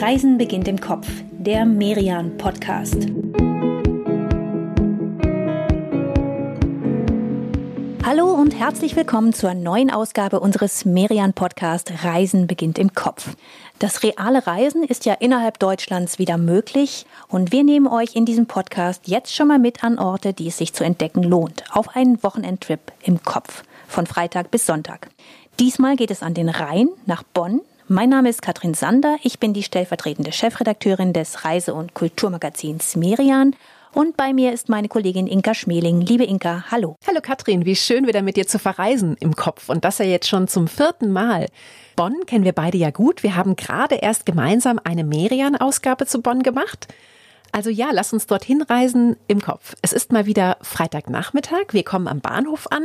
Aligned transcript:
Reisen 0.00 0.38
beginnt 0.38 0.66
im 0.66 0.80
Kopf, 0.80 1.06
der 1.30 1.66
Merian 1.66 2.38
Podcast. 2.38 3.06
Hallo 8.02 8.32
und 8.32 8.58
herzlich 8.58 8.96
willkommen 8.96 9.34
zur 9.34 9.52
neuen 9.52 9.90
Ausgabe 9.90 10.40
unseres 10.40 10.86
Merian 10.86 11.34
Podcast 11.34 11.92
Reisen 12.02 12.46
beginnt 12.46 12.78
im 12.78 12.94
Kopf. 12.94 13.36
Das 13.78 14.02
reale 14.02 14.46
Reisen 14.46 14.84
ist 14.84 15.04
ja 15.04 15.12
innerhalb 15.12 15.58
Deutschlands 15.58 16.18
wieder 16.18 16.38
möglich 16.38 17.04
und 17.28 17.52
wir 17.52 17.62
nehmen 17.62 17.86
euch 17.86 18.16
in 18.16 18.24
diesem 18.24 18.46
Podcast 18.46 19.06
jetzt 19.06 19.36
schon 19.36 19.48
mal 19.48 19.58
mit 19.58 19.84
an 19.84 19.98
Orte, 19.98 20.32
die 20.32 20.48
es 20.48 20.56
sich 20.56 20.72
zu 20.72 20.82
entdecken 20.82 21.22
lohnt, 21.22 21.64
auf 21.72 21.94
einen 21.94 22.22
Wochenendtrip 22.22 22.80
im 23.02 23.22
Kopf 23.22 23.64
von 23.86 24.06
Freitag 24.06 24.50
bis 24.50 24.64
Sonntag. 24.64 25.10
Diesmal 25.58 25.96
geht 25.96 26.10
es 26.10 26.22
an 26.22 26.32
den 26.32 26.48
Rhein 26.48 26.88
nach 27.04 27.22
Bonn. 27.22 27.60
Mein 27.92 28.10
Name 28.10 28.28
ist 28.28 28.40
Katrin 28.40 28.74
Sander. 28.74 29.16
Ich 29.24 29.40
bin 29.40 29.52
die 29.52 29.64
stellvertretende 29.64 30.30
Chefredakteurin 30.30 31.12
des 31.12 31.44
Reise- 31.44 31.74
und 31.74 31.92
Kulturmagazins 31.92 32.94
Merian. 32.94 33.56
Und 33.92 34.16
bei 34.16 34.32
mir 34.32 34.52
ist 34.52 34.68
meine 34.68 34.86
Kollegin 34.86 35.26
Inka 35.26 35.54
Schmeling. 35.54 36.00
Liebe 36.00 36.22
Inka, 36.22 36.66
hallo. 36.70 36.94
Hallo 37.04 37.18
Katrin, 37.20 37.64
wie 37.64 37.74
schön 37.74 38.06
wieder 38.06 38.22
mit 38.22 38.36
dir 38.36 38.46
zu 38.46 38.60
verreisen 38.60 39.16
im 39.18 39.34
Kopf 39.34 39.68
und 39.68 39.84
das 39.84 39.98
ja 39.98 40.04
jetzt 40.04 40.28
schon 40.28 40.46
zum 40.46 40.68
vierten 40.68 41.10
Mal. 41.10 41.48
Bonn 41.96 42.14
kennen 42.26 42.44
wir 42.44 42.52
beide 42.52 42.78
ja 42.78 42.90
gut. 42.92 43.24
Wir 43.24 43.34
haben 43.34 43.56
gerade 43.56 43.96
erst 43.96 44.24
gemeinsam 44.24 44.78
eine 44.84 45.02
Merian-Ausgabe 45.02 46.06
zu 46.06 46.22
Bonn 46.22 46.44
gemacht. 46.44 46.86
Also 47.50 47.70
ja, 47.70 47.88
lass 47.92 48.12
uns 48.12 48.28
dorthin 48.28 48.62
reisen 48.62 49.16
im 49.26 49.42
Kopf. 49.42 49.74
Es 49.82 49.92
ist 49.92 50.12
mal 50.12 50.26
wieder 50.26 50.58
Freitagnachmittag. 50.62 51.72
Wir 51.72 51.82
kommen 51.82 52.06
am 52.06 52.20
Bahnhof 52.20 52.68
an. 52.70 52.84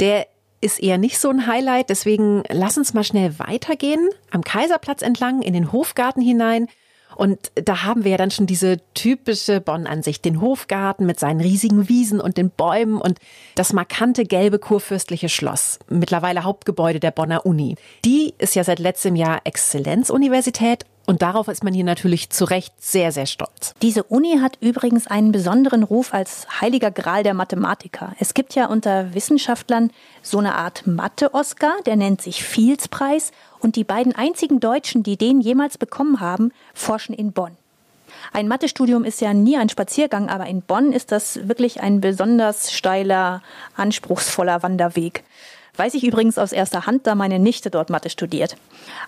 Der 0.00 0.26
ist 0.60 0.82
eher 0.82 0.98
nicht 0.98 1.18
so 1.18 1.30
ein 1.30 1.46
Highlight. 1.46 1.90
Deswegen 1.90 2.42
lass 2.48 2.78
uns 2.78 2.94
mal 2.94 3.04
schnell 3.04 3.38
weitergehen, 3.38 4.08
am 4.30 4.44
Kaiserplatz 4.44 5.02
entlang, 5.02 5.42
in 5.42 5.54
den 5.54 5.72
Hofgarten 5.72 6.20
hinein. 6.20 6.68
Und 7.16 7.50
da 7.54 7.82
haben 7.82 8.04
wir 8.04 8.12
ja 8.12 8.16
dann 8.16 8.30
schon 8.30 8.46
diese 8.46 8.78
typische 8.94 9.60
Bonn-Ansicht, 9.60 10.24
den 10.24 10.40
Hofgarten 10.40 11.06
mit 11.06 11.18
seinen 11.18 11.40
riesigen 11.40 11.88
Wiesen 11.88 12.20
und 12.20 12.36
den 12.36 12.50
Bäumen 12.50 13.00
und 13.00 13.18
das 13.56 13.72
markante 13.72 14.24
gelbe 14.24 14.58
kurfürstliche 14.58 15.28
Schloss, 15.28 15.80
mittlerweile 15.88 16.44
Hauptgebäude 16.44 17.00
der 17.00 17.10
Bonner 17.10 17.44
Uni. 17.44 17.76
Die 18.04 18.34
ist 18.38 18.54
ja 18.54 18.64
seit 18.64 18.78
letztem 18.78 19.16
Jahr 19.16 19.40
Exzellenzuniversität 19.44 20.86
und 21.10 21.22
darauf 21.22 21.48
ist 21.48 21.64
man 21.64 21.74
hier 21.74 21.82
natürlich 21.82 22.30
zu 22.30 22.44
Recht 22.44 22.72
sehr, 22.78 23.10
sehr 23.10 23.26
stolz. 23.26 23.74
Diese 23.82 24.04
Uni 24.04 24.38
hat 24.40 24.58
übrigens 24.60 25.08
einen 25.08 25.32
besonderen 25.32 25.82
Ruf 25.82 26.14
als 26.14 26.46
heiliger 26.60 26.92
Gral 26.92 27.24
der 27.24 27.34
Mathematiker. 27.34 28.14
Es 28.20 28.32
gibt 28.32 28.54
ja 28.54 28.66
unter 28.66 29.12
Wissenschaftlern 29.12 29.90
so 30.22 30.38
eine 30.38 30.54
Art 30.54 30.86
Mathe-Oscar, 30.86 31.72
der 31.84 31.96
nennt 31.96 32.22
sich 32.22 32.44
Fields-Preis. 32.44 33.32
Und 33.58 33.74
die 33.74 33.82
beiden 33.82 34.14
einzigen 34.14 34.60
Deutschen, 34.60 35.02
die 35.02 35.16
den 35.16 35.40
jemals 35.40 35.78
bekommen 35.78 36.20
haben, 36.20 36.52
forschen 36.74 37.12
in 37.12 37.32
Bonn. 37.32 37.56
Ein 38.32 38.46
Mathestudium 38.46 39.02
ist 39.02 39.20
ja 39.20 39.34
nie 39.34 39.56
ein 39.56 39.68
Spaziergang, 39.68 40.28
aber 40.28 40.46
in 40.46 40.62
Bonn 40.62 40.92
ist 40.92 41.10
das 41.10 41.48
wirklich 41.48 41.80
ein 41.80 42.00
besonders 42.00 42.72
steiler, 42.72 43.42
anspruchsvoller 43.74 44.62
Wanderweg. 44.62 45.24
Weiß 45.76 45.94
ich 45.94 46.04
übrigens 46.04 46.38
aus 46.38 46.52
erster 46.52 46.86
Hand, 46.86 47.06
da 47.06 47.14
meine 47.14 47.38
Nichte 47.38 47.70
dort 47.70 47.90
Mathe 47.90 48.10
studiert. 48.10 48.56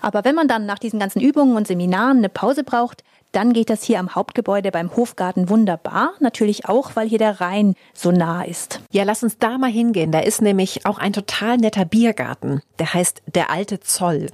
Aber 0.01 0.23
wenn 0.25 0.35
man 0.35 0.47
dann 0.47 0.65
nach 0.65 0.79
diesen 0.79 0.99
ganzen 0.99 1.21
Übungen 1.21 1.55
und 1.55 1.67
Seminaren 1.67 2.17
eine 2.17 2.29
Pause 2.29 2.63
braucht, 2.63 3.03
dann 3.33 3.51
geht 3.51 3.71
das 3.71 3.83
hier 3.83 3.99
am 3.99 4.13
Hauptgebäude 4.13 4.71
beim 4.71 4.95
Hofgarten 4.95 5.49
wunderbar. 5.49 6.13
Natürlich 6.19 6.69
auch, 6.69 6.95
weil 6.95 7.09
hier 7.09 7.17
der 7.17 7.41
Rhein 7.41 7.73
so 7.93 8.11
nah 8.11 8.43
ist. 8.43 8.79
Ja, 8.91 9.03
lass 9.03 9.23
uns 9.23 9.39
da 9.39 9.57
mal 9.57 9.71
hingehen. 9.71 10.11
Da 10.11 10.19
ist 10.19 10.41
nämlich 10.41 10.85
auch 10.85 10.99
ein 10.99 11.13
total 11.13 11.57
netter 11.57 11.83
Biergarten. 11.83 12.61
Der 12.77 12.93
heißt 12.93 13.23
der 13.33 13.49
alte 13.49 13.79
Zoll. 13.79 14.27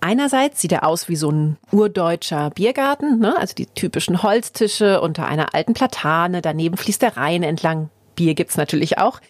Einerseits 0.00 0.60
sieht 0.60 0.72
er 0.72 0.86
aus 0.86 1.08
wie 1.08 1.16
so 1.16 1.30
ein 1.30 1.58
urdeutscher 1.70 2.50
Biergarten, 2.50 3.18
ne? 3.18 3.36
also 3.36 3.54
die 3.54 3.66
typischen 3.66 4.22
Holztische 4.22 5.00
unter 5.00 5.26
einer 5.26 5.54
alten 5.54 5.74
Platane. 5.74 6.42
Daneben 6.42 6.76
fließt 6.76 7.02
der 7.02 7.16
Rhein 7.16 7.42
entlang. 7.42 7.90
Bier 8.14 8.34
gibt's 8.34 8.56
natürlich 8.56 8.98
auch. 8.98 9.20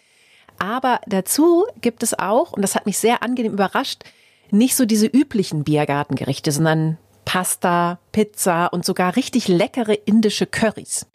Aber 0.59 0.99
dazu 1.07 1.65
gibt 1.81 2.03
es 2.03 2.17
auch, 2.17 2.53
und 2.53 2.61
das 2.61 2.75
hat 2.75 2.85
mich 2.85 2.97
sehr 2.97 3.23
angenehm 3.23 3.53
überrascht, 3.53 4.03
nicht 4.49 4.75
so 4.75 4.85
diese 4.85 5.07
üblichen 5.07 5.63
Biergartengerichte, 5.63 6.51
sondern 6.51 6.97
Pasta, 7.25 7.99
Pizza 8.13 8.67
und 8.67 8.85
sogar 8.85 9.15
richtig 9.15 9.47
leckere 9.47 9.93
indische 10.05 10.45
Currys. 10.45 11.05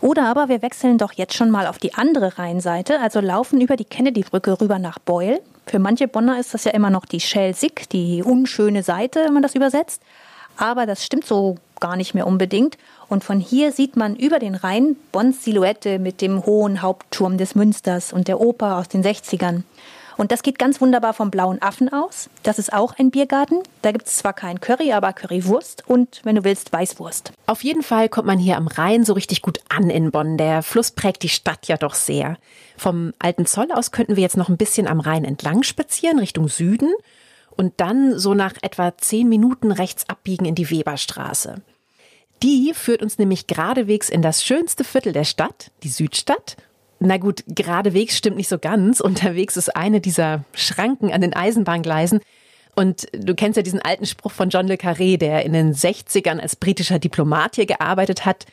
Oder 0.00 0.26
aber 0.26 0.48
wir 0.48 0.62
wechseln 0.62 0.96
doch 0.96 1.12
jetzt 1.12 1.34
schon 1.34 1.50
mal 1.50 1.66
auf 1.66 1.78
die 1.78 1.94
andere 1.94 2.38
Rheinseite, 2.38 3.00
also 3.00 3.20
laufen 3.20 3.60
über 3.60 3.76
die 3.76 3.84
Kennedy-Brücke 3.84 4.60
rüber 4.60 4.78
nach 4.78 4.98
Beul. 4.98 5.40
Für 5.66 5.78
manche 5.78 6.08
Bonner 6.08 6.38
ist 6.38 6.54
das 6.54 6.64
ja 6.64 6.70
immer 6.72 6.90
noch 6.90 7.04
die 7.04 7.20
Schelsig, 7.20 7.88
die 7.90 8.22
unschöne 8.22 8.82
Seite, 8.82 9.24
wenn 9.24 9.34
man 9.34 9.42
das 9.42 9.54
übersetzt. 9.54 10.02
Aber 10.56 10.86
das 10.86 11.04
stimmt 11.04 11.26
so 11.26 11.56
gar 11.80 11.96
nicht 11.96 12.14
mehr 12.14 12.26
unbedingt. 12.26 12.78
Und 13.08 13.24
von 13.24 13.40
hier 13.40 13.72
sieht 13.72 13.96
man 13.96 14.16
über 14.16 14.38
den 14.38 14.54
Rhein 14.54 14.96
Bonns 15.12 15.44
Silhouette 15.44 15.98
mit 15.98 16.20
dem 16.20 16.44
hohen 16.44 16.82
Hauptturm 16.82 17.38
des 17.38 17.54
Münsters 17.54 18.12
und 18.12 18.28
der 18.28 18.40
Oper 18.40 18.76
aus 18.76 18.88
den 18.88 19.02
60ern. 19.02 19.62
Und 20.18 20.32
das 20.32 20.42
geht 20.42 20.58
ganz 20.58 20.80
wunderbar 20.80 21.14
vom 21.14 21.30
Blauen 21.30 21.62
Affen 21.62 21.92
aus. 21.92 22.28
Das 22.42 22.58
ist 22.58 22.72
auch 22.72 22.98
ein 22.98 23.12
Biergarten. 23.12 23.62
Da 23.82 23.92
gibt 23.92 24.08
es 24.08 24.16
zwar 24.16 24.32
kein 24.32 24.60
Curry, 24.60 24.92
aber 24.92 25.12
Currywurst 25.12 25.84
und, 25.86 26.20
wenn 26.24 26.34
du 26.34 26.42
willst, 26.42 26.72
Weißwurst. 26.72 27.32
Auf 27.46 27.62
jeden 27.62 27.84
Fall 27.84 28.08
kommt 28.08 28.26
man 28.26 28.38
hier 28.38 28.56
am 28.56 28.66
Rhein 28.66 29.04
so 29.04 29.12
richtig 29.12 29.42
gut 29.42 29.60
an 29.68 29.90
in 29.90 30.10
Bonn. 30.10 30.36
Der 30.36 30.64
Fluss 30.64 30.90
prägt 30.90 31.22
die 31.22 31.28
Stadt 31.28 31.68
ja 31.68 31.76
doch 31.76 31.94
sehr. 31.94 32.36
Vom 32.76 33.12
alten 33.20 33.46
Zoll 33.46 33.70
aus 33.70 33.92
könnten 33.92 34.16
wir 34.16 34.22
jetzt 34.22 34.36
noch 34.36 34.48
ein 34.48 34.56
bisschen 34.56 34.88
am 34.88 34.98
Rhein 34.98 35.24
entlang 35.24 35.62
spazieren, 35.62 36.18
Richtung 36.18 36.48
Süden. 36.48 36.92
Und 37.56 37.74
dann 37.76 38.18
so 38.18 38.34
nach 38.34 38.54
etwa 38.62 38.96
zehn 38.98 39.28
Minuten 39.28 39.70
rechts 39.70 40.08
abbiegen 40.08 40.46
in 40.46 40.56
die 40.56 40.68
Weberstraße. 40.68 41.62
Die 42.42 42.72
führt 42.74 43.02
uns 43.02 43.18
nämlich 43.18 43.46
geradewegs 43.46 44.08
in 44.08 44.22
das 44.22 44.44
schönste 44.44 44.84
Viertel 44.84 45.12
der 45.12 45.24
Stadt, 45.24 45.70
die 45.82 45.88
Südstadt. 45.88 46.56
Na 47.00 47.16
gut, 47.16 47.44
geradewegs 47.48 48.16
stimmt 48.16 48.36
nicht 48.36 48.48
so 48.48 48.58
ganz. 48.58 49.00
Unterwegs 49.00 49.56
ist 49.56 49.74
eine 49.74 50.00
dieser 50.00 50.44
Schranken 50.52 51.12
an 51.12 51.20
den 51.20 51.34
Eisenbahngleisen. 51.34 52.20
Und 52.74 53.08
du 53.12 53.34
kennst 53.34 53.56
ja 53.56 53.62
diesen 53.62 53.82
alten 53.82 54.06
Spruch 54.06 54.30
von 54.30 54.50
John 54.50 54.68
le 54.68 54.74
Carré, 54.74 55.16
der 55.16 55.44
in 55.44 55.52
den 55.52 55.74
60ern 55.74 56.38
als 56.38 56.54
britischer 56.54 57.00
Diplomat 57.00 57.56
hier 57.56 57.66
gearbeitet 57.66 58.24
hat 58.24 58.46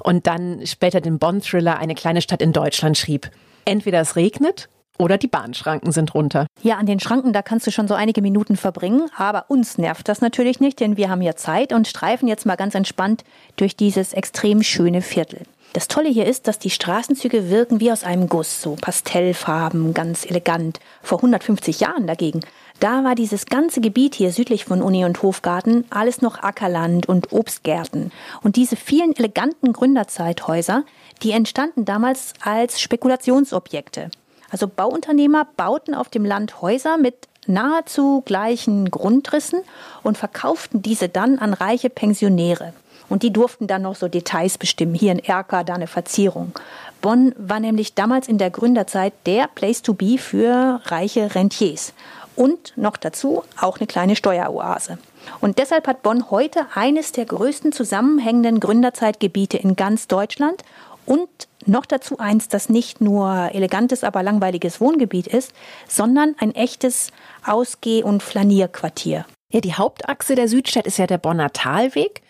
und 0.00 0.26
dann 0.26 0.64
später 0.66 1.00
den 1.00 1.18
Bond-Thriller 1.18 1.78
Eine 1.78 1.94
kleine 1.94 2.22
Stadt 2.22 2.42
in 2.42 2.52
Deutschland 2.52 2.96
schrieb. 2.96 3.30
Entweder 3.64 4.00
es 4.00 4.16
regnet 4.16 4.68
oder 5.02 5.18
die 5.18 5.28
Bahnschranken 5.28 5.92
sind 5.92 6.14
runter. 6.14 6.46
Ja, 6.62 6.76
an 6.76 6.86
den 6.86 7.00
Schranken, 7.00 7.32
da 7.32 7.42
kannst 7.42 7.66
du 7.66 7.70
schon 7.70 7.88
so 7.88 7.94
einige 7.94 8.22
Minuten 8.22 8.56
verbringen. 8.56 9.08
Aber 9.16 9.46
uns 9.48 9.76
nervt 9.76 10.08
das 10.08 10.20
natürlich 10.20 10.60
nicht, 10.60 10.80
denn 10.80 10.96
wir 10.96 11.10
haben 11.10 11.22
ja 11.22 11.36
Zeit 11.36 11.72
und 11.72 11.88
streifen 11.88 12.28
jetzt 12.28 12.46
mal 12.46 12.56
ganz 12.56 12.74
entspannt 12.74 13.24
durch 13.56 13.76
dieses 13.76 14.12
extrem 14.12 14.62
schöne 14.62 15.02
Viertel. 15.02 15.42
Das 15.74 15.88
Tolle 15.88 16.10
hier 16.10 16.26
ist, 16.26 16.48
dass 16.48 16.58
die 16.58 16.68
Straßenzüge 16.68 17.48
wirken 17.48 17.80
wie 17.80 17.90
aus 17.90 18.04
einem 18.04 18.28
Guss, 18.28 18.60
so 18.60 18.76
Pastellfarben, 18.78 19.94
ganz 19.94 20.26
elegant. 20.26 20.80
Vor 21.02 21.18
150 21.18 21.80
Jahren 21.80 22.06
dagegen, 22.06 22.40
da 22.78 23.04
war 23.04 23.14
dieses 23.14 23.46
ganze 23.46 23.80
Gebiet 23.80 24.14
hier 24.14 24.32
südlich 24.32 24.66
von 24.66 24.82
Uni 24.82 25.06
und 25.06 25.22
Hofgarten 25.22 25.86
alles 25.88 26.20
noch 26.20 26.42
Ackerland 26.42 27.08
und 27.08 27.32
Obstgärten. 27.32 28.12
Und 28.42 28.56
diese 28.56 28.76
vielen 28.76 29.16
eleganten 29.16 29.72
Gründerzeithäuser, 29.72 30.84
die 31.22 31.30
entstanden 31.30 31.86
damals 31.86 32.34
als 32.42 32.80
Spekulationsobjekte. 32.80 34.10
Also 34.52 34.68
Bauunternehmer 34.68 35.48
bauten 35.56 35.94
auf 35.94 36.10
dem 36.10 36.24
Land 36.24 36.60
Häuser 36.60 36.98
mit 36.98 37.26
nahezu 37.46 38.22
gleichen 38.24 38.90
Grundrissen 38.90 39.62
und 40.04 40.18
verkauften 40.18 40.82
diese 40.82 41.08
dann 41.08 41.38
an 41.38 41.54
reiche 41.54 41.90
Pensionäre. 41.90 42.74
Und 43.08 43.22
die 43.22 43.32
durften 43.32 43.66
dann 43.66 43.82
noch 43.82 43.96
so 43.96 44.08
Details 44.08 44.58
bestimmen. 44.58 44.94
Hier 44.94 45.10
ein 45.10 45.18
Erker, 45.18 45.64
da 45.64 45.74
eine 45.74 45.86
Verzierung. 45.86 46.52
Bonn 47.00 47.34
war 47.36 47.60
nämlich 47.60 47.94
damals 47.94 48.28
in 48.28 48.38
der 48.38 48.50
Gründerzeit 48.50 49.12
der 49.26 49.48
Place 49.48 49.82
to 49.82 49.94
be 49.94 50.18
für 50.18 50.80
reiche 50.84 51.34
Rentiers. 51.34 51.94
Und 52.36 52.72
noch 52.76 52.96
dazu 52.96 53.42
auch 53.60 53.78
eine 53.78 53.86
kleine 53.86 54.16
Steueroase. 54.16 54.98
Und 55.40 55.58
deshalb 55.58 55.86
hat 55.86 56.02
Bonn 56.02 56.30
heute 56.30 56.66
eines 56.74 57.12
der 57.12 57.26
größten 57.26 57.72
zusammenhängenden 57.72 58.60
Gründerzeitgebiete 58.60 59.56
in 59.56 59.76
ganz 59.76 60.08
Deutschland 60.08 60.62
und 61.04 61.28
noch 61.66 61.86
dazu 61.86 62.18
eins, 62.18 62.48
das 62.48 62.68
nicht 62.68 63.00
nur 63.00 63.50
elegantes, 63.52 64.04
aber 64.04 64.22
langweiliges 64.22 64.80
Wohngebiet 64.80 65.26
ist, 65.26 65.52
sondern 65.88 66.34
ein 66.38 66.54
echtes 66.54 67.10
Ausgeh- 67.46 68.02
und 68.02 68.22
Flanierquartier. 68.22 69.26
Ja, 69.52 69.60
die 69.60 69.74
Hauptachse 69.74 70.34
der 70.34 70.48
Südstadt 70.48 70.86
ist 70.86 70.98
ja 70.98 71.06
der 71.06 71.18
Bonner 71.18 71.52
Talweg. 71.52 72.22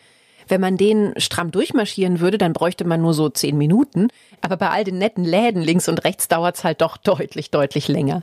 Wenn 0.49 0.61
man 0.61 0.76
den 0.76 1.14
stramm 1.19 1.50
durchmarschieren 1.50 2.20
würde, 2.20 2.37
dann 2.37 2.52
bräuchte 2.52 2.84
man 2.84 3.00
nur 3.00 3.14
so 3.14 3.29
zehn 3.29 3.56
Minuten. 3.56 4.08
Aber 4.40 4.56
bei 4.56 4.70
all 4.70 4.84
den 4.84 4.99
netten 4.99 5.25
Läden 5.25 5.62
links 5.62 5.88
und 5.88 6.05
rechts 6.05 6.28
dauert 6.28 6.56
es 6.56 6.64
halt 6.64 6.81
doch 6.81 6.96
deutlich, 6.96 7.50
deutlich 7.50 7.88
länger. 7.88 8.23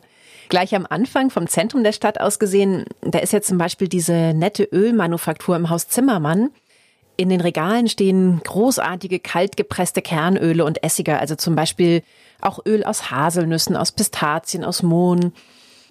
Gleich 0.50 0.76
am 0.76 0.86
Anfang 0.90 1.30
vom 1.30 1.48
Zentrum 1.48 1.84
der 1.84 1.92
Stadt 1.92 2.20
aus 2.20 2.40
gesehen, 2.40 2.86
da 3.02 3.20
ist 3.20 3.34
ja 3.34 3.42
zum 3.42 3.58
Beispiel 3.58 3.88
diese 3.88 4.34
nette 4.34 4.64
Ölmanufaktur 4.64 5.56
im 5.56 5.70
Haus 5.70 5.88
Zimmermann. 5.88 6.50
In 7.20 7.28
den 7.28 7.42
Regalen 7.42 7.90
stehen 7.90 8.40
großartige 8.46 9.20
kaltgepresste 9.20 10.02
Kernöle 10.02 10.64
und 10.64 10.82
Essige, 10.86 11.20
also 11.20 11.36
zum 11.36 11.54
Beispiel 11.54 12.02
auch 12.40 12.66
Öl 12.66 12.86
aus 12.86 13.12
Haselnüssen, 13.12 13.76
aus 13.76 13.92
Pistazien, 13.92 14.64
aus 14.64 14.84
Mohn. 14.84 15.34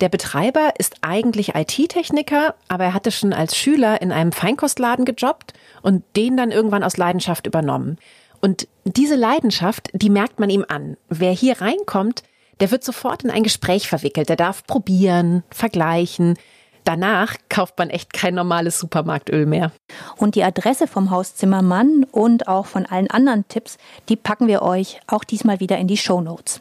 Der 0.00 0.08
Betreiber 0.08 0.72
ist 0.78 0.96
eigentlich 1.02 1.54
IT-Techniker, 1.54 2.54
aber 2.68 2.84
er 2.84 2.94
hatte 2.94 3.10
schon 3.10 3.34
als 3.34 3.58
Schüler 3.58 4.00
in 4.00 4.10
einem 4.10 4.32
Feinkostladen 4.32 5.04
gejobbt 5.04 5.52
und 5.82 6.02
den 6.16 6.38
dann 6.38 6.50
irgendwann 6.50 6.82
aus 6.82 6.96
Leidenschaft 6.96 7.46
übernommen. 7.46 7.98
Und 8.40 8.66
diese 8.86 9.16
Leidenschaft, 9.16 9.90
die 9.92 10.08
merkt 10.08 10.40
man 10.40 10.48
ihm 10.48 10.64
an. 10.66 10.96
Wer 11.10 11.32
hier 11.32 11.60
reinkommt, 11.60 12.22
der 12.60 12.70
wird 12.70 12.84
sofort 12.84 13.22
in 13.22 13.30
ein 13.30 13.42
Gespräch 13.42 13.86
verwickelt. 13.86 14.30
Der 14.30 14.36
darf 14.36 14.66
probieren, 14.66 15.42
vergleichen. 15.50 16.38
Danach 16.88 17.34
kauft 17.50 17.76
man 17.76 17.90
echt 17.90 18.14
kein 18.14 18.34
normales 18.34 18.78
Supermarktöl 18.78 19.44
mehr. 19.44 19.72
Und 20.16 20.36
die 20.36 20.42
Adresse 20.42 20.86
vom 20.86 21.10
Haus 21.10 21.36
Zimmermann 21.36 22.06
und 22.12 22.48
auch 22.48 22.64
von 22.64 22.86
allen 22.86 23.10
anderen 23.10 23.46
Tipps, 23.46 23.76
die 24.08 24.16
packen 24.16 24.46
wir 24.46 24.62
euch 24.62 24.98
auch 25.06 25.22
diesmal 25.22 25.60
wieder 25.60 25.76
in 25.76 25.86
die 25.86 25.98
Show 25.98 26.22
Notes. 26.22 26.60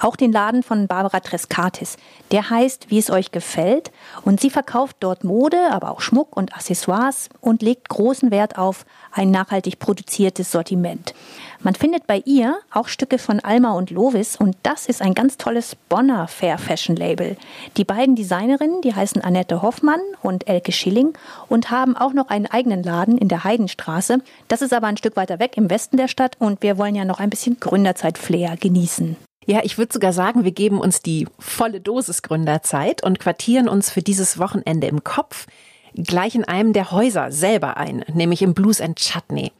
Auch 0.00 0.16
den 0.16 0.32
Laden 0.32 0.62
von 0.62 0.86
Barbara 0.86 1.20
Treskatis. 1.20 1.96
Der 2.30 2.50
heißt, 2.50 2.90
wie 2.90 2.98
es 2.98 3.10
euch 3.10 3.32
gefällt. 3.32 3.90
Und 4.24 4.40
sie 4.40 4.50
verkauft 4.50 4.96
dort 5.00 5.24
Mode, 5.24 5.70
aber 5.72 5.90
auch 5.90 6.00
Schmuck 6.00 6.36
und 6.36 6.54
Accessoires 6.54 7.28
und 7.40 7.62
legt 7.62 7.88
großen 7.88 8.30
Wert 8.30 8.58
auf 8.58 8.84
ein 9.12 9.30
nachhaltig 9.30 9.78
produziertes 9.78 10.52
Sortiment. 10.52 11.14
Man 11.60 11.74
findet 11.74 12.06
bei 12.06 12.22
ihr 12.24 12.58
auch 12.72 12.86
Stücke 12.86 13.18
von 13.18 13.40
Alma 13.40 13.72
und 13.72 13.90
Lovis 13.90 14.36
und 14.36 14.56
das 14.62 14.86
ist 14.86 15.02
ein 15.02 15.14
ganz 15.14 15.38
tolles 15.38 15.74
Bonner 15.88 16.28
Fair 16.28 16.56
Fashion 16.56 16.94
Label. 16.94 17.36
Die 17.76 17.84
beiden 17.84 18.14
Designerinnen, 18.14 18.80
die 18.82 18.94
heißen 18.94 19.22
Annette 19.22 19.60
Hoffmann 19.60 20.00
und 20.22 20.48
Elke 20.48 20.70
Schilling 20.70 21.14
und 21.48 21.72
haben 21.72 21.96
auch 21.96 22.12
noch 22.12 22.28
einen 22.28 22.46
eigenen 22.46 22.84
Laden 22.84 23.18
in 23.18 23.26
der 23.26 23.42
Heidenstraße. 23.42 24.18
Das 24.46 24.62
ist 24.62 24.72
aber 24.72 24.86
ein 24.86 24.96
Stück 24.96 25.16
weiter 25.16 25.40
weg 25.40 25.56
im 25.56 25.68
Westen 25.68 25.96
der 25.96 26.08
Stadt 26.08 26.36
und 26.38 26.62
wir 26.62 26.78
wollen 26.78 26.94
ja 26.94 27.04
noch 27.04 27.18
ein 27.18 27.30
bisschen 27.30 27.58
Gründerzeit-Flair 27.58 28.56
genießen. 28.56 29.16
Ja, 29.48 29.60
ich 29.62 29.78
würde 29.78 29.94
sogar 29.94 30.12
sagen, 30.12 30.44
wir 30.44 30.52
geben 30.52 30.78
uns 30.78 31.00
die 31.00 31.26
volle 31.38 31.80
Dosis 31.80 32.20
Gründerzeit 32.20 33.02
und 33.02 33.18
quartieren 33.18 33.66
uns 33.66 33.90
für 33.90 34.02
dieses 34.02 34.38
Wochenende 34.38 34.88
im 34.88 35.04
Kopf 35.04 35.46
gleich 35.94 36.34
in 36.34 36.44
einem 36.44 36.74
der 36.74 36.90
Häuser 36.90 37.32
selber 37.32 37.78
ein, 37.78 38.04
nämlich 38.12 38.42
im 38.42 38.52
Blues 38.52 38.82
and 38.82 38.98
Chutney. 38.98 39.52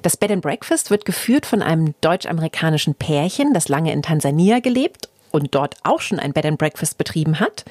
Das 0.00 0.16
Bed 0.16 0.30
and 0.30 0.40
Breakfast 0.40 0.90
wird 0.90 1.04
geführt 1.04 1.44
von 1.44 1.60
einem 1.60 1.94
deutsch-amerikanischen 2.00 2.94
Pärchen, 2.94 3.52
das 3.52 3.68
lange 3.68 3.92
in 3.92 4.00
Tansania 4.00 4.60
gelebt 4.60 5.10
und 5.30 5.54
dort 5.54 5.76
auch 5.82 6.00
schon 6.00 6.18
ein 6.18 6.32
Bed 6.32 6.46
and 6.46 6.56
Breakfast 6.56 6.96
betrieben 6.96 7.38
hat. 7.38 7.66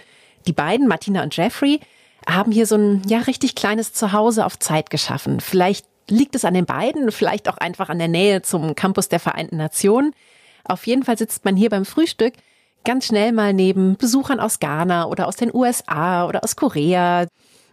Die 0.45 0.53
beiden, 0.53 0.87
Martina 0.87 1.23
und 1.23 1.35
Jeffrey, 1.35 1.79
haben 2.27 2.51
hier 2.51 2.67
so 2.67 2.75
ein 2.75 3.01
ja 3.07 3.17
richtig 3.17 3.55
kleines 3.55 3.93
Zuhause 3.93 4.45
auf 4.45 4.59
Zeit 4.59 4.91
geschaffen. 4.91 5.39
Vielleicht 5.39 5.87
liegt 6.07 6.35
es 6.35 6.45
an 6.45 6.53
den 6.53 6.67
beiden, 6.67 7.11
vielleicht 7.11 7.49
auch 7.49 7.57
einfach 7.57 7.89
an 7.89 7.97
der 7.97 8.09
Nähe 8.09 8.43
zum 8.43 8.75
Campus 8.75 9.09
der 9.09 9.19
Vereinten 9.19 9.57
Nationen. 9.57 10.13
Auf 10.63 10.87
jeden 10.87 11.03
Fall 11.03 11.17
sitzt 11.17 11.45
man 11.45 11.55
hier 11.55 11.69
beim 11.69 11.85
Frühstück 11.85 12.33
ganz 12.83 13.05
schnell 13.05 13.31
mal 13.31 13.53
neben 13.53 13.95
Besuchern 13.97 14.39
aus 14.39 14.59
Ghana 14.59 15.05
oder 15.05 15.27
aus 15.27 15.35
den 15.35 15.53
USA 15.53 16.27
oder 16.27 16.43
aus 16.43 16.55
Korea. 16.55 17.27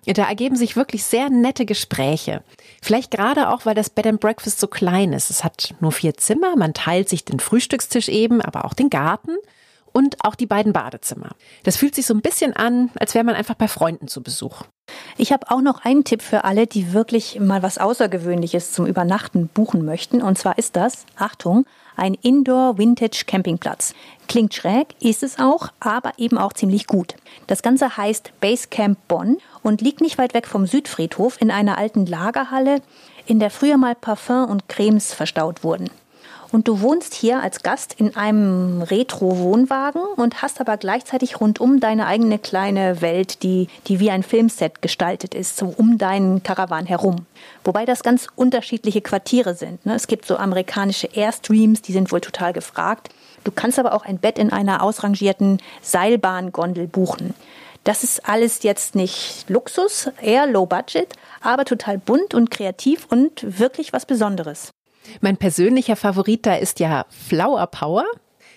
Da 0.07 0.25
ergeben 0.25 0.57
sich 0.57 0.77
wirklich 0.77 1.05
sehr 1.05 1.29
nette 1.29 1.67
Gespräche. 1.67 2.43
Vielleicht 2.81 3.11
gerade 3.11 3.51
auch, 3.51 3.67
weil 3.67 3.75
das 3.75 3.91
Bed 3.91 4.07
and 4.07 4.21
Breakfast 4.21 4.59
so 4.59 4.67
klein 4.67 5.13
ist. 5.13 5.31
Es 5.31 5.45
hat 5.45 5.75
nur 5.81 5.93
vier 5.93 6.15
Zimmer, 6.15 6.57
man 6.57 6.75
teilt 6.75 7.09
sich 7.09 7.25
den 7.25 7.41
Frühstückstisch 7.41 8.09
eben, 8.09 8.41
aber 8.41 8.65
auch 8.65 8.75
den 8.75 8.89
Garten 8.89 9.37
und 9.93 10.17
auch 10.25 10.35
die 10.35 10.47
beiden 10.47 10.73
Badezimmer. 10.73 11.31
Das 11.65 11.77
fühlt 11.77 11.95
sich 11.95 12.07
so 12.07 12.15
ein 12.15 12.23
bisschen 12.23 12.55
an, 12.55 12.91
als 12.99 13.15
wäre 13.15 13.25
man 13.25 13.35
einfach 13.35 13.57
bei 13.57 13.69
Freunden 13.69 14.09
zu 14.09 14.23
Besuch. 14.23 14.63
Ich 15.17 15.33
habe 15.33 15.51
auch 15.51 15.61
noch 15.61 15.85
einen 15.85 16.05
Tipp 16.05 16.23
für 16.23 16.45
alle, 16.45 16.67
die 16.67 16.93
wirklich 16.93 17.39
mal 17.41 17.63
was 17.63 17.79
Außergewöhnliches 17.79 18.73
zum 18.73 18.87
Übernachten 18.87 19.49
buchen 19.49 19.85
möchten. 19.85 20.23
Und 20.23 20.39
zwar 20.39 20.59
ist 20.59 20.77
das, 20.77 21.05
Achtung, 21.17 21.67
ein 21.97 22.15
Indoor-Vintage-Campingplatz. 22.15 23.95
Klingt 24.29 24.55
schräg, 24.55 24.95
ist 25.01 25.23
es 25.23 25.39
auch, 25.39 25.69
aber 25.81 26.13
eben 26.17 26.39
auch 26.39 26.53
ziemlich 26.53 26.87
gut. 26.87 27.15
Das 27.47 27.63
Ganze 27.63 27.97
heißt 27.97 28.33
Basecamp 28.41 28.97
Bonn 29.07 29.39
und 29.63 29.83
liegt 29.83 30.01
nicht 30.01 30.17
weit 30.17 30.35
weg 30.35 30.47
vom 30.47 30.67
Südfriedhof 30.67 31.41
in 31.41 31.51
einer 31.51 31.77
alten 31.77 32.07
Lagerhalle, 32.07 32.81
in 33.27 33.39
der 33.39 33.51
früher 33.51 33.77
mal 33.77 33.95
Parfum 33.95 34.49
und 34.49 34.69
Cremes 34.69 35.13
verstaut 35.13 35.63
wurden. 35.63 35.91
Und 36.53 36.67
du 36.67 36.81
wohnst 36.81 37.15
hier 37.15 37.41
als 37.41 37.63
Gast 37.63 37.95
in 37.97 38.17
einem 38.17 38.83
Retro-Wohnwagen 38.83 40.03
und 40.17 40.43
hast 40.43 40.61
aber 40.61 40.77
gleichzeitig 40.77 41.41
rundum 41.41 41.79
deine 41.79 42.07
eigene 42.07 42.41
kleine 42.41 43.01
Welt, 43.01 43.45
die, 43.45 43.69
die 43.87 44.01
wie 44.01 44.11
ein 44.11 44.25
Filmset 44.25 44.83
gestaltet 44.83 45.35
ist, 45.35 45.57
so 45.57 45.73
um 45.77 45.97
deinen 45.97 46.43
Karawan 46.43 46.87
herum. 46.87 47.27
Wobei 47.63 47.85
das 47.85 48.03
ganz 48.03 48.27
unterschiedliche 48.35 49.01
Quartiere 49.01 49.55
sind. 49.55 49.87
Ne? 49.87 49.95
Es 49.95 50.09
gibt 50.09 50.27
so 50.27 50.39
amerikanische 50.39 51.07
Airstreams, 51.07 51.83
die 51.83 51.93
sind 51.93 52.11
wohl 52.11 52.21
total 52.21 52.53
gefragt. 52.53 53.11
Du 53.45 53.53
kannst 53.53 53.79
aber 53.79 53.95
auch 53.95 54.05
ein 54.05 54.19
Bett 54.19 54.39
in 54.39 54.53
einer 54.53 54.83
ausrangierten 54.83 55.59
Seilbahngondel 55.83 56.89
buchen. 56.89 57.35
Das 57.85 58.03
ist 58.03 58.29
alles 58.29 58.63
jetzt 58.65 58.95
nicht 58.95 59.49
Luxus, 59.49 60.11
eher 60.21 60.47
Low 60.47 60.67
Budget, 60.67 61.15
aber 61.41 61.65
total 61.65 61.97
bunt 61.97 62.35
und 62.35 62.51
kreativ 62.51 63.07
und 63.09 63.59
wirklich 63.59 63.93
was 63.93 64.05
Besonderes. 64.05 64.71
Mein 65.21 65.37
persönlicher 65.37 65.97
Favorit 65.97 66.47
da 66.47 66.55
ist 66.55 66.81
ja 66.81 67.07
Flower 67.09 67.67
Power. 67.67 68.05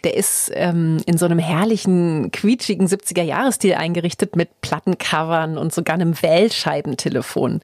Der 0.04 0.16
ist 0.18 0.52
ähm, 0.54 0.98
in 1.06 1.18
so 1.18 1.26
einem 1.26 1.40
herrlichen, 1.40 2.32
quietschigen 2.32 2.88
70er-Jahres-Stil 2.88 3.76
eingerichtet 3.76 4.36
mit 4.36 4.62
Plattencovern 4.62 5.58
und 5.58 5.74
sogar 5.74 5.94
einem 5.96 6.22
Wählscheibentelefon. 6.22 7.62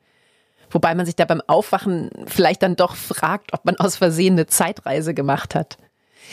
Wobei 0.72 0.96
man 0.96 1.06
sich 1.06 1.16
da 1.16 1.26
beim 1.26 1.42
Aufwachen 1.48 2.10
vielleicht 2.28 2.64
dann 2.64 2.76
doch 2.76 2.96
fragt, 2.96 3.54
ob 3.54 3.66
man 3.66 3.76
aus 3.78 3.98
Versehen 3.98 4.34
eine 4.34 4.48
Zeitreise 4.48 5.14
gemacht 5.14 5.56
hat. 5.56 5.78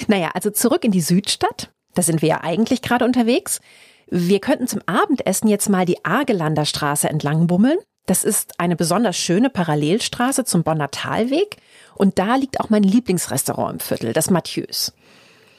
Naja, 0.09 0.31
also 0.35 0.50
zurück 0.50 0.85
in 0.85 0.93
die 0.93 1.00
Südstadt. 1.00 1.70
Da 1.94 2.02
sind 2.02 2.23
wir 2.23 2.29
ja 2.29 2.41
eigentlich 2.43 2.82
gerade 2.82 3.05
unterwegs. 3.05 3.61
Wir 4.09 4.41
könnten 4.41 4.69
zum 4.69 4.82
Abendessen 4.87 5.49
jetzt 5.49 5.69
mal 5.69 5.87
die 5.87 6.05
Argelander 6.05 6.67
Straße 6.67 7.09
entlang 7.09 7.47
bummeln. 7.47 7.79
Das 8.05 8.23
ist 8.23 8.61
eine 8.61 8.76
besonders 8.76 9.17
schöne 9.17 9.50
Parallelstraße 9.50 10.44
zum 10.44 10.62
Bonner 10.62 10.91
Talweg 10.91 11.56
und 11.97 12.19
da 12.19 12.37
liegt 12.37 12.61
auch 12.61 12.71
mein 12.71 12.83
Lieblingsrestaurant 12.83 13.75
im 13.75 13.81
Viertel, 13.81 14.13
das 14.13 14.31
Mathieu's. 14.31 14.93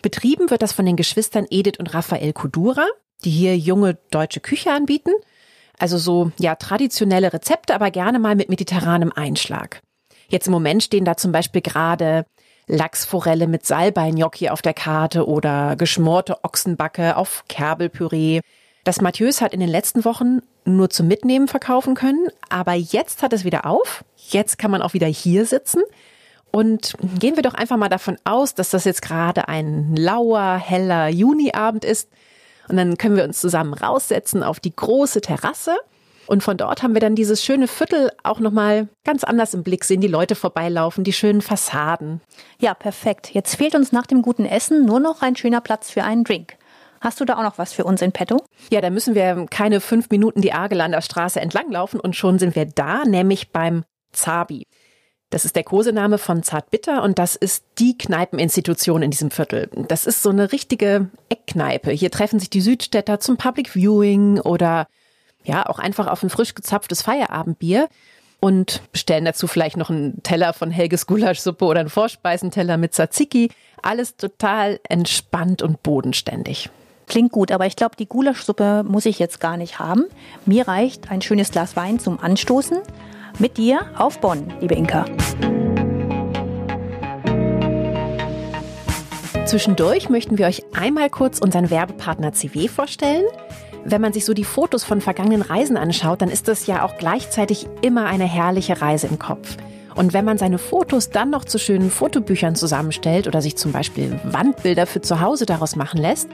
Betrieben 0.01 0.49
wird 0.49 0.61
das 0.61 0.73
von 0.73 0.85
den 0.85 0.95
Geschwistern 0.95 1.47
Edith 1.49 1.79
und 1.79 1.93
Raphael 1.93 2.33
Kudura, 2.33 2.85
die 3.23 3.31
hier 3.31 3.57
junge 3.57 3.97
deutsche 4.11 4.39
Küche 4.39 4.71
anbieten. 4.71 5.11
Also 5.79 5.97
so, 5.97 6.31
ja, 6.39 6.55
traditionelle 6.55 7.33
Rezepte, 7.33 7.75
aber 7.75 7.91
gerne 7.91 8.19
mal 8.19 8.35
mit 8.35 8.49
mediterranem 8.49 9.11
Einschlag. 9.11 9.81
Jetzt 10.29 10.47
im 10.47 10.53
Moment 10.53 10.83
stehen 10.83 11.05
da 11.05 11.17
zum 11.17 11.31
Beispiel 11.31 11.61
gerade 11.61 12.25
Lachsforelle 12.67 13.47
mit 13.47 13.65
Salbei-Gnocchi 13.65 14.49
auf 14.49 14.61
der 14.61 14.73
Karte 14.73 15.27
oder 15.27 15.75
geschmorte 15.75 16.43
Ochsenbacke 16.43 17.15
auf 17.15 17.45
Kerbelpüree. 17.47 18.41
Das 18.83 19.01
Mathieu's 19.01 19.41
hat 19.41 19.53
in 19.53 19.59
den 19.59 19.69
letzten 19.69 20.05
Wochen 20.05 20.41
nur 20.65 20.89
zum 20.89 21.07
Mitnehmen 21.07 21.47
verkaufen 21.47 21.95
können, 21.95 22.27
aber 22.49 22.73
jetzt 22.73 23.23
hat 23.23 23.33
es 23.33 23.45
wieder 23.45 23.65
auf. 23.65 24.03
Jetzt 24.15 24.57
kann 24.57 24.71
man 24.71 24.81
auch 24.81 24.93
wieder 24.93 25.07
hier 25.07 25.45
sitzen. 25.45 25.81
Und 26.57 26.95
gehen 27.19 27.35
wir 27.35 27.43
doch 27.43 27.53
einfach 27.53 27.77
mal 27.77 27.87
davon 27.87 28.17
aus, 28.23 28.55
dass 28.55 28.71
das 28.71 28.83
jetzt 28.83 29.03
gerade 29.03 29.47
ein 29.47 29.95
lauer, 29.95 30.57
heller 30.57 31.07
Juniabend 31.07 31.85
ist. 31.85 32.09
Und 32.67 32.77
dann 32.77 32.97
können 32.97 33.15
wir 33.15 33.25
uns 33.25 33.39
zusammen 33.39 33.75
raussetzen 33.75 34.41
auf 34.41 34.59
die 34.59 34.75
große 34.75 35.21
Terrasse. 35.21 35.77
Und 36.25 36.41
von 36.41 36.57
dort 36.57 36.81
haben 36.81 36.95
wir 36.95 36.99
dann 36.99 37.13
dieses 37.13 37.45
schöne 37.45 37.67
Viertel 37.67 38.09
auch 38.23 38.39
nochmal 38.39 38.87
ganz 39.03 39.23
anders 39.23 39.53
im 39.53 39.61
Blick, 39.61 39.83
sehen 39.83 40.01
die 40.01 40.07
Leute 40.07 40.33
vorbeilaufen, 40.33 41.03
die 41.03 41.13
schönen 41.13 41.43
Fassaden. 41.43 42.21
Ja, 42.59 42.73
perfekt. 42.73 43.35
Jetzt 43.35 43.53
fehlt 43.53 43.75
uns 43.75 43.91
nach 43.91 44.07
dem 44.07 44.23
guten 44.23 44.47
Essen 44.47 44.83
nur 44.83 44.99
noch 44.99 45.21
ein 45.21 45.35
schöner 45.35 45.61
Platz 45.61 45.91
für 45.91 46.03
einen 46.03 46.23
Drink. 46.23 46.57
Hast 47.01 47.19
du 47.19 47.25
da 47.25 47.37
auch 47.37 47.43
noch 47.43 47.59
was 47.59 47.71
für 47.71 47.83
uns 47.83 48.01
in 48.01 48.13
petto? 48.13 48.43
Ja, 48.71 48.81
da 48.81 48.89
müssen 48.89 49.13
wir 49.13 49.45
keine 49.51 49.79
fünf 49.79 50.09
Minuten 50.09 50.41
die 50.41 50.53
Argelander 50.53 51.01
Straße 51.01 51.39
entlanglaufen 51.39 51.99
und 51.99 52.15
schon 52.15 52.39
sind 52.39 52.55
wir 52.55 52.65
da, 52.65 53.05
nämlich 53.05 53.51
beim 53.51 53.83
Zabi. 54.11 54.65
Das 55.29 55.43
ist 55.43 55.57
der 55.57 55.63
Kosename 55.63 56.17
von 56.17 56.41
Zartbitter 56.41 57.03
und 57.03 57.19
das 57.19 57.35
ist 57.35 57.65
die 57.79 57.97
Kneipeninstitution 57.97 59.01
in 59.01 59.11
diesem 59.11 59.29
Viertel. 59.29 59.69
Das 59.89 60.05
ist 60.05 60.23
so 60.23 60.29
eine 60.29 60.53
richtige 60.53 61.09
Eckkneipe. 61.27 61.91
Hier 61.91 62.11
treffen 62.11 62.39
sich 62.39 62.49
die 62.49 62.61
Südstädter 62.61 63.19
zum 63.19 63.35
Public 63.35 63.69
Viewing 63.75 64.39
oder 64.39 64.87
ja, 65.43 65.65
auch 65.65 65.79
einfach 65.79 66.07
auf 66.07 66.23
ein 66.23 66.29
frisch 66.29 66.55
gezapftes 66.55 67.01
Feierabendbier 67.01 67.89
und 68.39 68.81
bestellen 68.93 69.25
dazu 69.25 69.47
vielleicht 69.47 69.75
noch 69.75 69.89
einen 69.89 70.23
Teller 70.23 70.53
von 70.53 70.71
Helges 70.71 71.07
Gulaschsuppe 71.07 71.65
oder 71.65 71.81
einen 71.81 71.89
Vorspeisenteller 71.89 72.77
mit 72.77 72.93
Tzatziki. 72.93 73.49
Alles 73.81 74.15
total 74.15 74.79
entspannt 74.87 75.61
und 75.61 75.83
bodenständig. 75.83 76.69
Klingt 77.07 77.31
gut, 77.31 77.51
aber 77.51 77.65
ich 77.65 77.75
glaube, 77.75 77.95
die 77.97 78.07
Gulaschsuppe 78.07 78.83
muss 78.87 79.05
ich 79.05 79.19
jetzt 79.19 79.39
gar 79.39 79.57
nicht 79.57 79.79
haben. 79.79 80.05
Mir 80.45 80.67
reicht 80.67 81.09
ein 81.09 81.21
schönes 81.21 81.51
Glas 81.51 81.75
Wein 81.75 81.99
zum 81.99 82.19
Anstoßen 82.19 82.79
mit 83.39 83.57
dir 83.57 83.81
auf 83.97 84.19
Bonn, 84.19 84.53
liebe 84.61 84.75
Inka. 84.75 85.05
Zwischendurch 89.45 90.09
möchten 90.09 90.37
wir 90.37 90.47
euch 90.47 90.63
einmal 90.73 91.09
kurz 91.09 91.39
unseren 91.39 91.69
Werbepartner 91.69 92.33
CW 92.33 92.67
vorstellen. 92.67 93.23
Wenn 93.85 94.01
man 94.01 94.11
sich 94.11 94.25
so 94.25 94.33
die 94.33 94.43
Fotos 94.43 94.83
von 94.83 94.99
vergangenen 94.99 95.41
Reisen 95.41 95.77
anschaut, 95.77 96.21
dann 96.21 96.29
ist 96.29 96.49
das 96.49 96.67
ja 96.67 96.83
auch 96.83 96.97
gleichzeitig 96.97 97.67
immer 97.81 98.07
eine 98.07 98.25
herrliche 98.25 98.81
Reise 98.81 99.07
im 99.07 99.19
Kopf. 99.19 99.55
Und 99.95 100.13
wenn 100.13 100.25
man 100.25 100.37
seine 100.37 100.57
Fotos 100.57 101.09
dann 101.09 101.29
noch 101.29 101.45
zu 101.45 101.57
schönen 101.57 101.89
Fotobüchern 101.89 102.55
zusammenstellt 102.55 103.27
oder 103.27 103.41
sich 103.41 103.55
zum 103.55 103.71
Beispiel 103.71 104.19
Wandbilder 104.25 104.85
für 104.85 105.01
zu 105.01 105.21
Hause 105.21 105.45
daraus 105.45 105.75
machen 105.75 106.01
lässt, 106.01 106.29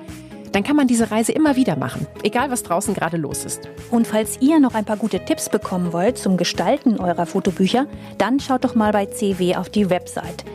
dann 0.54 0.64
kann 0.64 0.78
man 0.78 0.88
diese 0.88 1.12
Reise 1.12 1.34
immer 1.34 1.58
wieder 1.58 1.76
machen, 1.76 2.08
egal 2.24 2.50
was 2.50 2.64
draußen 2.64 2.94
gerade 2.94 3.18
los 3.18 3.44
ist. 3.44 3.68
Und 3.92 4.08
falls 4.08 4.38
ihr 4.40 4.60
noch 4.60 4.76
ein 4.76 4.86
paar 4.86 4.98
gute 4.98 5.20
Tipps 5.20 5.50
bekommen 5.50 5.92
wollt 5.92 6.18
zum 6.18 6.38
Gestalten 6.38 7.00
eurer 7.00 7.26
Fotobücher, 7.26 7.88
dann 8.18 8.40
schaut 8.40 8.64
doch 8.64 8.76
mal 8.76 8.94
bei 8.94 9.08
CW 9.08 9.56
auf 9.56 9.70
die 9.70 9.90
Website. 9.90 10.46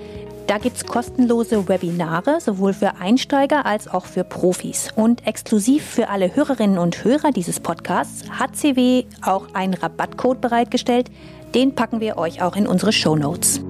Da 0.46 0.56
gibt 0.56 0.76
es 0.78 0.86
kostenlose 0.86 1.68
Webinare, 1.68 2.40
sowohl 2.40 2.72
für 2.72 2.96
Einsteiger 2.96 3.66
als 3.66 3.86
auch 3.86 4.06
für 4.06 4.24
Profis. 4.24 4.88
Und 4.96 5.26
exklusiv 5.26 5.84
für 5.84 6.08
alle 6.08 6.34
Hörerinnen 6.34 6.78
und 6.78 7.04
Hörer 7.04 7.32
dieses 7.32 7.60
Podcasts 7.60 8.30
hat 8.30 8.56
CW 8.56 9.04
auch 9.20 9.52
einen 9.52 9.74
Rabattcode 9.74 10.40
bereitgestellt. 10.40 11.10
Den 11.54 11.74
packen 11.74 12.00
wir 12.00 12.16
euch 12.16 12.40
auch 12.40 12.56
in 12.56 12.66
unsere 12.66 12.92
Show 12.92 13.14
Notes. 13.14 13.60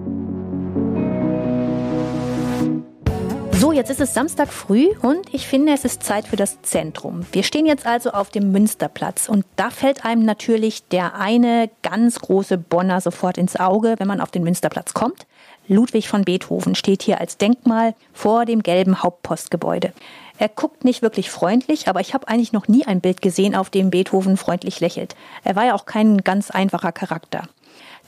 So, 3.58 3.72
jetzt 3.72 3.90
ist 3.90 4.00
es 4.00 4.14
Samstag 4.14 4.52
früh 4.52 4.86
und 5.02 5.34
ich 5.34 5.48
finde, 5.48 5.72
es 5.72 5.84
ist 5.84 6.04
Zeit 6.04 6.28
für 6.28 6.36
das 6.36 6.62
Zentrum. 6.62 7.26
Wir 7.32 7.42
stehen 7.42 7.66
jetzt 7.66 7.86
also 7.86 8.12
auf 8.12 8.30
dem 8.30 8.52
Münsterplatz 8.52 9.28
und 9.28 9.44
da 9.56 9.70
fällt 9.70 10.04
einem 10.04 10.24
natürlich 10.24 10.86
der 10.86 11.16
eine 11.16 11.68
ganz 11.82 12.20
große 12.20 12.56
Bonner 12.56 13.00
sofort 13.00 13.36
ins 13.36 13.56
Auge, 13.56 13.96
wenn 13.98 14.06
man 14.06 14.20
auf 14.20 14.30
den 14.30 14.44
Münsterplatz 14.44 14.94
kommt. 14.94 15.26
Ludwig 15.66 16.08
von 16.08 16.22
Beethoven 16.22 16.76
steht 16.76 17.02
hier 17.02 17.20
als 17.20 17.36
Denkmal 17.36 17.96
vor 18.12 18.44
dem 18.44 18.62
gelben 18.62 19.02
Hauptpostgebäude. 19.02 19.92
Er 20.38 20.48
guckt 20.48 20.84
nicht 20.84 21.02
wirklich 21.02 21.28
freundlich, 21.28 21.88
aber 21.88 21.98
ich 21.98 22.14
habe 22.14 22.28
eigentlich 22.28 22.52
noch 22.52 22.68
nie 22.68 22.86
ein 22.86 23.00
Bild 23.00 23.22
gesehen, 23.22 23.56
auf 23.56 23.70
dem 23.70 23.90
Beethoven 23.90 24.36
freundlich 24.36 24.78
lächelt. 24.78 25.16
Er 25.42 25.56
war 25.56 25.66
ja 25.66 25.74
auch 25.74 25.84
kein 25.84 26.18
ganz 26.18 26.52
einfacher 26.52 26.92
Charakter. 26.92 27.48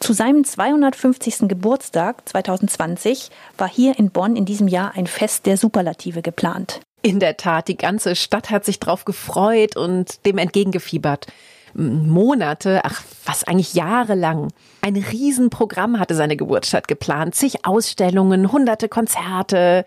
Zu 0.00 0.14
seinem 0.14 0.44
250. 0.44 1.46
Geburtstag 1.46 2.26
2020 2.26 3.30
war 3.58 3.68
hier 3.68 3.98
in 3.98 4.10
Bonn 4.10 4.34
in 4.34 4.46
diesem 4.46 4.66
Jahr 4.66 4.92
ein 4.96 5.06
Fest 5.06 5.44
der 5.44 5.58
Superlative 5.58 6.22
geplant. 6.22 6.80
In 7.02 7.20
der 7.20 7.36
Tat, 7.36 7.68
die 7.68 7.76
ganze 7.76 8.16
Stadt 8.16 8.50
hat 8.50 8.64
sich 8.64 8.80
drauf 8.80 9.04
gefreut 9.04 9.76
und 9.76 10.24
dem 10.24 10.38
entgegengefiebert. 10.38 11.26
Monate, 11.74 12.80
ach, 12.82 13.02
was 13.26 13.44
eigentlich 13.44 13.74
jahrelang. 13.74 14.48
Ein 14.80 14.96
Riesenprogramm 14.96 16.00
hatte 16.00 16.14
seine 16.14 16.36
Geburtsstadt 16.36 16.88
geplant, 16.88 17.34
zig 17.34 17.66
Ausstellungen, 17.66 18.50
hunderte 18.50 18.88
Konzerte. 18.88 19.84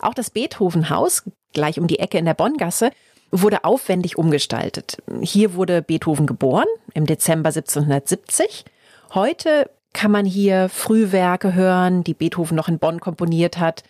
Auch 0.00 0.14
das 0.14 0.30
Beethovenhaus, 0.30 1.24
gleich 1.52 1.78
um 1.78 1.86
die 1.86 1.98
Ecke 1.98 2.16
in 2.16 2.24
der 2.24 2.34
Bonngasse, 2.34 2.90
wurde 3.30 3.64
aufwendig 3.64 4.16
umgestaltet. 4.16 4.96
Hier 5.20 5.54
wurde 5.54 5.82
Beethoven 5.82 6.26
geboren, 6.26 6.66
im 6.94 7.04
Dezember 7.04 7.50
1770. 7.50 8.64
Heute 9.12 9.68
kann 9.92 10.12
man 10.12 10.24
hier 10.24 10.68
Frühwerke 10.68 11.54
hören, 11.54 12.04
die 12.04 12.14
Beethoven 12.14 12.56
noch 12.56 12.68
in 12.68 12.78
Bonn 12.78 13.00
komponiert 13.00 13.58
hat. 13.58 13.82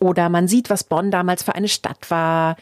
Oder 0.00 0.28
man 0.28 0.48
sieht, 0.48 0.70
was 0.70 0.84
Bonn 0.84 1.12
damals 1.12 1.44
für 1.44 1.54
eine 1.54 1.68
Stadt 1.68 2.10
war. 2.10 2.56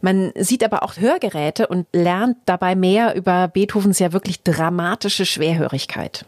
Man 0.00 0.32
sieht 0.36 0.62
aber 0.62 0.84
auch 0.84 0.96
Hörgeräte 0.96 1.66
und 1.66 1.88
lernt 1.92 2.36
dabei 2.46 2.76
mehr 2.76 3.16
über 3.16 3.48
Beethovens 3.48 3.98
ja 3.98 4.12
wirklich 4.12 4.44
dramatische 4.44 5.26
Schwerhörigkeit. 5.26 6.26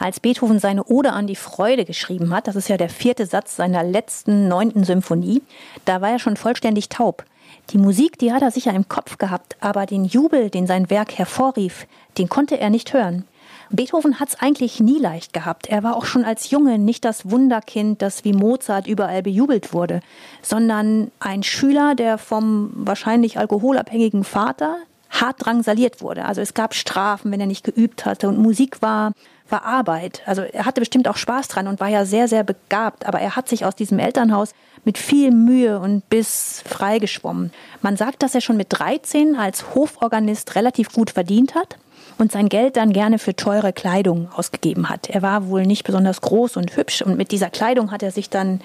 Als 0.00 0.18
Beethoven 0.18 0.58
seine 0.58 0.84
Ode 0.84 1.12
an 1.12 1.28
die 1.28 1.36
Freude 1.36 1.84
geschrieben 1.84 2.34
hat, 2.34 2.48
das 2.48 2.56
ist 2.56 2.68
ja 2.68 2.76
der 2.76 2.88
vierte 2.88 3.26
Satz 3.26 3.54
seiner 3.54 3.84
letzten 3.84 4.48
neunten 4.48 4.82
Symphonie, 4.82 5.42
da 5.84 6.00
war 6.00 6.10
er 6.10 6.18
schon 6.18 6.36
vollständig 6.36 6.88
taub. 6.88 7.24
Die 7.70 7.78
Musik, 7.78 8.18
die 8.18 8.32
hat 8.32 8.42
er 8.42 8.50
sicher 8.50 8.74
im 8.74 8.88
Kopf 8.88 9.18
gehabt, 9.18 9.56
aber 9.60 9.86
den 9.86 10.04
Jubel, 10.04 10.50
den 10.50 10.66
sein 10.66 10.90
Werk 10.90 11.16
hervorrief, 11.16 11.86
den 12.18 12.28
konnte 12.28 12.58
er 12.58 12.70
nicht 12.70 12.92
hören. 12.92 13.24
Beethoven 13.72 14.20
hat 14.20 14.28
es 14.28 14.40
eigentlich 14.40 14.80
nie 14.80 14.98
leicht 14.98 15.32
gehabt. 15.32 15.68
Er 15.68 15.82
war 15.82 15.96
auch 15.96 16.04
schon 16.04 16.24
als 16.24 16.50
Junge 16.50 16.78
nicht 16.78 17.04
das 17.04 17.30
Wunderkind, 17.30 18.02
das 18.02 18.24
wie 18.24 18.32
Mozart 18.32 18.86
überall 18.86 19.22
bejubelt 19.22 19.72
wurde, 19.72 20.00
sondern 20.42 21.10
ein 21.20 21.42
Schüler, 21.42 21.94
der 21.94 22.18
vom 22.18 22.70
wahrscheinlich 22.74 23.38
alkoholabhängigen 23.38 24.24
Vater 24.24 24.76
hart 25.10 25.44
drangsaliert 25.44 26.00
wurde. 26.00 26.24
Also 26.24 26.40
es 26.40 26.54
gab 26.54 26.74
Strafen, 26.74 27.32
wenn 27.32 27.40
er 27.40 27.46
nicht 27.46 27.64
geübt 27.64 28.06
hatte 28.06 28.28
und 28.28 28.38
Musik 28.38 28.82
war 28.82 29.12
war 29.48 29.64
Arbeit. 29.64 30.22
Also 30.24 30.42
er 30.42 30.64
hatte 30.64 30.80
bestimmt 30.80 31.06
auch 31.06 31.18
Spaß 31.18 31.46
dran 31.48 31.68
und 31.68 31.78
war 31.78 31.88
ja 31.88 32.06
sehr, 32.06 32.26
sehr 32.26 32.42
begabt, 32.42 33.06
aber 33.06 33.20
er 33.20 33.36
hat 33.36 33.48
sich 33.48 33.66
aus 33.66 33.76
diesem 33.76 33.98
Elternhaus 33.98 34.54
mit 34.84 34.98
viel 34.98 35.30
Mühe 35.30 35.78
und 35.78 36.08
Biss 36.08 36.64
freigeschwommen. 36.66 37.52
Man 37.82 37.96
sagt, 37.96 38.22
dass 38.22 38.34
er 38.34 38.40
schon 38.40 38.56
mit 38.56 38.68
13 38.70 39.36
als 39.36 39.74
Hoforganist 39.74 40.56
relativ 40.56 40.90
gut 40.92 41.10
verdient 41.10 41.54
hat 41.54 41.76
und 42.18 42.32
sein 42.32 42.48
Geld 42.48 42.76
dann 42.76 42.92
gerne 42.92 43.18
für 43.18 43.34
teure 43.34 43.72
Kleidung 43.72 44.28
ausgegeben 44.32 44.88
hat. 44.88 45.08
Er 45.08 45.22
war 45.22 45.48
wohl 45.48 45.64
nicht 45.64 45.84
besonders 45.84 46.20
groß 46.20 46.56
und 46.56 46.76
hübsch 46.76 47.02
und 47.02 47.16
mit 47.16 47.30
dieser 47.32 47.50
Kleidung 47.50 47.90
hat 47.90 48.02
er 48.02 48.10
sich 48.10 48.30
dann 48.30 48.60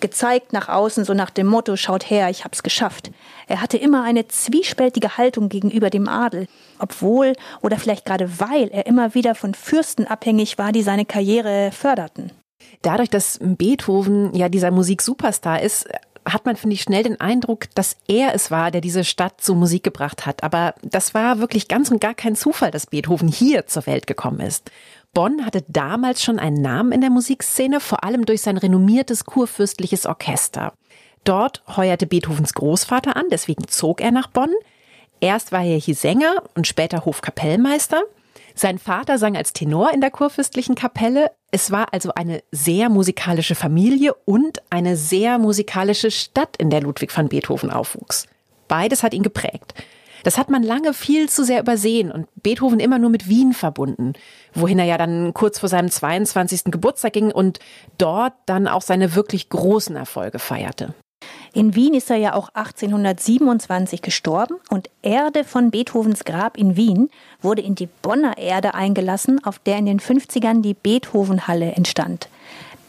gezeigt 0.00 0.52
nach 0.52 0.68
außen, 0.68 1.04
so 1.04 1.14
nach 1.14 1.30
dem 1.30 1.46
Motto, 1.46 1.76
schaut 1.76 2.10
her, 2.10 2.28
ich 2.28 2.44
hab's 2.44 2.62
geschafft. 2.62 3.10
Er 3.46 3.62
hatte 3.62 3.78
immer 3.78 4.04
eine 4.04 4.28
zwiespältige 4.28 5.16
Haltung 5.16 5.48
gegenüber 5.48 5.88
dem 5.88 6.08
Adel, 6.08 6.46
obwohl 6.78 7.32
oder 7.62 7.78
vielleicht 7.78 8.04
gerade 8.04 8.38
weil 8.38 8.68
er 8.68 8.86
immer 8.86 9.14
wieder 9.14 9.34
von 9.34 9.54
Fürsten 9.54 10.06
abhängig 10.06 10.58
war, 10.58 10.72
die 10.72 10.82
seine 10.82 11.06
Karriere 11.06 11.70
förderten. 11.72 12.32
Dadurch, 12.82 13.08
dass 13.08 13.38
Beethoven 13.40 14.34
ja 14.34 14.48
dieser 14.48 14.70
Musik-Superstar 14.70 15.62
ist, 15.62 15.88
hat 16.26 16.46
man, 16.46 16.56
finde 16.56 16.74
ich, 16.74 16.82
schnell 16.82 17.02
den 17.02 17.20
Eindruck, 17.20 17.66
dass 17.74 17.96
er 18.08 18.34
es 18.34 18.50
war, 18.50 18.70
der 18.70 18.80
diese 18.80 19.04
Stadt 19.04 19.40
zur 19.40 19.56
Musik 19.56 19.82
gebracht 19.82 20.26
hat. 20.26 20.42
Aber 20.42 20.74
das 20.82 21.14
war 21.14 21.38
wirklich 21.38 21.68
ganz 21.68 21.90
und 21.90 22.00
gar 22.00 22.14
kein 22.14 22.36
Zufall, 22.36 22.70
dass 22.70 22.86
Beethoven 22.86 23.28
hier 23.28 23.66
zur 23.66 23.86
Welt 23.86 24.06
gekommen 24.06 24.40
ist. 24.40 24.70
Bonn 25.12 25.46
hatte 25.46 25.64
damals 25.68 26.22
schon 26.22 26.38
einen 26.38 26.60
Namen 26.60 26.92
in 26.92 27.00
der 27.00 27.10
Musikszene, 27.10 27.80
vor 27.80 28.04
allem 28.04 28.26
durch 28.26 28.42
sein 28.42 28.56
renommiertes 28.56 29.24
kurfürstliches 29.24 30.06
Orchester. 30.06 30.72
Dort 31.24 31.62
heuerte 31.76 32.06
Beethovens 32.06 32.52
Großvater 32.54 33.16
an, 33.16 33.26
deswegen 33.30 33.68
zog 33.68 34.00
er 34.00 34.10
nach 34.10 34.26
Bonn. 34.26 34.52
Erst 35.20 35.52
war 35.52 35.62
er 35.62 35.78
hier 35.78 35.94
Sänger 35.94 36.42
und 36.54 36.66
später 36.66 37.04
Hofkapellmeister. 37.04 38.02
Sein 38.54 38.78
Vater 38.78 39.18
sang 39.18 39.36
als 39.36 39.52
Tenor 39.52 39.92
in 39.92 40.00
der 40.00 40.10
kurfürstlichen 40.10 40.74
Kapelle. 40.74 41.30
Es 41.54 41.70
war 41.70 41.94
also 41.94 42.12
eine 42.14 42.42
sehr 42.50 42.88
musikalische 42.88 43.54
Familie 43.54 44.12
und 44.24 44.60
eine 44.70 44.96
sehr 44.96 45.38
musikalische 45.38 46.10
Stadt, 46.10 46.56
in 46.56 46.68
der 46.68 46.80
Ludwig 46.80 47.16
van 47.16 47.28
Beethoven 47.28 47.70
aufwuchs. 47.70 48.26
Beides 48.66 49.04
hat 49.04 49.14
ihn 49.14 49.22
geprägt. 49.22 49.72
Das 50.24 50.36
hat 50.36 50.50
man 50.50 50.64
lange 50.64 50.92
viel 50.94 51.28
zu 51.28 51.44
sehr 51.44 51.60
übersehen 51.60 52.10
und 52.10 52.26
Beethoven 52.42 52.80
immer 52.80 52.98
nur 52.98 53.10
mit 53.10 53.28
Wien 53.28 53.52
verbunden, 53.52 54.14
wohin 54.52 54.80
er 54.80 54.84
ja 54.86 54.98
dann 54.98 55.32
kurz 55.32 55.60
vor 55.60 55.68
seinem 55.68 55.92
22. 55.92 56.72
Geburtstag 56.72 57.12
ging 57.12 57.30
und 57.30 57.60
dort 57.98 58.32
dann 58.46 58.66
auch 58.66 58.82
seine 58.82 59.14
wirklich 59.14 59.48
großen 59.48 59.94
Erfolge 59.94 60.40
feierte. 60.40 60.92
In 61.52 61.74
Wien 61.76 61.94
ist 61.94 62.10
er 62.10 62.16
ja 62.16 62.34
auch 62.34 62.48
1827 62.54 64.02
gestorben 64.02 64.56
und 64.70 64.90
Erde 65.02 65.44
von 65.44 65.70
Beethovens 65.70 66.24
Grab 66.24 66.56
in 66.56 66.76
Wien 66.76 67.10
wurde 67.42 67.62
in 67.62 67.76
die 67.76 67.88
Bonner 68.02 68.38
Erde 68.38 68.74
eingelassen, 68.74 69.44
auf 69.44 69.60
der 69.60 69.78
in 69.78 69.86
den 69.86 70.00
50ern 70.00 70.62
die 70.62 70.74
Beethovenhalle 70.74 71.72
entstand. 71.72 72.28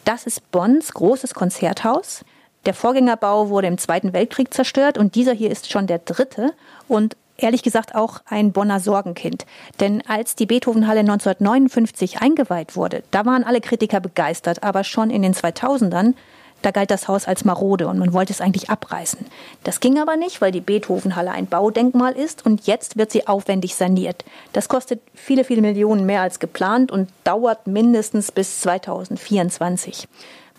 Das 0.03 0.25
ist 0.25 0.51
Bonns 0.51 0.93
großes 0.93 1.33
Konzerthaus. 1.33 2.25
Der 2.65 2.73
Vorgängerbau 2.73 3.49
wurde 3.49 3.67
im 3.67 3.77
Zweiten 3.77 4.13
Weltkrieg 4.13 4.53
zerstört 4.53 4.97
und 4.97 5.13
dieser 5.13 5.33
hier 5.33 5.51
ist 5.51 5.71
schon 5.71 5.85
der 5.85 5.99
dritte 5.99 6.53
und 6.87 7.15
ehrlich 7.37 7.63
gesagt 7.63 7.95
auch 7.95 8.21
ein 8.25 8.51
Bonner 8.51 8.79
Sorgenkind. 8.79 9.45
Denn 9.79 10.01
als 10.07 10.35
die 10.35 10.45
Beethovenhalle 10.45 11.01
1959 11.01 12.21
eingeweiht 12.21 12.75
wurde, 12.75 13.03
da 13.11 13.25
waren 13.25 13.43
alle 13.43 13.61
Kritiker 13.61 13.99
begeistert, 13.99 14.63
aber 14.63 14.83
schon 14.83 15.09
in 15.09 15.21
den 15.21 15.33
2000ern 15.33 16.13
da 16.61 16.71
galt 16.71 16.89
das 16.89 17.07
Haus 17.07 17.27
als 17.27 17.45
marode 17.45 17.87
und 17.87 17.99
man 17.99 18.13
wollte 18.13 18.33
es 18.33 18.41
eigentlich 18.41 18.69
abreißen. 18.69 19.19
Das 19.63 19.79
ging 19.79 19.99
aber 19.99 20.15
nicht, 20.15 20.41
weil 20.41 20.51
die 20.51 20.61
Beethovenhalle 20.61 21.31
ein 21.31 21.47
Baudenkmal 21.47 22.13
ist 22.13 22.45
und 22.45 22.65
jetzt 22.65 22.97
wird 22.97 23.11
sie 23.11 23.27
aufwendig 23.27 23.75
saniert. 23.75 24.25
Das 24.53 24.67
kostet 24.67 25.01
viele, 25.13 25.43
viele 25.43 25.61
Millionen 25.61 26.05
mehr 26.05 26.21
als 26.21 26.39
geplant 26.39 26.91
und 26.91 27.09
dauert 27.23 27.67
mindestens 27.67 28.31
bis 28.31 28.61
2024. 28.61 30.07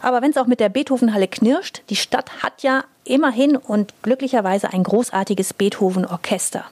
Aber 0.00 0.22
wenn 0.22 0.30
es 0.30 0.36
auch 0.36 0.46
mit 0.46 0.60
der 0.60 0.68
Beethovenhalle 0.68 1.26
knirscht, 1.26 1.82
die 1.90 1.96
Stadt 1.96 2.42
hat 2.42 2.62
ja 2.62 2.84
immerhin 3.04 3.56
und 3.56 3.94
glücklicherweise 4.02 4.72
ein 4.72 4.82
großartiges 4.82 5.54
Beethoven-Orchester. 5.54 6.66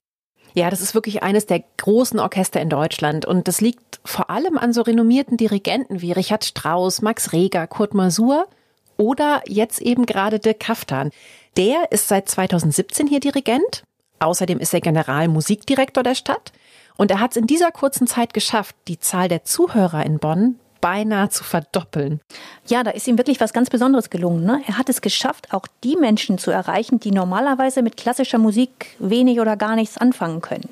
Ja, 0.57 0.71
das 0.71 0.81
ist 0.81 0.95
wirklich 0.95 1.25
eines 1.25 1.47
der 1.47 1.65
großen 1.79 2.21
Orchester 2.21 2.61
in 2.61 2.69
Deutschland 2.69 3.27
und 3.27 3.49
das 3.49 3.61
liegt 3.61 3.99
vor 4.05 4.31
allem 4.31 4.57
an 4.57 4.73
so 4.73 4.83
renommierten 4.83 5.37
Dirigenten 5.37 6.01
wie 6.01 6.13
Richard 6.13 6.45
Strauss, 6.45 7.03
Max 7.03 7.33
Reger, 7.33 7.67
Kurt 7.67 7.95
Masur 7.95 8.47
oder 8.97 9.43
jetzt 9.47 9.81
eben 9.81 10.07
gerade 10.07 10.39
Dirk 10.39 10.61
Kaftan. 10.61 11.11
Der 11.57 11.91
ist 11.91 12.09
seit 12.09 12.29
2017 12.29 13.07
hier 13.07 13.21
Dirigent. 13.21 13.85
Außerdem 14.19 14.59
ist 14.59 14.75
er 14.75 14.81
Generalmusikdirektor 14.81 16.03
der 16.03 16.15
Stadt. 16.15 16.53
Und 16.97 17.11
er 17.11 17.21
hat 17.21 17.33
es 17.33 17.37
in 17.37 17.47
dieser 17.47 17.71
kurzen 17.73 18.07
Zeit 18.07 18.35
geschafft, 18.35 18.77
die 18.89 19.01
Zahl 19.01 19.29
der 19.29 19.45
Zuhörer 19.45 20.05
in 20.07 20.19
Bonn 20.19 20.59
beinahe 20.85 21.31
zu 21.31 21.45
verdoppeln. 21.45 22.21
Ja, 22.67 22.83
da 22.83 22.91
ist 22.91 23.09
ihm 23.09 23.17
wirklich 23.17 23.41
was 23.41 23.55
ganz 23.55 23.71
Besonderes 23.71 24.11
gelungen. 24.11 24.45
Ne? 24.45 24.63
Er 24.67 24.77
hat 24.77 24.91
es 24.91 25.01
geschafft, 25.01 25.55
auch 25.55 25.67
die 25.83 25.97
Menschen 25.97 26.37
zu 26.37 26.51
erreichen, 26.51 27.01
die 27.01 27.11
normalerweise 27.11 27.81
mit 27.81 27.97
klassischer 27.97 28.37
Musik 28.37 28.95
wenig 28.99 29.41
oder 29.41 29.57
gar 29.57 29.77
nichts 29.77 29.97
anfangen 29.97 30.43
können. 30.43 30.69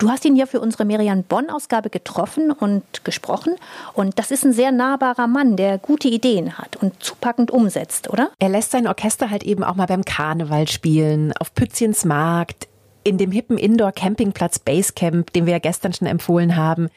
Du 0.00 0.08
hast 0.08 0.24
ihn 0.24 0.34
ja 0.34 0.46
für 0.46 0.62
unsere 0.62 0.86
Merian 0.86 1.24
Bonn-Ausgabe 1.24 1.90
getroffen 1.90 2.50
und 2.50 3.04
gesprochen. 3.04 3.56
Und 3.92 4.18
das 4.18 4.30
ist 4.30 4.46
ein 4.46 4.54
sehr 4.54 4.72
nahbarer 4.72 5.26
Mann, 5.26 5.56
der 5.56 5.76
gute 5.76 6.08
Ideen 6.08 6.56
hat 6.56 6.76
und 6.76 7.02
zupackend 7.02 7.50
umsetzt, 7.50 8.08
oder? 8.08 8.30
Er 8.38 8.48
lässt 8.48 8.70
sein 8.70 8.86
Orchester 8.86 9.28
halt 9.28 9.42
eben 9.42 9.62
auch 9.62 9.74
mal 9.74 9.84
beim 9.84 10.06
Karneval 10.06 10.68
spielen, 10.68 11.34
auf 11.38 11.52
Pützchens 11.52 12.06
Markt, 12.06 12.66
in 13.04 13.18
dem 13.18 13.30
hippen 13.30 13.58
Indoor-Campingplatz 13.58 14.60
Basecamp, 14.60 15.34
den 15.34 15.44
wir 15.44 15.52
ja 15.52 15.58
gestern 15.58 15.92
schon 15.92 16.08
empfohlen 16.08 16.56
haben. 16.56 16.88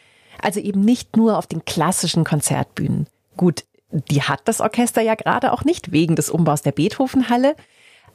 Also 0.41 0.61
eben 0.61 0.79
nicht 0.79 1.17
nur 1.17 1.37
auf 1.37 1.45
den 1.45 1.65
klassischen 1.65 2.23
Konzertbühnen. 2.23 3.07
Gut, 3.35 3.65
die 3.91 4.21
hat 4.21 4.39
das 4.45 4.61
Orchester 4.61 5.01
ja 5.01 5.15
gerade 5.15 5.51
auch 5.51 5.65
nicht 5.65 5.91
wegen 5.91 6.15
des 6.15 6.29
Umbaus 6.29 6.61
der 6.61 6.71
Beethovenhalle, 6.71 7.57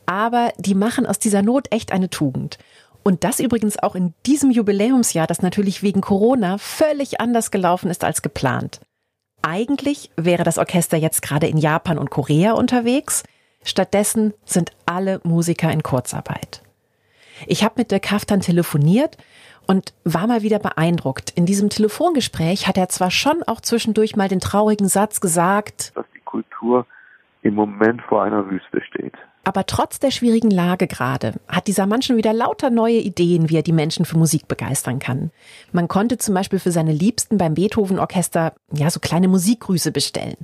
aber 0.07 0.55
die 0.57 0.75
machen 0.75 1.05
aus 1.05 1.19
dieser 1.19 1.43
Not 1.43 1.71
echt 1.73 1.93
eine 1.93 2.09
Tugend. 2.09 2.57
Und 3.09 3.25
das 3.25 3.41
übrigens 3.41 3.83
auch 3.83 3.95
in 3.95 4.13
diesem 4.27 4.51
Jubiläumsjahr, 4.51 5.27
das 5.27 5.41
natürlich 5.41 5.83
wegen 5.83 6.03
Corona 6.03 6.59
völlig 6.59 7.23
anders 7.23 7.51
gelaufen 7.51 7.89
ist 7.91 8.05
als 8.05 8.21
geplant. 8.21 8.83
Eigentlich 9.41 10.11
wäre 10.17 10.45
das 10.45 10.59
Orchester 10.59 10.99
jetzt 10.99 11.23
gerade 11.23 11.47
in 11.47 11.57
Japan 11.57 11.97
und 11.97 12.11
Korea 12.11 12.53
unterwegs. 12.53 13.25
Stattdessen 13.65 14.35
sind 14.45 14.73
alle 14.85 15.23
Musiker 15.25 15.73
in 15.73 15.83
Kurzarbeit. 15.83 16.61
Ich 17.47 17.65
habe 17.65 17.77
mit 17.79 17.91
Dirk 17.93 18.03
Kaftan 18.03 18.43
telefoniert 18.43 19.17
und 19.67 19.95
war 20.05 20.27
mal 20.27 20.43
wieder 20.43 20.59
beeindruckt. 20.59 21.31
In 21.31 21.47
diesem 21.47 21.71
Telefongespräch 21.71 22.69
hat 22.69 22.77
er 22.77 22.91
zwar 22.91 23.11
schon 23.11 23.43
auch 23.47 23.63
zwischendurch 23.63 24.17
mal 24.17 24.29
den 24.29 24.41
traurigen 24.41 24.89
Satz 24.89 25.23
gesagt, 25.23 25.97
dass 25.97 26.05
die 26.15 26.21
Kultur 26.27 26.85
im 27.41 27.55
Moment 27.55 28.03
vor 28.03 28.23
einer 28.23 28.51
Wüste 28.51 28.83
steht. 28.83 29.15
Aber 29.49 29.65
trotz 29.65 29.99
der 29.99 30.11
schwierigen 30.11 30.51
Lage 30.51 30.87
gerade 30.87 31.33
hat 31.49 31.69
dieser 31.69 31.87
Mann 31.87 32.03
schon 32.03 32.19
wieder 32.19 32.35
lauter 32.35 32.69
neue 32.69 32.99
Ideen, 32.99 33.49
wie 33.49 33.57
er 33.57 33.63
die 33.63 33.73
Menschen 33.73 34.05
für 34.05 34.19
Musik 34.19 34.47
begeistern 34.47 34.99
kann. 34.99 35.31
Man 35.73 35.89
konnte 35.89 36.19
zum 36.19 36.35
Beispiel 36.35 36.59
für 36.59 36.71
seine 36.71 36.93
Liebsten 36.93 37.39
beim 37.39 37.55
Beethoven-Orchester 37.55 38.53
ja 38.75 38.91
so 38.91 39.01
kleine 39.01 39.27
Musikgrüße 39.27 39.91
bestellen. 39.91 40.37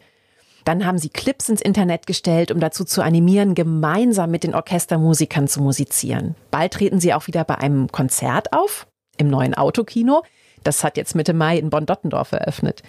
Dann 0.65 0.87
haben 0.87 0.97
sie 0.97 1.11
Clips 1.11 1.51
ins 1.51 1.61
Internet 1.61 2.07
gestellt, 2.07 2.51
um 2.51 2.61
dazu 2.61 2.83
zu 2.83 3.03
animieren, 3.03 3.55
gemeinsam 3.55 4.31
mit 4.31 4.43
den 4.43 4.55
Orchestermusikern 4.55 5.49
zu 5.49 5.61
musizieren. 5.61 6.35
Bald 6.51 6.73
treten 6.73 6.99
sie 6.99 7.13
auch 7.13 7.27
wieder 7.27 7.45
bei 7.45 7.59
einem 7.59 7.93
Konzert 7.93 8.55
auf, 8.55 8.87
im 9.19 9.29
neuen 9.29 9.53
Autokino. 9.53 10.23
Das 10.63 10.83
hat 10.83 10.97
jetzt 10.97 11.15
Mitte 11.15 11.35
Mai 11.35 11.59
in 11.59 11.69
Bonn-Dottendorf 11.69 12.33
eröffnet. 12.33 12.83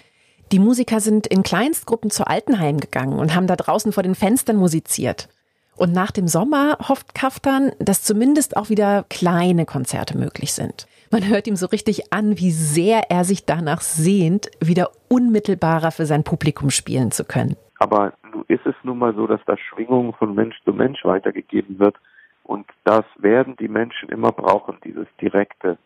Die 0.50 0.60
Musiker 0.60 1.00
sind 1.00 1.26
in 1.26 1.42
Kleinstgruppen 1.42 2.10
zu 2.10 2.26
Altenheim 2.26 2.80
gegangen 2.80 3.18
und 3.18 3.34
haben 3.34 3.46
da 3.46 3.56
draußen 3.56 3.92
vor 3.92 4.02
den 4.02 4.14
Fenstern 4.14 4.56
musiziert. 4.56 5.28
Und 5.76 5.92
nach 5.92 6.10
dem 6.10 6.26
Sommer 6.26 6.78
hofft 6.88 7.14
Kaftan, 7.14 7.72
dass 7.78 8.02
zumindest 8.02 8.56
auch 8.56 8.70
wieder 8.70 9.04
kleine 9.10 9.66
Konzerte 9.66 10.16
möglich 10.16 10.52
sind. 10.52 10.86
Man 11.12 11.28
hört 11.28 11.46
ihm 11.46 11.56
so 11.56 11.66
richtig 11.66 12.12
an, 12.12 12.38
wie 12.38 12.50
sehr 12.50 13.10
er 13.10 13.24
sich 13.24 13.44
danach 13.44 13.80
sehnt, 13.80 14.50
wieder 14.60 14.90
unmittelbarer 15.08 15.90
für 15.90 16.06
sein 16.06 16.24
Publikum 16.24 16.70
spielen 16.70 17.10
zu 17.10 17.24
können. 17.24 17.56
Aber 17.78 18.14
nun 18.32 18.44
ist 18.48 18.64
es 18.64 18.74
nun 18.82 18.98
mal 18.98 19.14
so, 19.14 19.26
dass 19.26 19.40
da 19.46 19.56
Schwingungen 19.56 20.14
von 20.14 20.34
Mensch 20.34 20.56
zu 20.64 20.72
Mensch 20.72 21.04
weitergegeben 21.04 21.78
wird. 21.78 21.96
Und 22.42 22.66
das 22.84 23.04
werden 23.18 23.56
die 23.56 23.68
Menschen 23.68 24.08
immer 24.08 24.32
brauchen, 24.32 24.78
dieses 24.84 25.06
direkte. 25.20 25.78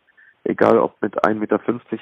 Egal 0.44 0.78
ob 0.78 1.00
mit 1.02 1.22
1,50 1.24 1.34
Meter 1.34 1.60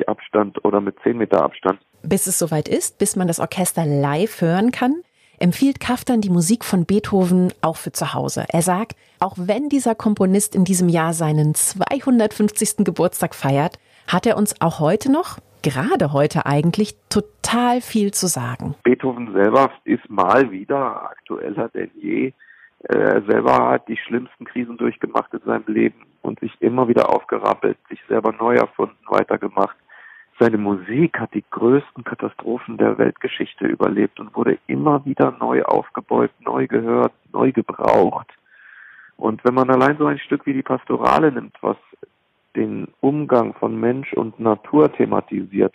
Abstand 0.08 0.64
oder 0.64 0.80
mit 0.80 0.96
10 1.02 1.16
Meter 1.16 1.42
Abstand. 1.42 1.80
Bis 2.02 2.26
es 2.26 2.38
soweit 2.38 2.68
ist, 2.68 2.98
bis 2.98 3.16
man 3.16 3.26
das 3.26 3.40
Orchester 3.40 3.84
live 3.84 4.40
hören 4.40 4.70
kann, 4.70 5.02
empfiehlt 5.38 5.80
Kaftan 5.80 6.20
die 6.20 6.30
Musik 6.30 6.64
von 6.64 6.84
Beethoven 6.84 7.52
auch 7.62 7.76
für 7.76 7.92
zu 7.92 8.14
Hause. 8.14 8.44
Er 8.48 8.62
sagt, 8.62 8.96
auch 9.20 9.34
wenn 9.36 9.68
dieser 9.68 9.94
Komponist 9.94 10.54
in 10.54 10.64
diesem 10.64 10.88
Jahr 10.88 11.12
seinen 11.12 11.54
250. 11.54 12.84
Geburtstag 12.84 13.34
feiert, 13.34 13.78
hat 14.06 14.26
er 14.26 14.36
uns 14.36 14.60
auch 14.60 14.80
heute 14.80 15.10
noch, 15.12 15.38
gerade 15.62 16.12
heute 16.12 16.46
eigentlich, 16.46 16.96
total 17.08 17.80
viel 17.80 18.12
zu 18.12 18.26
sagen. 18.26 18.74
Beethoven 18.84 19.32
selber 19.32 19.70
ist 19.84 20.08
mal 20.08 20.50
wieder 20.50 21.10
aktueller 21.10 21.68
denn 21.68 21.90
je. 22.00 22.32
Er 22.80 23.22
selber 23.22 23.70
hat 23.70 23.88
die 23.88 23.96
schlimmsten 23.96 24.44
Krisen 24.44 24.76
durchgemacht 24.76 25.32
in 25.34 25.40
seinem 25.44 25.64
Leben 25.66 26.06
und 26.22 26.38
sich 26.40 26.52
immer 26.60 26.86
wieder 26.88 27.12
aufgerappelt, 27.12 27.76
sich 27.88 28.00
selber 28.08 28.32
neu 28.32 28.54
erfunden, 28.54 28.96
weitergemacht. 29.08 29.76
Seine 30.40 30.58
Musik 30.58 31.18
hat 31.18 31.34
die 31.34 31.44
größten 31.50 32.04
Katastrophen 32.04 32.76
der 32.76 32.96
Weltgeschichte 32.96 33.66
überlebt 33.66 34.20
und 34.20 34.36
wurde 34.36 34.58
immer 34.68 35.04
wieder 35.04 35.36
neu 35.40 35.64
aufgebaut, 35.64 36.30
neu 36.38 36.68
gehört, 36.68 37.12
neu 37.32 37.50
gebraucht. 37.50 38.28
Und 39.16 39.44
wenn 39.44 39.54
man 39.54 39.68
allein 39.68 39.98
so 39.98 40.06
ein 40.06 40.18
Stück 40.20 40.46
wie 40.46 40.52
die 40.52 40.62
Pastorale 40.62 41.32
nimmt, 41.32 41.56
was 41.60 41.76
den 42.54 42.86
Umgang 43.00 43.52
von 43.54 43.80
Mensch 43.80 44.12
und 44.12 44.38
Natur 44.38 44.92
thematisiert, 44.92 45.74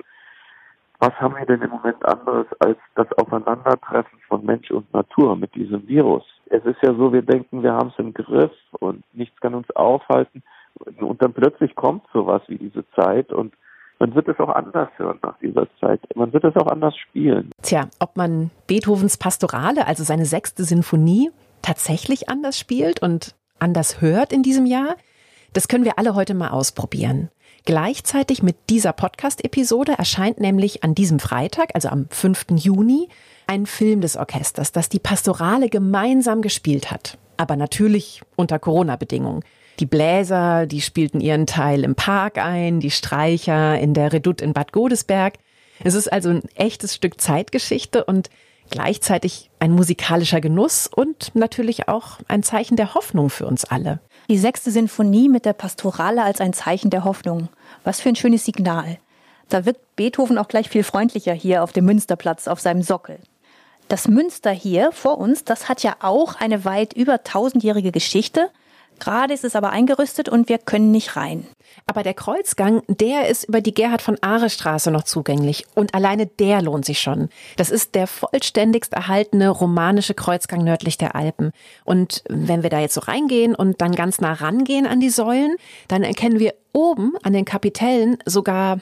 was 0.99 1.13
haben 1.19 1.35
wir 1.35 1.45
denn 1.45 1.61
im 1.61 1.71
Moment 1.71 2.05
anderes 2.05 2.47
als 2.59 2.77
das 2.95 3.11
Aufeinandertreffen 3.17 4.19
von 4.29 4.45
Mensch 4.45 4.71
und 4.71 4.93
Natur 4.93 5.35
mit 5.35 5.53
diesem 5.55 5.85
Virus? 5.85 6.23
Es 6.45 6.63
ist 6.63 6.81
ja 6.81 6.93
so, 6.93 7.11
wir 7.11 7.21
denken, 7.21 7.63
wir 7.63 7.73
haben 7.73 7.89
es 7.89 7.99
im 7.99 8.13
Griff 8.13 8.53
und 8.79 9.03
nichts 9.11 9.37
kann 9.41 9.55
uns 9.55 9.69
aufhalten. 9.71 10.41
Und 10.75 11.21
dann 11.21 11.33
plötzlich 11.33 11.75
kommt 11.75 12.05
sowas 12.13 12.41
wie 12.47 12.57
diese 12.57 12.89
Zeit 12.91 13.33
und 13.33 13.53
man 14.03 14.15
wird 14.15 14.27
es 14.27 14.37
auch 14.37 14.49
anders 14.49 14.89
hören 14.97 15.17
nach 15.23 15.39
dieser 15.39 15.65
Zeit. 15.79 16.01
Man 16.13 16.33
wird 16.33 16.43
es 16.43 16.53
auch 16.57 16.67
anders 16.67 16.93
spielen. 16.97 17.51
Tja, 17.61 17.87
ob 17.99 18.17
man 18.17 18.51
Beethovens 18.67 19.15
Pastorale, 19.15 19.87
also 19.87 20.03
seine 20.03 20.25
sechste 20.25 20.65
Sinfonie, 20.65 21.31
tatsächlich 21.61 22.27
anders 22.27 22.59
spielt 22.59 23.01
und 23.01 23.33
anders 23.59 24.01
hört 24.01 24.33
in 24.33 24.43
diesem 24.43 24.65
Jahr, 24.65 24.97
das 25.53 25.69
können 25.69 25.85
wir 25.85 25.97
alle 25.99 26.15
heute 26.15 26.33
mal 26.33 26.49
ausprobieren. 26.49 27.29
Gleichzeitig 27.63 28.43
mit 28.43 28.57
dieser 28.69 28.91
Podcast-Episode 28.91 29.93
erscheint 29.93 30.37
nämlich 30.37 30.83
an 30.83 30.95
diesem 30.95 31.19
Freitag, 31.19 31.69
also 31.73 31.87
am 31.87 32.07
5. 32.09 32.47
Juni, 32.55 33.07
ein 33.47 33.65
Film 33.65 34.01
des 34.01 34.17
Orchesters, 34.17 34.73
das 34.73 34.89
die 34.89 34.99
Pastorale 34.99 35.69
gemeinsam 35.69 36.41
gespielt 36.41 36.91
hat. 36.91 37.17
Aber 37.37 37.55
natürlich 37.55 38.21
unter 38.35 38.59
Corona-Bedingungen. 38.59 39.43
Die 39.79 39.85
Bläser, 39.85 40.65
die 40.65 40.81
spielten 40.81 41.19
ihren 41.19 41.47
Teil 41.47 41.83
im 41.83 41.95
Park 41.95 42.37
ein, 42.37 42.79
die 42.79 42.91
Streicher 42.91 43.79
in 43.79 43.93
der 43.93 44.13
Redoute 44.13 44.43
in 44.43 44.53
Bad 44.53 44.71
Godesberg. 44.71 45.35
Es 45.83 45.95
ist 45.95 46.11
also 46.11 46.29
ein 46.29 46.43
echtes 46.55 46.95
Stück 46.95 47.19
Zeitgeschichte 47.19 48.03
und 48.03 48.29
gleichzeitig 48.69 49.49
ein 49.59 49.71
musikalischer 49.71 50.41
Genuss 50.41 50.87
und 50.87 51.31
natürlich 51.35 51.87
auch 51.87 52.19
ein 52.27 52.43
Zeichen 52.43 52.75
der 52.75 52.93
Hoffnung 52.93 53.29
für 53.29 53.45
uns 53.45 53.65
alle. 53.65 53.99
Die 54.29 54.37
sechste 54.37 54.71
Sinfonie 54.71 55.27
mit 55.27 55.45
der 55.45 55.53
Pastorale 55.53 56.23
als 56.23 56.39
ein 56.39 56.53
Zeichen 56.53 56.89
der 56.89 57.03
Hoffnung. 57.03 57.49
Was 57.83 57.99
für 57.99 58.09
ein 58.09 58.15
schönes 58.15 58.45
Signal. 58.45 58.97
Da 59.49 59.65
wirkt 59.65 59.95
Beethoven 59.95 60.37
auch 60.37 60.47
gleich 60.47 60.69
viel 60.69 60.83
freundlicher 60.83 61.33
hier 61.33 61.63
auf 61.63 61.73
dem 61.73 61.85
Münsterplatz 61.85 62.47
auf 62.47 62.59
seinem 62.59 62.81
Sockel. 62.81 63.19
Das 63.89 64.07
Münster 64.07 64.51
hier 64.51 64.91
vor 64.91 65.17
uns, 65.17 65.43
das 65.43 65.67
hat 65.67 65.83
ja 65.83 65.97
auch 65.99 66.35
eine 66.35 66.63
weit 66.63 66.93
über 66.93 67.23
tausendjährige 67.23 67.91
Geschichte 67.91 68.49
Gerade 68.99 69.33
ist 69.33 69.43
es 69.43 69.55
aber 69.55 69.71
eingerüstet 69.71 70.29
und 70.29 70.49
wir 70.49 70.57
können 70.57 70.91
nicht 70.91 71.15
rein. 71.15 71.45
Aber 71.85 72.03
der 72.03 72.13
Kreuzgang, 72.13 72.81
der 72.87 73.27
ist 73.27 73.45
über 73.45 73.61
die 73.61 73.73
Gerhard 73.73 74.01
von 74.01 74.17
Aare 74.21 74.49
Straße 74.49 74.91
noch 74.91 75.03
zugänglich 75.03 75.65
und 75.75 75.93
alleine 75.93 76.27
der 76.27 76.61
lohnt 76.61 76.85
sich 76.85 76.99
schon. 76.99 77.29
Das 77.57 77.69
ist 77.69 77.95
der 77.95 78.07
vollständigst 78.07 78.93
erhaltene 78.93 79.49
romanische 79.49 80.13
Kreuzgang 80.13 80.63
nördlich 80.63 80.97
der 80.97 81.15
Alpen. 81.15 81.51
Und 81.83 82.23
wenn 82.29 82.63
wir 82.63 82.69
da 82.69 82.79
jetzt 82.79 82.93
so 82.93 83.01
reingehen 83.01 83.55
und 83.55 83.81
dann 83.81 83.93
ganz 83.93 84.21
nah 84.21 84.33
rangehen 84.33 84.85
an 84.85 84.99
die 84.99 85.09
Säulen, 85.09 85.55
dann 85.87 86.03
erkennen 86.03 86.39
wir 86.39 86.53
oben 86.73 87.13
an 87.23 87.33
den 87.33 87.45
Kapitellen 87.45 88.17
sogar 88.25 88.79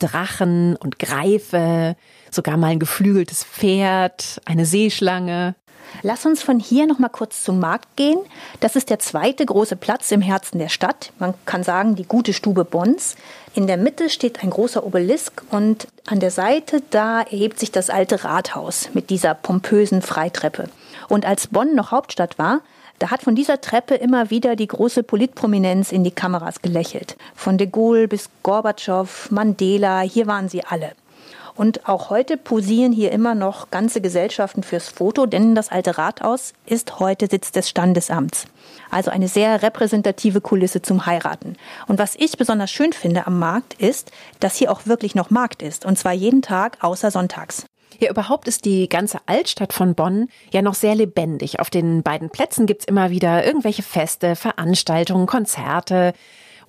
Drachen 0.00 0.76
und 0.76 0.98
Greife, 0.98 1.94
sogar 2.30 2.56
mal 2.56 2.68
ein 2.68 2.78
geflügeltes 2.78 3.44
Pferd, 3.44 4.40
eine 4.44 4.66
Seeschlange. 4.66 5.54
Lass 6.02 6.26
uns 6.26 6.42
von 6.42 6.58
hier 6.58 6.86
noch 6.86 6.98
mal 6.98 7.08
kurz 7.08 7.44
zum 7.44 7.60
Markt 7.60 7.96
gehen. 7.96 8.18
Das 8.60 8.76
ist 8.76 8.90
der 8.90 8.98
zweite 8.98 9.44
große 9.44 9.76
Platz 9.76 10.10
im 10.10 10.22
Herzen 10.22 10.58
der 10.58 10.68
Stadt. 10.68 11.12
Man 11.18 11.34
kann 11.46 11.62
sagen, 11.62 11.96
die 11.96 12.04
gute 12.04 12.32
Stube 12.32 12.64
Bonns. 12.64 13.16
In 13.54 13.66
der 13.66 13.76
Mitte 13.76 14.10
steht 14.10 14.42
ein 14.42 14.50
großer 14.50 14.84
Obelisk 14.84 15.42
und 15.50 15.88
an 16.06 16.20
der 16.20 16.30
Seite 16.30 16.82
da 16.90 17.22
erhebt 17.22 17.58
sich 17.58 17.72
das 17.72 17.90
alte 17.90 18.24
Rathaus 18.24 18.90
mit 18.94 19.10
dieser 19.10 19.34
pompösen 19.34 20.02
Freitreppe. 20.02 20.68
Und 21.08 21.26
als 21.26 21.48
Bonn 21.48 21.74
noch 21.74 21.90
Hauptstadt 21.90 22.38
war, 22.38 22.60
da 23.00 23.10
hat 23.10 23.22
von 23.22 23.34
dieser 23.34 23.60
Treppe 23.60 23.94
immer 23.94 24.30
wieder 24.30 24.56
die 24.56 24.66
große 24.66 25.02
Politprominenz 25.02 25.90
in 25.90 26.04
die 26.04 26.10
Kameras 26.10 26.60
gelächelt. 26.60 27.16
Von 27.34 27.56
de 27.56 27.66
Gaulle 27.66 28.08
bis 28.08 28.28
Gorbatschow, 28.42 29.30
Mandela, 29.30 30.00
hier 30.00 30.26
waren 30.26 30.50
sie 30.50 30.62
alle. 30.64 30.92
Und 31.60 31.86
auch 31.86 32.08
heute 32.08 32.38
posieren 32.38 32.90
hier 32.90 33.12
immer 33.12 33.34
noch 33.34 33.70
ganze 33.70 34.00
Gesellschaften 34.00 34.62
fürs 34.62 34.88
Foto, 34.88 35.26
denn 35.26 35.54
das 35.54 35.68
alte 35.68 35.98
Rathaus 35.98 36.54
ist 36.64 37.00
heute 37.00 37.26
Sitz 37.30 37.52
des 37.52 37.68
Standesamts. 37.68 38.46
Also 38.90 39.10
eine 39.10 39.28
sehr 39.28 39.62
repräsentative 39.62 40.40
Kulisse 40.40 40.80
zum 40.80 41.04
Heiraten. 41.04 41.56
Und 41.86 41.98
was 41.98 42.16
ich 42.16 42.38
besonders 42.38 42.70
schön 42.70 42.94
finde 42.94 43.26
am 43.26 43.38
Markt 43.38 43.74
ist, 43.74 44.10
dass 44.40 44.56
hier 44.56 44.72
auch 44.72 44.86
wirklich 44.86 45.14
noch 45.14 45.28
Markt 45.28 45.60
ist. 45.60 45.84
Und 45.84 45.98
zwar 45.98 46.14
jeden 46.14 46.40
Tag 46.40 46.78
außer 46.80 47.10
sonntags. 47.10 47.66
Ja, 47.98 48.08
überhaupt 48.08 48.48
ist 48.48 48.64
die 48.64 48.88
ganze 48.88 49.18
Altstadt 49.26 49.74
von 49.74 49.94
Bonn 49.94 50.28
ja 50.54 50.62
noch 50.62 50.72
sehr 50.72 50.94
lebendig. 50.94 51.60
Auf 51.60 51.68
den 51.68 52.02
beiden 52.02 52.30
Plätzen 52.30 52.64
gibt's 52.64 52.86
immer 52.86 53.10
wieder 53.10 53.44
irgendwelche 53.44 53.82
Feste, 53.82 54.34
Veranstaltungen, 54.34 55.26
Konzerte. 55.26 56.14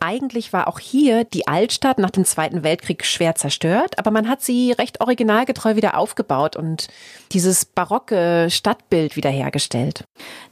Eigentlich 0.01 0.51
war 0.51 0.67
auch 0.67 0.79
hier 0.79 1.23
die 1.23 1.47
Altstadt 1.47 1.99
nach 1.99 2.09
dem 2.09 2.25
Zweiten 2.25 2.63
Weltkrieg 2.63 3.05
schwer 3.05 3.35
zerstört, 3.35 3.99
aber 3.99 4.11
man 4.11 4.27
hat 4.27 4.41
sie 4.41 4.71
recht 4.71 4.99
originalgetreu 4.99 5.75
wieder 5.75 5.97
aufgebaut 5.97 6.55
und 6.55 6.87
dieses 7.31 7.65
barocke 7.65 8.47
Stadtbild 8.49 9.15
wiederhergestellt. 9.15 10.03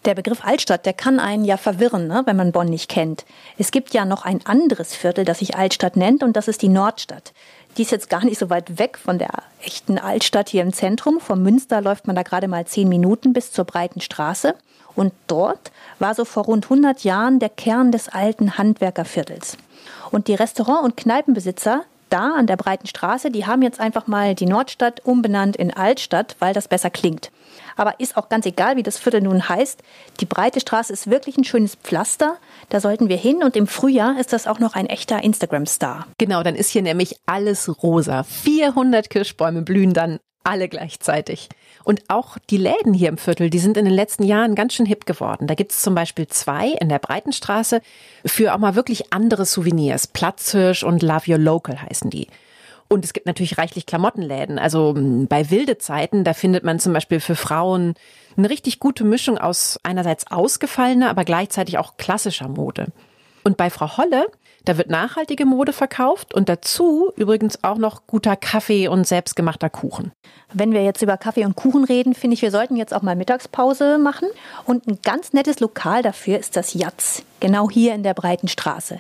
Der 0.06 0.14
Begriff 0.14 0.46
Altstadt, 0.46 0.86
der 0.86 0.94
kann 0.94 1.20
einen 1.20 1.46
ja 1.46 1.58
verwirren, 1.58 2.08
ne, 2.08 2.22
wenn 2.26 2.38
man 2.38 2.52
Bonn 2.52 2.68
nicht 2.68 2.90
kennt. 2.90 3.26
Es 3.58 3.72
gibt 3.72 3.94
ja 3.94 4.06
noch 4.06 4.24
ein 4.24 4.46
anderes 4.46 4.96
Viertel, 4.96 5.26
das 5.26 5.40
sich 5.40 5.56
Altstadt 5.56 5.98
nennt, 5.98 6.24
und 6.24 6.36
das 6.36 6.48
ist 6.48 6.62
die 6.62 6.70
Nordstadt. 6.70 7.34
Die 7.78 7.84
ist 7.84 7.92
jetzt 7.92 8.10
gar 8.10 8.26
nicht 8.26 8.40
so 8.40 8.50
weit 8.50 8.78
weg 8.80 8.98
von 8.98 9.20
der 9.20 9.32
echten 9.62 9.98
Altstadt 9.98 10.50
hier 10.50 10.64
im 10.64 10.74
Zentrum. 10.74 11.20
Vom 11.20 11.42
Münster 11.42 11.82
läuft 11.82 12.08
man 12.08 12.16
da 12.16 12.24
gerade 12.24 12.48
mal 12.48 12.66
zehn 12.66 12.90
Minuten 12.90 13.34
bis 13.34 13.52
zur 13.52 13.66
breiten 13.66 14.02
Straße. 14.02 14.56
Und 15.00 15.14
dort 15.28 15.72
war 16.00 16.14
so 16.14 16.26
vor 16.26 16.44
rund 16.44 16.66
100 16.66 17.06
Jahren 17.06 17.40
der 17.40 17.48
Kern 17.48 17.94
des 17.94 18.10
alten 18.10 18.58
Handwerkerviertels. 18.58 19.56
Und 20.12 20.28
die 20.28 20.34
Restaurant- 20.34 20.84
und 20.84 20.98
Kneipenbesitzer 20.98 21.84
da 22.10 22.34
an 22.34 22.48
der 22.48 22.58
breiten 22.58 22.86
Straße, 22.86 23.32
die 23.32 23.46
haben 23.46 23.62
jetzt 23.62 23.80
einfach 23.80 24.08
mal 24.08 24.36
die 24.36 24.46
Nordstadt 24.46 25.06
umbenannt 25.06 25.56
in 25.56 25.74
Altstadt, 25.74 26.36
weil 26.40 26.54
das 26.54 26.68
besser 26.68 26.90
klingt. 26.90 27.32
Aber 27.78 27.98
ist 28.02 28.18
auch 28.18 28.28
ganz 28.28 28.46
egal, 28.46 28.76
wie 28.76 28.84
das 28.84 28.98
Viertel 28.98 29.22
nun 29.22 29.48
heißt. 29.48 29.82
Die 30.20 30.26
breite 30.26 30.60
Straße 30.60 30.92
ist 30.92 31.10
wirklich 31.10 31.38
ein 31.38 31.46
schönes 31.46 31.76
Pflaster. 31.76 32.36
Da 32.68 32.82
sollten 32.82 33.08
wir 33.08 33.16
hin 33.16 33.42
und 33.42 33.56
im 33.56 33.68
Frühjahr 33.68 34.20
ist 34.20 34.34
das 34.34 34.48
auch 34.48 34.60
noch 34.60 34.74
ein 34.74 34.88
echter 34.88 35.24
Instagram-Star. 35.24 36.08
Genau, 36.18 36.44
dann 36.44 36.56
ist 36.56 36.72
hier 36.72 36.82
nämlich 36.82 37.16
alles 37.26 37.72
rosa. 37.82 38.24
400 38.24 39.10
Kirschbäume 39.10 39.62
blühen 39.62 39.94
dann 39.94 40.20
alle 40.44 40.68
gleichzeitig. 40.68 41.48
Und 41.84 42.04
auch 42.10 42.38
die 42.50 42.58
Läden 42.58 42.94
hier 42.94 43.10
im 43.10 43.18
Viertel, 43.18 43.50
die 43.50 43.60
sind 43.60 43.78
in 43.78 43.86
den 43.86 43.94
letzten 43.94 44.24
Jahren 44.24 44.56
ganz 44.56 44.74
schön 44.74 44.86
hip 44.86 45.06
geworden. 45.06 45.48
Da 45.48 45.56
gibt 45.56 45.72
es 45.72 45.82
zum 45.82 45.96
Beispiel 45.96 46.28
zwei 46.28 46.70
in 46.70 46.90
der 46.90 47.00
Breitenstraße 47.00 47.82
für 48.26 48.54
auch 48.54 48.60
mal 48.60 48.76
wirklich 48.76 49.14
andere 49.14 49.46
Souvenirs. 49.46 50.08
Platzhirsch 50.08 50.84
und 50.84 51.02
Love 51.02 51.32
Your 51.32 51.38
Local 51.38 51.82
heißen 51.82 52.10
die. 52.10 52.28
Und 52.90 53.06
es 53.06 53.14
gibt 53.14 53.28
natürlich 53.28 53.60
reichlich 53.60 53.86
Klamottenläden. 53.86 54.58
Also 54.58 54.96
hm, 54.96 55.28
bei 55.28 55.52
wilde 55.52 55.78
Zeiten, 55.78 56.24
da 56.24 56.34
findet 56.34 56.64
man 56.64 56.80
zum 56.80 56.92
Beispiel 56.92 57.20
für 57.20 57.36
Frauen 57.36 57.94
eine 58.36 58.50
richtig 58.50 58.80
gute 58.80 59.04
Mischung 59.04 59.38
aus 59.38 59.80
einerseits 59.84 60.30
ausgefallener, 60.32 61.10
aber 61.10 61.24
gleichzeitig 61.24 61.78
auch 61.78 61.98
klassischer 61.98 62.48
Mode. 62.48 62.88
Und 63.44 63.58
bei 63.58 63.70
Frau 63.70 63.98
Holle, 63.98 64.28
da 64.66 64.78
wird 64.78 64.90
nachhaltige 64.90 65.46
Mode 65.46 65.74
verkauft 65.74 66.34
und 66.34 66.50
dazu 66.50 67.12
übrigens 67.16 67.64
auch 67.64 67.78
noch 67.78 68.06
guter 68.08 68.36
Kaffee 68.36 68.88
und 68.88 69.08
selbstgemachter 69.08 69.70
Kuchen. 69.70 70.12
Wenn 70.54 70.74
wir 70.74 70.84
jetzt 70.84 71.02
über 71.02 71.18
Kaffee 71.18 71.46
und 71.46 71.56
Kuchen 71.56 71.86
reden, 71.86 72.14
finde 72.14 72.36
ich, 72.36 72.42
wir 72.42 72.52
sollten 72.52 72.76
jetzt 72.76 72.94
auch 72.94 73.02
mal 73.02 73.16
Mittagspause 73.16 73.98
machen. 73.98 74.28
Und 74.66 74.88
ein 74.88 75.00
ganz 75.04 75.34
nettes 75.34 75.60
Lokal 75.60 76.02
dafür 76.02 76.38
ist 76.38 76.56
das 76.56 76.74
Jatz, 76.74 77.24
genau 77.40 77.70
hier 77.70 77.94
in 77.94 78.04
der 78.04 78.14
Breiten 78.14 78.48
Straße. 78.48 79.00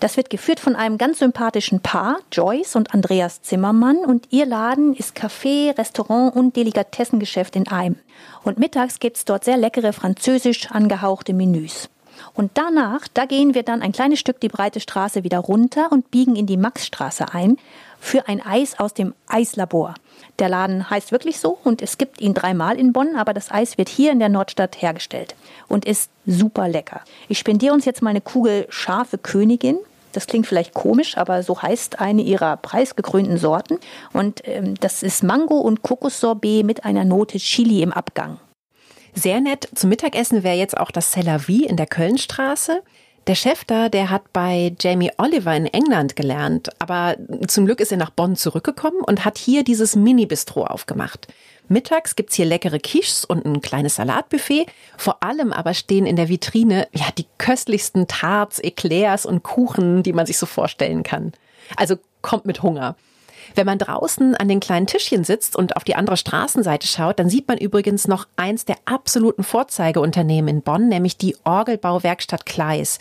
Das 0.00 0.16
wird 0.16 0.28
geführt 0.28 0.60
von 0.60 0.76
einem 0.76 0.98
ganz 0.98 1.20
sympathischen 1.20 1.80
Paar, 1.80 2.18
Joyce 2.30 2.76
und 2.76 2.92
Andreas 2.92 3.40
Zimmermann. 3.40 3.98
Und 3.98 4.26
ihr 4.30 4.44
Laden 4.44 4.94
ist 4.94 5.16
Café, 5.16 5.76
Restaurant 5.78 6.36
und 6.36 6.56
Delikatessengeschäft 6.56 7.56
in 7.56 7.68
einem. 7.68 7.96
Und 8.42 8.58
mittags 8.58 8.98
gibt 8.98 9.16
es 9.16 9.24
dort 9.24 9.44
sehr 9.44 9.56
leckere 9.56 9.92
französisch 9.92 10.70
angehauchte 10.70 11.32
Menüs. 11.32 11.88
Und 12.34 12.52
danach, 12.54 13.08
da 13.12 13.26
gehen 13.26 13.54
wir 13.54 13.62
dann 13.62 13.82
ein 13.82 13.92
kleines 13.92 14.20
Stück 14.20 14.40
die 14.40 14.48
breite 14.48 14.80
Straße 14.80 15.24
wieder 15.24 15.38
runter 15.38 15.90
und 15.90 16.10
biegen 16.10 16.36
in 16.36 16.46
die 16.46 16.56
Maxstraße 16.56 17.32
ein 17.32 17.58
für 18.00 18.28
ein 18.28 18.44
Eis 18.44 18.78
aus 18.78 18.92
dem 18.92 19.14
Eislabor. 19.28 19.94
Der 20.38 20.48
Laden 20.48 20.90
heißt 20.90 21.12
wirklich 21.12 21.38
so 21.40 21.58
und 21.64 21.80
es 21.80 21.96
gibt 21.96 22.20
ihn 22.20 22.34
dreimal 22.34 22.76
in 22.78 22.92
Bonn, 22.92 23.16
aber 23.16 23.32
das 23.32 23.50
Eis 23.50 23.78
wird 23.78 23.88
hier 23.88 24.12
in 24.12 24.18
der 24.18 24.28
Nordstadt 24.28 24.80
hergestellt 24.82 25.34
und 25.68 25.84
ist 25.84 26.10
super 26.26 26.68
lecker. 26.68 27.00
Ich 27.28 27.38
spendiere 27.38 27.72
uns 27.72 27.84
jetzt 27.84 28.02
mal 28.02 28.10
eine 28.10 28.20
Kugel 28.20 28.66
scharfe 28.68 29.16
Königin. 29.16 29.78
Das 30.12 30.26
klingt 30.26 30.46
vielleicht 30.46 30.74
komisch, 30.74 31.16
aber 31.16 31.42
so 31.42 31.60
heißt 31.60 32.00
eine 32.00 32.22
ihrer 32.22 32.56
preisgekrönten 32.56 33.38
Sorten. 33.38 33.78
Und 34.12 34.46
ähm, 34.46 34.74
das 34.78 35.02
ist 35.02 35.24
Mango 35.24 35.58
und 35.58 35.82
Kokossorbet 35.82 36.64
mit 36.64 36.84
einer 36.84 37.04
Note 37.04 37.38
Chili 37.38 37.82
im 37.82 37.92
Abgang. 37.92 38.38
Sehr 39.14 39.40
nett. 39.40 39.68
Zum 39.74 39.90
Mittagessen 39.90 40.42
wäre 40.42 40.56
jetzt 40.56 40.76
auch 40.76 40.90
das 40.90 41.12
Cellavi 41.12 41.64
in 41.64 41.76
der 41.76 41.86
Kölnstraße. 41.86 42.82
Der 43.26 43.34
Chef 43.34 43.64
da, 43.64 43.88
der 43.88 44.10
hat 44.10 44.32
bei 44.34 44.74
Jamie 44.78 45.12
Oliver 45.16 45.56
in 45.56 45.64
England 45.66 46.14
gelernt, 46.14 46.68
aber 46.78 47.16
zum 47.48 47.64
Glück 47.64 47.80
ist 47.80 47.90
er 47.90 47.96
nach 47.96 48.10
Bonn 48.10 48.36
zurückgekommen 48.36 49.00
und 49.00 49.24
hat 49.24 49.38
hier 49.38 49.64
dieses 49.64 49.96
Mini-Bistro 49.96 50.66
aufgemacht. 50.66 51.28
Mittags 51.68 52.16
gibt's 52.16 52.34
hier 52.34 52.44
leckere 52.44 52.78
Quiches 52.78 53.24
und 53.24 53.46
ein 53.46 53.62
kleines 53.62 53.94
Salatbuffet. 53.94 54.66
Vor 54.98 55.22
allem 55.22 55.54
aber 55.54 55.72
stehen 55.72 56.04
in 56.04 56.16
der 56.16 56.28
Vitrine 56.28 56.86
ja 56.92 57.06
die 57.16 57.24
köstlichsten 57.38 58.06
Tarts, 58.08 58.58
Eclairs 58.58 59.24
und 59.24 59.42
Kuchen, 59.42 60.02
die 60.02 60.12
man 60.12 60.26
sich 60.26 60.36
so 60.36 60.44
vorstellen 60.44 61.02
kann. 61.02 61.32
Also 61.76 61.96
kommt 62.20 62.44
mit 62.44 62.62
Hunger. 62.62 62.94
Wenn 63.54 63.66
man 63.66 63.78
draußen 63.78 64.34
an 64.34 64.48
den 64.48 64.60
kleinen 64.60 64.86
Tischchen 64.86 65.24
sitzt 65.24 65.56
und 65.56 65.76
auf 65.76 65.84
die 65.84 65.96
andere 65.96 66.16
Straßenseite 66.16 66.86
schaut, 66.86 67.18
dann 67.18 67.28
sieht 67.28 67.48
man 67.48 67.58
übrigens 67.58 68.08
noch 68.08 68.26
eins 68.36 68.64
der 68.64 68.76
absoluten 68.84 69.44
Vorzeigeunternehmen 69.44 70.56
in 70.56 70.62
Bonn, 70.62 70.88
nämlich 70.88 71.16
die 71.16 71.36
Orgelbauwerkstatt 71.44 72.46
Kleis. 72.46 72.98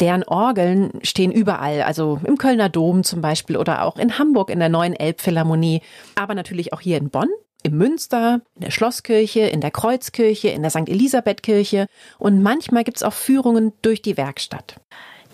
Deren 0.00 0.24
Orgeln 0.24 0.98
stehen 1.02 1.30
überall, 1.30 1.82
also 1.82 2.20
im 2.24 2.38
Kölner 2.38 2.68
Dom 2.68 3.04
zum 3.04 3.20
Beispiel 3.20 3.56
oder 3.56 3.84
auch 3.84 3.96
in 3.96 4.18
Hamburg 4.18 4.50
in 4.50 4.58
der 4.58 4.68
neuen 4.68 4.94
Elbphilharmonie, 4.94 5.82
aber 6.14 6.34
natürlich 6.34 6.72
auch 6.72 6.80
hier 6.80 6.98
in 6.98 7.10
Bonn 7.10 7.28
im 7.62 7.78
Münster, 7.78 8.40
in 8.56 8.62
der 8.62 8.70
Schlosskirche, 8.70 9.40
in 9.40 9.60
der 9.60 9.70
Kreuzkirche, 9.70 10.48
in 10.48 10.62
der 10.62 10.70
St. 10.70 10.88
Elisabethkirche 10.88 11.86
und 12.18 12.42
manchmal 12.42 12.84
gibt's 12.84 13.02
auch 13.02 13.12
Führungen 13.12 13.72
durch 13.82 14.02
die 14.02 14.16
Werkstatt. 14.16 14.76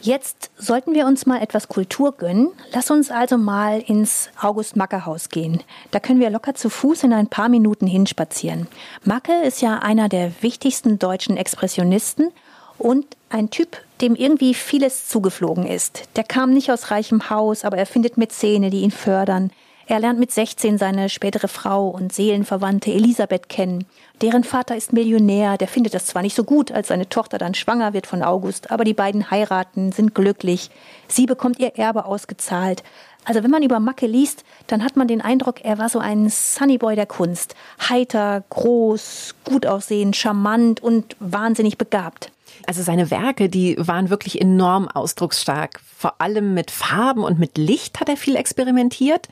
Jetzt 0.01 0.51
sollten 0.57 0.95
wir 0.95 1.07
uns 1.07 1.27
mal 1.27 1.43
etwas 1.43 1.69
Kultur 1.69 2.13
gönnen. 2.13 2.51
Lass 2.73 2.91
uns 2.91 3.11
also 3.11 3.37
mal 3.37 3.81
ins 3.81 4.31
August-Macke-Haus 4.41 5.29
gehen. 5.29 5.63
Da 5.91 5.99
können 5.99 6.21
wir 6.21 6.31
locker 6.31 6.55
zu 6.55 6.71
Fuß 6.71 7.03
in 7.03 7.13
ein 7.13 7.27
paar 7.27 7.49
Minuten 7.49 7.87
hinspazieren. 7.87 8.69
Macke 9.05 9.33
ist 9.43 9.61
ja 9.61 9.79
einer 9.79 10.09
der 10.09 10.31
wichtigsten 10.41 10.99
deutschen 10.99 11.37
Expressionisten 11.37 12.31
und 12.79 13.07
ein 13.29 13.51
Typ, 13.51 13.77
dem 14.01 14.15
irgendwie 14.15 14.55
vieles 14.55 15.09
zugeflogen 15.09 15.67
ist. 15.67 16.05
Der 16.17 16.25
kam 16.25 16.53
nicht 16.53 16.71
aus 16.71 16.93
reichem 16.93 17.29
Haus, 17.29 17.65
aber 17.65 17.77
er 17.77 17.87
findet 17.87 18.17
Mäzene, 18.17 18.71
die 18.71 18.83
ihn 18.83 18.93
fördern. 18.93 19.51
Er 19.87 20.01
lernt 20.01 20.21
mit 20.21 20.31
16 20.31 20.77
seine 20.79 21.09
spätere 21.09 21.49
Frau 21.49 21.89
und 21.89 22.13
Seelenverwandte 22.13 22.93
Elisabeth 22.93 23.49
kennen. 23.49 23.87
Deren 24.21 24.43
Vater 24.43 24.77
ist 24.77 24.93
Millionär, 24.93 25.59
der 25.59 25.69
findet 25.69 25.95
das 25.95 26.07
zwar 26.07 26.23
nicht 26.23 26.35
so 26.35 26.43
gut, 26.43 26.73
als 26.73 26.89
seine 26.89 27.09
Tochter 27.09 27.39
dann 27.39 27.55
schwanger 27.55 27.93
wird 27.93 28.09
von 28.09 28.25
August, 28.25 28.73
aber 28.73 28.83
die 28.83 28.95
beiden 28.95 29.31
heiraten, 29.31 29.93
sind 29.93 30.13
glücklich. 30.13 30.71
Sie 31.07 31.27
bekommt 31.27 31.61
ihr 31.61 31.77
Erbe 31.77 32.05
ausgezahlt. 32.05 32.83
Also 33.25 33.45
wenn 33.45 33.51
man 33.51 33.63
über 33.63 33.79
Macke 33.79 34.07
liest, 34.07 34.43
dann 34.67 34.83
hat 34.83 34.97
man 34.97 35.07
den 35.07 35.21
Eindruck, 35.21 35.65
er 35.65 35.79
war 35.79 35.89
so 35.89 36.01
ein 36.01 36.29
Sunnyboy 36.29 36.97
der 36.97 37.07
Kunst. 37.07 37.55
Heiter, 37.89 38.43
groß, 38.51 39.37
gut 39.45 39.67
aussehend, 39.67 40.17
charmant 40.17 40.83
und 40.83 41.15
wahnsinnig 41.21 41.79
begabt. 41.79 42.33
Also 42.67 42.83
seine 42.83 43.13
Werke, 43.13 43.49
die 43.49 43.77
waren 43.79 44.11
wirklich 44.11 44.41
enorm 44.41 44.89
ausdrucksstark. 44.89 45.81
Vor 45.97 46.21
allem 46.21 46.55
mit 46.55 46.71
Farben 46.73 47.23
und 47.23 47.39
mit 47.39 47.57
Licht 47.57 48.01
hat 48.01 48.09
er 48.09 48.17
viel 48.17 48.35
experimentiert. 48.35 49.29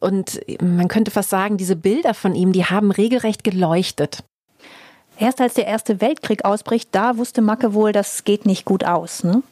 Und 0.00 0.40
man 0.60 0.88
könnte 0.88 1.10
fast 1.10 1.30
sagen, 1.30 1.56
diese 1.56 1.76
Bilder 1.76 2.14
von 2.14 2.34
ihm, 2.34 2.52
die 2.52 2.64
haben 2.64 2.90
regelrecht 2.90 3.44
geleuchtet. 3.44 4.24
Erst 5.18 5.40
als 5.40 5.54
der 5.54 5.66
Erste 5.66 6.00
Weltkrieg 6.00 6.44
ausbricht, 6.44 6.90
da 6.92 7.16
wusste 7.16 7.40
Macke 7.40 7.72
wohl, 7.72 7.92
das 7.92 8.24
geht 8.24 8.44
nicht 8.44 8.66
gut 8.66 8.84
aus. 8.84 9.24
Ne? 9.24 9.42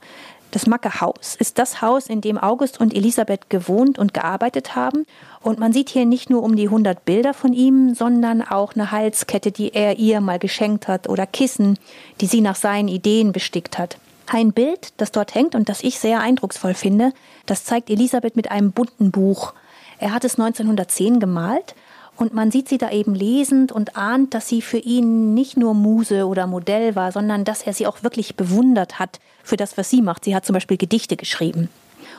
Das 0.55 0.67
Macke-Haus 0.69 1.35
ist 1.37 1.59
das 1.59 1.83
Haus, 1.83 2.07
in 2.07 2.21
dem 2.21 2.39
August 2.39 2.79
und 2.79 2.95
Elisabeth 2.95 3.51
gewohnt 3.51 3.99
und 3.99 4.15
gearbeitet 4.15 4.77
haben. 4.77 5.05
Und 5.41 5.59
man 5.59 5.73
sieht 5.73 5.89
hier 5.89 6.07
nicht 6.07 6.31
nur 6.31 6.45
um 6.45 6.55
die 6.55 6.67
100 6.67 7.05
Bilder 7.05 7.35
von 7.35 7.53
ihm, 7.53 7.95
sondern 7.95 8.41
auch 8.41 8.75
eine 8.75 8.93
Halskette, 8.93 9.51
die 9.51 9.75
er 9.75 9.99
ihr 9.99 10.21
mal 10.21 10.39
geschenkt 10.39 10.87
hat 10.87 11.09
oder 11.09 11.27
Kissen, 11.27 11.77
die 12.21 12.27
sie 12.27 12.41
nach 12.41 12.55
seinen 12.55 12.87
Ideen 12.87 13.33
bestickt 13.33 13.79
hat. 13.79 13.99
Ein 14.27 14.53
Bild, 14.53 14.93
das 14.99 15.11
dort 15.11 15.35
hängt 15.35 15.57
und 15.57 15.69
das 15.69 15.83
ich 15.83 15.99
sehr 15.99 16.21
eindrucksvoll 16.21 16.75
finde, 16.75 17.13
das 17.47 17.65
zeigt 17.65 17.91
Elisabeth 17.91 18.37
mit 18.37 18.51
einem 18.51 18.71
bunten 18.71 19.11
Buch. 19.11 19.55
Er 19.99 20.13
hat 20.13 20.25
es 20.25 20.39
1910 20.39 21.21
gemalt 21.21 21.75
und 22.17 22.35
man 22.35 22.51
sieht 22.51 22.69
sie 22.69 22.79
da 22.79 22.91
eben 22.91 23.15
lesend 23.15 23.73
und 23.73 23.97
ahnt, 23.97 24.35
dass 24.35 24.49
sie 24.49 24.63
für 24.63 24.79
ihn 24.79 25.35
nicht 25.35 25.57
nur 25.57 25.75
Muse 25.75 26.27
oder 26.27 26.47
Modell 26.47 26.95
war, 26.95 27.13
sondern 27.13 27.45
dass 27.45 27.63
er 27.63 27.73
sie 27.73 27.87
auch 27.87 28.03
wirklich 28.03 28.37
bewundert 28.37 28.99
hat 28.99 29.19
für 29.43 29.57
das, 29.57 29.77
was 29.77 29.91
sie 29.91 30.03
macht. 30.03 30.25
Sie 30.25 30.35
hat 30.35 30.47
zum 30.47 30.55
Beispiel 30.55 30.77
Gedichte 30.77 31.17
geschrieben. 31.17 31.69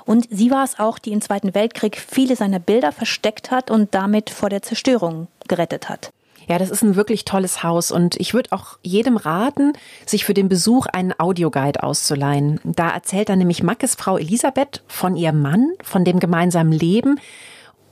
Und 0.06 0.28
sie 0.30 0.52
war 0.52 0.64
es 0.64 0.78
auch, 0.80 1.00
die 1.00 1.12
im 1.12 1.22
Zweiten 1.22 1.56
Weltkrieg 1.56 1.98
viele 1.98 2.36
seiner 2.36 2.60
Bilder 2.60 2.92
versteckt 2.92 3.52
hat 3.52 3.72
und 3.72 3.96
damit 3.96 4.30
vor 4.30 4.50
der 4.50 4.62
Zerstörung 4.62 5.28
gerettet 5.48 5.90
hat. 5.90 6.12
Ja, 6.48 6.60
das 6.60 6.70
ist 6.70 6.84
ein 6.84 6.96
wirklich 6.96 7.26
tolles 7.26 7.64
Haus 7.64 7.90
und 7.90 8.20
ich 8.20 8.36
würde 8.36 8.52
auch 8.52 8.78
jedem 8.84 9.18
raten, 9.18 9.74
sich 10.06 10.26
für 10.26 10.36
den 10.36 10.48
Besuch 10.48 10.86
einen 10.86 11.14
Audioguide 11.18 11.82
auszuleihen. 11.82 12.60
Da 12.64 12.90
erzählt 12.90 13.30
dann 13.30 13.40
nämlich 13.40 13.64
Mackes 13.64 13.96
Frau 13.96 14.18
Elisabeth 14.18 14.84
von 14.88 15.16
ihrem 15.16 15.42
Mann, 15.42 15.72
von 15.82 16.06
dem 16.06 16.20
gemeinsamen 16.20 16.72
Leben, 16.72 17.20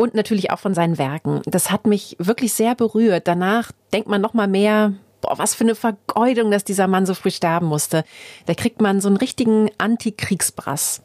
und 0.03 0.15
natürlich 0.15 0.51
auch 0.51 0.59
von 0.59 0.73
seinen 0.73 0.97
Werken. 0.97 1.41
Das 1.45 1.71
hat 1.71 1.87
mich 1.87 2.17
wirklich 2.19 2.53
sehr 2.53 2.75
berührt. 2.75 3.25
Danach 3.25 3.71
denkt 3.93 4.09
man 4.09 4.19
noch 4.19 4.33
mal 4.33 4.49
mehr, 4.49 4.93
boah, 5.21 5.37
was 5.37 5.55
für 5.55 5.63
eine 5.63 5.75
Vergeudung, 5.75 6.51
dass 6.51 6.65
dieser 6.65 6.87
Mann 6.87 7.05
so 7.05 7.13
früh 7.13 7.31
sterben 7.31 7.67
musste. 7.67 8.03
Da 8.45 8.53
kriegt 8.53 8.81
man 8.81 8.99
so 8.99 9.07
einen 9.07 9.15
richtigen 9.15 9.71
Antikriegsbrass. 9.77 11.01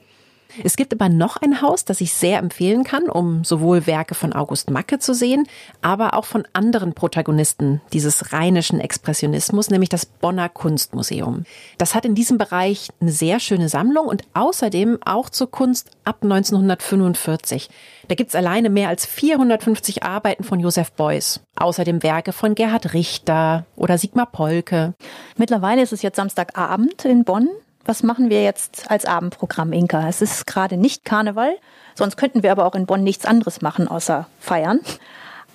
Es 0.64 0.76
gibt 0.76 0.92
aber 0.92 1.08
noch 1.08 1.37
ein 1.37 1.62
Haus, 1.62 1.84
das 1.84 2.00
ich 2.00 2.12
sehr 2.12 2.38
empfehlen 2.38 2.84
kann, 2.84 3.08
um 3.08 3.44
sowohl 3.44 3.87
Werke 3.87 4.14
von 4.14 4.32
August 4.32 4.70
Macke 4.70 4.98
zu 4.98 5.14
sehen, 5.14 5.46
aber 5.82 6.14
auch 6.14 6.24
von 6.24 6.46
anderen 6.52 6.94
Protagonisten 6.94 7.80
dieses 7.92 8.32
rheinischen 8.32 8.80
Expressionismus, 8.80 9.70
nämlich 9.70 9.90
das 9.90 10.06
Bonner 10.06 10.48
Kunstmuseum. 10.48 11.44
Das 11.76 11.94
hat 11.94 12.04
in 12.04 12.14
diesem 12.14 12.38
Bereich 12.38 12.88
eine 13.00 13.12
sehr 13.12 13.40
schöne 13.40 13.68
Sammlung 13.68 14.06
und 14.06 14.22
außerdem 14.34 14.98
auch 15.04 15.30
zur 15.30 15.50
Kunst 15.50 15.90
ab 16.04 16.18
1945. 16.22 17.68
Da 18.08 18.14
gibt's 18.14 18.34
alleine 18.34 18.70
mehr 18.70 18.88
als 18.88 19.04
450 19.04 20.02
Arbeiten 20.02 20.44
von 20.44 20.61
Josef 20.61 20.92
Beuys. 20.92 21.40
Außerdem 21.56 22.02
Werke 22.02 22.32
von 22.32 22.54
Gerhard 22.54 22.94
Richter 22.94 23.66
oder 23.76 23.98
Sigmar 23.98 24.26
Polke. 24.26 24.94
Mittlerweile 25.37 25.82
ist 25.82 25.92
es 25.92 26.02
jetzt 26.02 26.16
Samstagabend 26.16 27.04
in 27.04 27.24
Bonn. 27.24 27.48
Was 27.88 28.03
machen 28.03 28.29
wir 28.29 28.42
jetzt 28.42 28.90
als 28.90 29.07
Abendprogramm, 29.07 29.72
Inka? 29.72 30.07
Es 30.11 30.20
ist 30.20 30.46
gerade 30.46 30.77
nicht 30.77 31.07
Karneval, 31.07 31.57
sonst 31.94 32.18
könnten 32.18 32.42
wir 32.42 32.53
aber 32.53 32.66
auch 32.66 32.74
in 32.74 32.85
Bonn 32.85 33.03
nichts 33.03 33.24
anderes 33.24 33.62
machen 33.62 33.88
außer 33.88 34.29
feiern. 34.40 34.81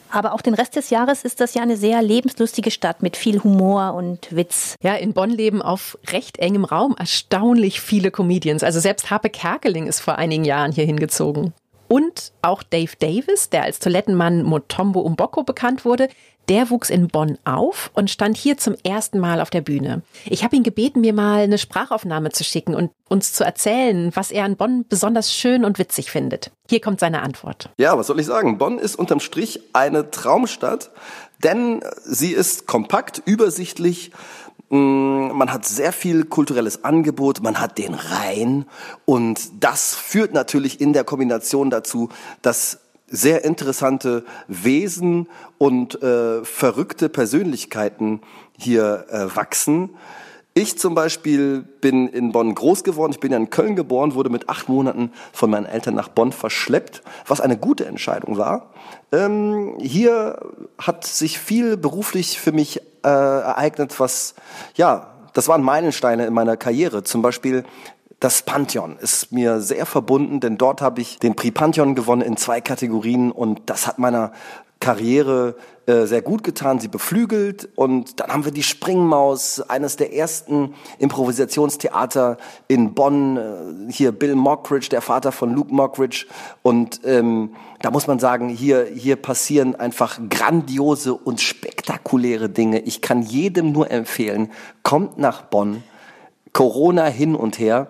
Aber 0.10 0.34
auch 0.34 0.42
den 0.42 0.56
Rest 0.56 0.76
des 0.76 0.90
Jahres 0.90 1.26
ist 1.26 1.42
das 1.42 1.54
ja 1.54 1.62
eine 1.62 1.78
sehr 1.78 2.02
lebenslustige 2.02 2.72
Stadt 2.72 3.04
mit 3.04 3.18
viel 3.18 3.44
Humor 3.44 3.94
und 3.94 4.36
Witz. 4.36 4.78
Ja, 4.82 4.96
in 4.96 5.14
Bonn 5.14 5.30
leben 5.30 5.62
auf 5.62 5.96
recht 6.10 6.40
engem 6.40 6.66
Raum 6.66 6.96
erstaunlich 6.98 7.80
viele 7.82 8.10
Comedians. 8.10 8.64
Also 8.64 8.80
selbst 8.80 9.12
Harpe 9.12 9.30
Kerkeling 9.30 9.86
ist 9.86 10.00
vor 10.00 10.18
einigen 10.18 10.44
Jahren 10.44 10.72
hier 10.72 10.86
hingezogen. 10.86 11.54
Und 11.88 12.32
auch 12.42 12.64
Dave 12.64 12.94
Davis, 12.98 13.52
der 13.52 13.62
als 13.62 13.78
Toilettenmann 13.78 14.42
Motombo 14.42 15.02
Umboko 15.02 15.44
bekannt 15.44 15.86
wurde, 15.86 16.10
der 16.50 16.70
wuchs 16.70 16.90
in 16.90 17.08
Bonn 17.08 17.38
auf 17.46 17.92
und 17.94 18.10
stand 18.10 18.38
hier 18.38 18.58
zum 18.58 18.76
ersten 18.84 19.20
Mal 19.20 19.42
auf 19.42 19.50
der 19.50 19.62
Bühne. 19.62 20.02
Ich 20.26 20.44
habe 20.44 20.56
ihn 20.56 20.64
gebeten, 20.64 21.02
mir 21.02 21.14
mal 21.14 21.44
eine 21.44 21.58
Sprachaufnahme 21.58 22.32
zu 22.32 22.44
schicken 22.44 22.76
und 22.76 22.92
uns 23.10 23.34
zu 23.34 23.44
erzählen, 23.44 24.12
was 24.16 24.32
er 24.32 24.46
an 24.46 24.56
Bonn 24.56 24.86
besonders 24.88 25.34
schön 25.34 25.66
und 25.66 25.80
witzig 25.80 26.12
findet. 26.12 26.52
Hier 26.70 26.82
kommt 26.82 27.00
seine 27.00 27.22
Antwort. 27.22 27.70
Ja, 27.78 27.98
was 27.98 28.08
soll 28.08 28.20
ich 28.20 28.26
sagen? 28.26 28.58
Bonn 28.58 28.80
ist 28.80 28.96
unterm 28.96 29.20
Strich 29.20 29.62
eine 29.74 30.12
Traumstadt, 30.12 30.92
denn 31.44 31.82
sie 32.04 32.32
ist 32.32 32.68
kompakt, 32.68 33.22
übersichtlich, 33.26 34.12
Mm, 34.74 35.38
man 35.38 35.54
hat 35.54 35.68
sehr 35.68 35.94
viel 35.94 36.24
kulturelles 36.24 36.84
Angebot, 36.84 37.44
man 37.44 37.60
hat 37.60 37.78
den 37.78 37.94
Rhein 37.94 38.66
und 39.06 39.40
das 39.60 39.94
führt 39.94 40.34
natürlich 40.34 40.82
in 40.82 40.94
der 40.94 41.04
Kombination 41.04 41.70
dazu, 41.70 42.10
dass 42.42 42.80
sehr 43.14 43.46
interessante 43.46 44.26
Wesen 44.48 45.30
und 45.60 46.02
äh, 46.02 46.44
verrückte 46.44 47.10
Persönlichkeiten 47.10 48.22
hier 48.58 49.06
äh, 49.10 49.36
wachsen. 49.36 49.92
Ich 50.56 50.78
zum 50.80 50.96
Beispiel 50.96 51.62
bin 51.62 52.08
in 52.08 52.32
Bonn 52.32 52.54
groß 52.54 52.84
geworden. 52.84 53.12
Ich 53.12 53.20
bin 53.20 53.32
ja 53.32 53.38
in 53.38 53.52
Köln 53.52 53.76
geboren, 53.76 54.16
wurde 54.16 54.32
mit 54.32 54.50
acht 54.50 54.68
Monaten 54.68 55.12
von 55.32 55.50
meinen 55.50 55.66
Eltern 55.66 55.94
nach 55.94 56.10
Bonn 56.10 56.32
verschleppt, 56.32 57.04
was 57.28 57.40
eine 57.40 57.58
gute 57.58 57.86
Entscheidung 57.86 58.38
war. 58.38 58.72
Ähm, 59.12 59.76
hier 59.80 60.40
hat 60.80 61.06
sich 61.06 61.38
viel 61.38 61.78
beruflich 61.78 62.40
für 62.40 62.52
mich 62.52 62.82
äh, 63.04 63.10
ereignet, 63.10 64.00
was, 64.00 64.34
ja, 64.76 65.14
das 65.34 65.48
waren 65.48 65.64
Meilensteine 65.64 66.26
in 66.26 66.34
meiner 66.34 66.58
Karriere. 66.58 67.04
Zum 67.04 67.22
Beispiel 67.22 67.64
das 68.24 68.42
Pantheon 68.42 68.96
ist 69.02 69.34
mir 69.34 69.60
sehr 69.60 69.86
verbunden, 69.86 70.40
denn 70.40 70.58
dort 70.58 70.82
habe 70.82 71.02
ich 71.02 71.20
den 71.20 71.36
Prix 71.36 71.54
Pantheon 71.54 71.94
gewonnen 71.94 72.22
in 72.22 72.38
zwei 72.38 72.62
Kategorien 72.62 73.34
und 73.34 73.64
das 73.66 73.86
hat 73.86 74.00
meiner 74.00 74.32
Karriere 74.80 75.56
äh, 75.88 76.06
sehr 76.06 76.22
gut 76.22 76.42
getan, 76.42 76.80
sie 76.80 76.88
beflügelt 76.88 77.68
und 77.76 78.22
dann 78.22 78.32
haben 78.32 78.46
wir 78.46 78.54
die 78.54 78.64
Springmaus, 78.64 79.60
eines 79.60 79.98
der 79.98 80.14
ersten 80.14 80.74
Improvisationstheater 81.00 82.38
in 82.70 82.94
Bonn, 82.94 83.36
äh, 83.36 83.92
hier 83.92 84.14
Bill 84.14 84.36
Mockridge, 84.36 84.88
der 84.88 85.02
Vater 85.02 85.34
von 85.34 85.54
Luke 85.54 85.74
Mockridge 85.74 86.26
und 86.62 87.02
ähm, 87.04 87.54
da 87.82 87.92
muss 87.92 88.08
man 88.08 88.20
sagen, 88.20 88.48
hier, 88.48 88.86
hier 88.86 89.18
passieren 89.18 89.76
einfach 89.76 90.18
grandiose 90.30 91.14
und 91.14 91.42
spektakuläre 91.42 92.48
Dinge. 92.48 92.80
Ich 92.80 93.02
kann 93.02 93.22
jedem 93.22 93.74
nur 93.74 93.92
empfehlen, 93.92 94.50
kommt 94.82 95.18
nach 95.18 95.42
Bonn, 95.42 95.84
Corona 96.54 97.06
hin 97.06 97.36
und 97.36 97.60
her, 97.60 97.88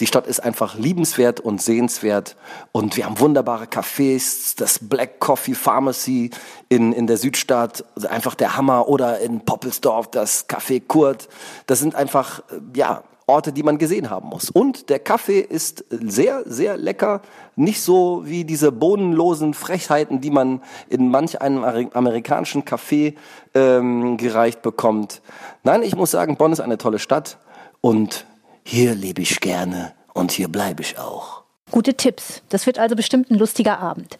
die 0.00 0.06
Stadt 0.06 0.26
ist 0.26 0.40
einfach 0.40 0.74
liebenswert 0.76 1.38
und 1.38 1.62
sehenswert 1.62 2.36
und 2.72 2.96
wir 2.96 3.06
haben 3.06 3.20
wunderbare 3.20 3.66
Cafés, 3.66 4.54
das 4.56 4.80
Black 4.80 5.20
Coffee 5.20 5.54
Pharmacy 5.54 6.30
in, 6.68 6.92
in 6.92 7.06
der 7.06 7.18
Südstadt, 7.18 7.84
also 7.94 8.08
einfach 8.08 8.34
der 8.34 8.56
Hammer 8.56 8.88
oder 8.88 9.20
in 9.20 9.44
Poppelsdorf 9.44 10.10
das 10.10 10.48
Café 10.48 10.82
Kurt. 10.84 11.28
Das 11.66 11.78
sind 11.78 11.94
einfach, 11.94 12.40
äh, 12.50 12.78
ja, 12.78 13.04
Orte, 13.28 13.52
die 13.52 13.62
man 13.62 13.78
gesehen 13.78 14.10
haben 14.10 14.28
muss. 14.28 14.50
Und 14.50 14.90
der 14.90 14.98
Kaffee 14.98 15.38
ist 15.38 15.84
sehr, 15.90 16.42
sehr 16.44 16.76
lecker. 16.76 17.22
Nicht 17.54 17.80
so 17.80 18.22
wie 18.24 18.44
diese 18.44 18.72
bodenlosen 18.72 19.54
Frechheiten, 19.54 20.20
die 20.20 20.30
man 20.30 20.60
in 20.88 21.08
manch 21.08 21.40
einem 21.40 21.62
amerikanischen 21.62 22.64
Café 22.64 23.14
ähm, 23.54 24.16
gereicht 24.16 24.62
bekommt. 24.62 25.22
Nein, 25.62 25.82
ich 25.82 25.94
muss 25.94 26.10
sagen, 26.10 26.36
Bonn 26.36 26.52
ist 26.52 26.60
eine 26.60 26.78
tolle 26.78 26.98
Stadt 26.98 27.38
und 27.82 28.24
hier 28.64 28.94
lebe 28.94 29.20
ich 29.20 29.40
gerne 29.40 29.92
und 30.14 30.32
hier 30.32 30.48
bleibe 30.48 30.80
ich 30.80 30.98
auch. 30.98 31.42
Gute 31.70 31.94
Tipps. 31.94 32.42
Das 32.48 32.64
wird 32.66 32.78
also 32.78 32.96
bestimmt 32.96 33.30
ein 33.30 33.38
lustiger 33.38 33.78
Abend. 33.78 34.16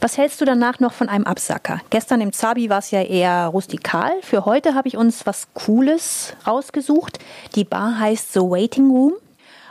Was 0.00 0.18
hältst 0.18 0.40
du 0.40 0.44
danach 0.44 0.80
noch 0.80 0.92
von 0.92 1.08
einem 1.08 1.24
Absacker? 1.24 1.80
Gestern 1.90 2.20
im 2.20 2.32
Zabi 2.32 2.68
war 2.68 2.78
es 2.78 2.90
ja 2.90 3.02
eher 3.02 3.46
rustikal. 3.46 4.12
Für 4.22 4.44
heute 4.44 4.74
habe 4.74 4.88
ich 4.88 4.96
uns 4.96 5.24
was 5.26 5.48
Cooles 5.54 6.34
rausgesucht. 6.46 7.18
Die 7.54 7.64
Bar 7.64 7.98
heißt 7.98 8.32
The 8.32 8.40
Waiting 8.40 8.90
Room 8.90 9.14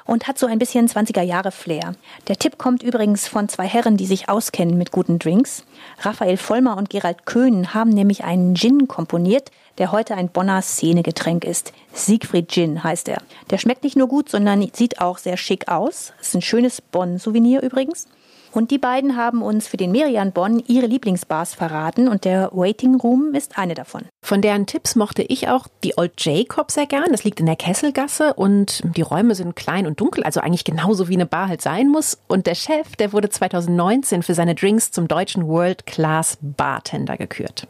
und 0.06 0.28
hat 0.28 0.38
so 0.38 0.48
ein 0.48 0.60
bisschen 0.60 0.88
20er 0.88 1.22
Jahre 1.22 1.52
Flair. 1.52 1.94
Der 2.28 2.38
Tipp 2.38 2.58
kommt 2.58 2.84
übrigens 2.84 3.28
von 3.28 3.50
zwei 3.50 3.68
Herren, 3.68 3.98
die 3.98 4.06
sich 4.06 4.30
auskennen 4.30 4.78
mit 4.78 4.92
guten 4.92 5.20
Drinks. 5.20 5.66
Raphael 6.00 6.38
Vollmer 6.38 6.78
und 6.78 6.90
Gerald 6.90 7.26
Köhn 7.26 7.74
haben 7.74 7.90
nämlich 7.90 8.24
einen 8.24 8.56
Gin 8.56 8.88
komponiert, 8.88 9.52
der 9.78 9.92
heute 9.92 10.16
ein 10.16 10.30
Bonner 10.30 10.62
Szenegetränk 10.62 11.44
ist. 11.44 11.74
Siegfried 11.94 12.52
Gin 12.52 12.84
heißt 12.84 13.08
er. 13.10 13.22
Der 13.50 13.58
schmeckt 13.58 13.84
nicht 13.84 13.96
nur 13.96 14.08
gut, 14.08 14.30
sondern 14.30 14.68
sieht 14.74 15.02
auch 15.02 15.18
sehr 15.18 15.38
schick 15.38 15.68
aus. 15.68 16.14
Ist 16.22 16.36
ein 16.36 16.42
schönes 16.42 16.82
Bonn-Souvenir 16.82 17.62
übrigens. 17.62 18.08
Und 18.54 18.70
die 18.70 18.78
beiden 18.78 19.18
haben 19.18 19.42
uns 19.42 19.68
für 19.68 19.78
den 19.78 19.92
Merian 19.92 20.32
Bonn 20.32 20.62
ihre 20.68 20.86
Lieblingsbars 20.86 21.56
verraten 21.56 22.08
und 22.08 22.24
der 22.24 22.52
Waiting 22.54 22.96
Room 22.96 23.34
ist 23.34 23.58
eine 23.58 23.74
davon. 23.74 24.04
Von 24.24 24.42
deren 24.42 24.68
Tipps 24.68 24.96
mochte 24.96 25.24
ich 25.24 25.48
auch 25.48 25.68
die 25.84 25.98
Old 25.98 26.14
Jacob 26.20 26.70
sehr 26.70 26.86
gern. 26.86 27.08
Das 27.10 27.24
liegt 27.24 27.40
in 27.40 27.48
der 27.48 27.56
Kesselgasse 27.56 28.36
und 28.36 28.84
die 28.96 29.02
Räume 29.02 29.34
sind 29.34 29.56
klein 29.56 29.88
und 29.88 30.00
dunkel, 30.00 30.24
also 30.24 30.40
eigentlich 30.40 30.66
genauso 30.66 31.10
wie 31.10 31.16
eine 31.16 31.26
Bar 31.26 31.48
halt 31.48 31.64
sein 31.64 31.90
muss. 31.90 32.20
Und 32.28 32.46
der 32.46 32.54
Chef, 32.54 32.96
der 32.96 33.12
wurde 33.12 33.30
2019 33.30 34.22
für 34.22 34.36
seine 34.36 34.54
Drinks 34.54 34.92
zum 34.92 35.08
deutschen 35.08 35.48
World 35.48 35.88
Class 35.88 36.38
Bartender 36.42 37.18
gekürt. 37.18 37.68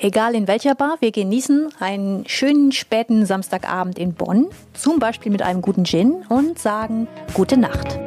Egal 0.00 0.34
in 0.34 0.48
welcher 0.48 0.74
Bar, 0.74 0.96
wir 0.98 1.12
genießen 1.12 1.68
einen 1.78 2.26
schönen 2.26 2.72
späten 2.72 3.26
Samstagabend 3.26 3.96
in 3.96 4.14
Bonn, 4.14 4.48
zum 4.74 4.98
Beispiel 4.98 5.30
mit 5.30 5.42
einem 5.42 5.62
guten 5.62 5.84
Gin 5.84 6.24
und 6.28 6.58
sagen 6.58 7.06
gute 7.32 7.56
Nacht. 7.56 7.98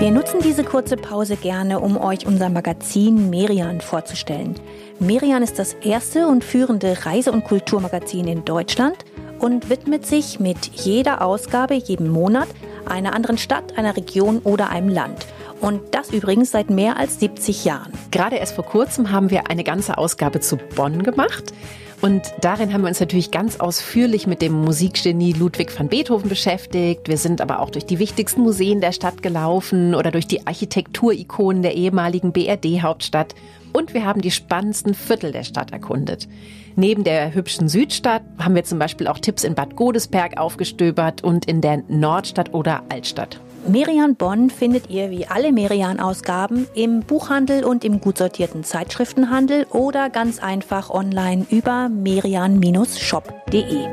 Wir 0.00 0.12
nutzen 0.12 0.38
diese 0.40 0.62
kurze 0.62 0.96
Pause 0.96 1.34
gerne, 1.34 1.80
um 1.80 1.96
euch 1.96 2.24
unser 2.24 2.50
Magazin 2.50 3.30
Merian 3.30 3.80
vorzustellen. 3.80 4.54
Merian 5.00 5.42
ist 5.42 5.58
das 5.58 5.72
erste 5.74 6.28
und 6.28 6.44
führende 6.44 7.04
Reise- 7.04 7.32
und 7.32 7.42
Kulturmagazin 7.42 8.28
in 8.28 8.44
Deutschland 8.44 9.04
und 9.40 9.70
widmet 9.70 10.06
sich 10.06 10.38
mit 10.38 10.66
jeder 10.66 11.20
Ausgabe 11.20 11.74
jeden 11.74 12.10
Monat 12.10 12.46
einer 12.86 13.12
anderen 13.12 13.38
Stadt, 13.38 13.76
einer 13.76 13.96
Region 13.96 14.38
oder 14.44 14.70
einem 14.70 14.88
Land. 14.88 15.26
Und 15.60 15.80
das 15.90 16.12
übrigens 16.12 16.52
seit 16.52 16.70
mehr 16.70 16.96
als 16.96 17.18
70 17.18 17.64
Jahren. 17.64 17.92
Gerade 18.12 18.36
erst 18.36 18.54
vor 18.54 18.64
kurzem 18.64 19.10
haben 19.10 19.30
wir 19.30 19.50
eine 19.50 19.64
ganze 19.64 19.98
Ausgabe 19.98 20.38
zu 20.38 20.58
Bonn 20.76 21.02
gemacht. 21.02 21.52
Und 22.00 22.32
darin 22.40 22.72
haben 22.72 22.82
wir 22.82 22.88
uns 22.88 23.00
natürlich 23.00 23.32
ganz 23.32 23.58
ausführlich 23.58 24.28
mit 24.28 24.40
dem 24.40 24.52
Musikgenie 24.52 25.32
Ludwig 25.32 25.76
van 25.76 25.88
Beethoven 25.88 26.28
beschäftigt. 26.28 27.08
Wir 27.08 27.16
sind 27.16 27.40
aber 27.40 27.60
auch 27.60 27.70
durch 27.70 27.86
die 27.86 27.98
wichtigsten 27.98 28.42
Museen 28.42 28.80
der 28.80 28.92
Stadt 28.92 29.20
gelaufen 29.20 29.96
oder 29.96 30.12
durch 30.12 30.28
die 30.28 30.46
Architekturikonen 30.46 31.62
der 31.62 31.74
ehemaligen 31.74 32.32
BRD-Hauptstadt. 32.32 33.34
Und 33.72 33.94
wir 33.94 34.04
haben 34.04 34.20
die 34.20 34.30
spannendsten 34.30 34.94
Viertel 34.94 35.32
der 35.32 35.42
Stadt 35.42 35.72
erkundet. 35.72 36.28
Neben 36.76 37.02
der 37.02 37.34
hübschen 37.34 37.68
Südstadt 37.68 38.22
haben 38.38 38.54
wir 38.54 38.62
zum 38.62 38.78
Beispiel 38.78 39.08
auch 39.08 39.18
Tipps 39.18 39.42
in 39.42 39.56
Bad 39.56 39.74
Godesberg 39.74 40.38
aufgestöbert 40.38 41.24
und 41.24 41.46
in 41.46 41.60
der 41.60 41.82
Nordstadt 41.88 42.54
oder 42.54 42.84
Altstadt. 42.88 43.40
Merian 43.68 44.16
Bonn 44.16 44.48
findet 44.48 44.88
ihr 44.88 45.10
wie 45.10 45.26
alle 45.26 45.52
Merian-Ausgaben 45.52 46.66
im 46.74 47.00
Buchhandel 47.00 47.64
und 47.64 47.84
im 47.84 48.00
gut 48.00 48.16
sortierten 48.16 48.64
Zeitschriftenhandel 48.64 49.66
oder 49.68 50.08
ganz 50.08 50.38
einfach 50.42 50.88
online 50.88 51.46
über 51.50 51.90
merian-shop.de. 51.90 53.88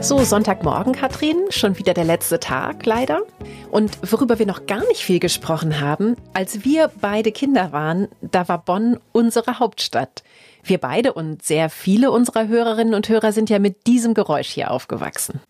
So, 0.00 0.22
Sonntagmorgen, 0.22 0.92
Katrin, 0.92 1.36
schon 1.50 1.76
wieder 1.76 1.92
der 1.92 2.04
letzte 2.04 2.38
Tag, 2.38 2.86
leider. 2.86 3.22
Und 3.72 3.98
worüber 4.10 4.38
wir 4.38 4.46
noch 4.46 4.66
gar 4.66 4.86
nicht 4.86 5.02
viel 5.02 5.18
gesprochen 5.18 5.80
haben, 5.80 6.14
als 6.32 6.64
wir 6.64 6.92
beide 7.00 7.32
Kinder 7.32 7.72
waren, 7.72 8.06
da 8.20 8.46
war 8.46 8.58
Bonn 8.64 9.00
unsere 9.12 9.58
Hauptstadt. 9.58 10.22
Wir 10.68 10.78
beide 10.78 11.14
und 11.14 11.42
sehr 11.42 11.70
viele 11.70 12.10
unserer 12.10 12.46
Hörerinnen 12.46 12.92
und 12.92 13.08
Hörer 13.08 13.32
sind 13.32 13.48
ja 13.48 13.58
mit 13.58 13.86
diesem 13.86 14.12
Geräusch 14.12 14.48
hier 14.48 14.70
aufgewachsen. 14.70 15.40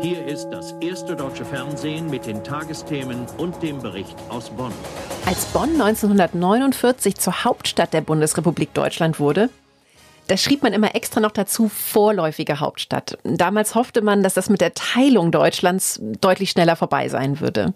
Hier 0.00 0.26
ist 0.26 0.48
das 0.50 0.72
erste 0.80 1.14
deutsche 1.14 1.44
Fernsehen 1.44 2.08
mit 2.08 2.24
den 2.24 2.42
Tagesthemen 2.42 3.26
und 3.36 3.62
dem 3.62 3.80
Bericht 3.82 4.16
aus 4.30 4.48
Bonn. 4.48 4.72
Als 5.26 5.44
Bonn 5.46 5.72
1949 5.72 7.16
zur 7.16 7.44
Hauptstadt 7.44 7.92
der 7.92 8.00
Bundesrepublik 8.00 8.72
Deutschland 8.72 9.20
wurde, 9.20 9.50
da 10.28 10.38
schrieb 10.38 10.62
man 10.62 10.72
immer 10.72 10.94
extra 10.94 11.20
noch 11.20 11.32
dazu 11.32 11.68
vorläufige 11.68 12.60
Hauptstadt. 12.60 13.18
Damals 13.24 13.74
hoffte 13.74 14.00
man, 14.00 14.22
dass 14.22 14.32
das 14.32 14.48
mit 14.48 14.62
der 14.62 14.72
Teilung 14.72 15.32
Deutschlands 15.32 16.00
deutlich 16.22 16.50
schneller 16.50 16.76
vorbei 16.76 17.10
sein 17.10 17.40
würde. 17.40 17.74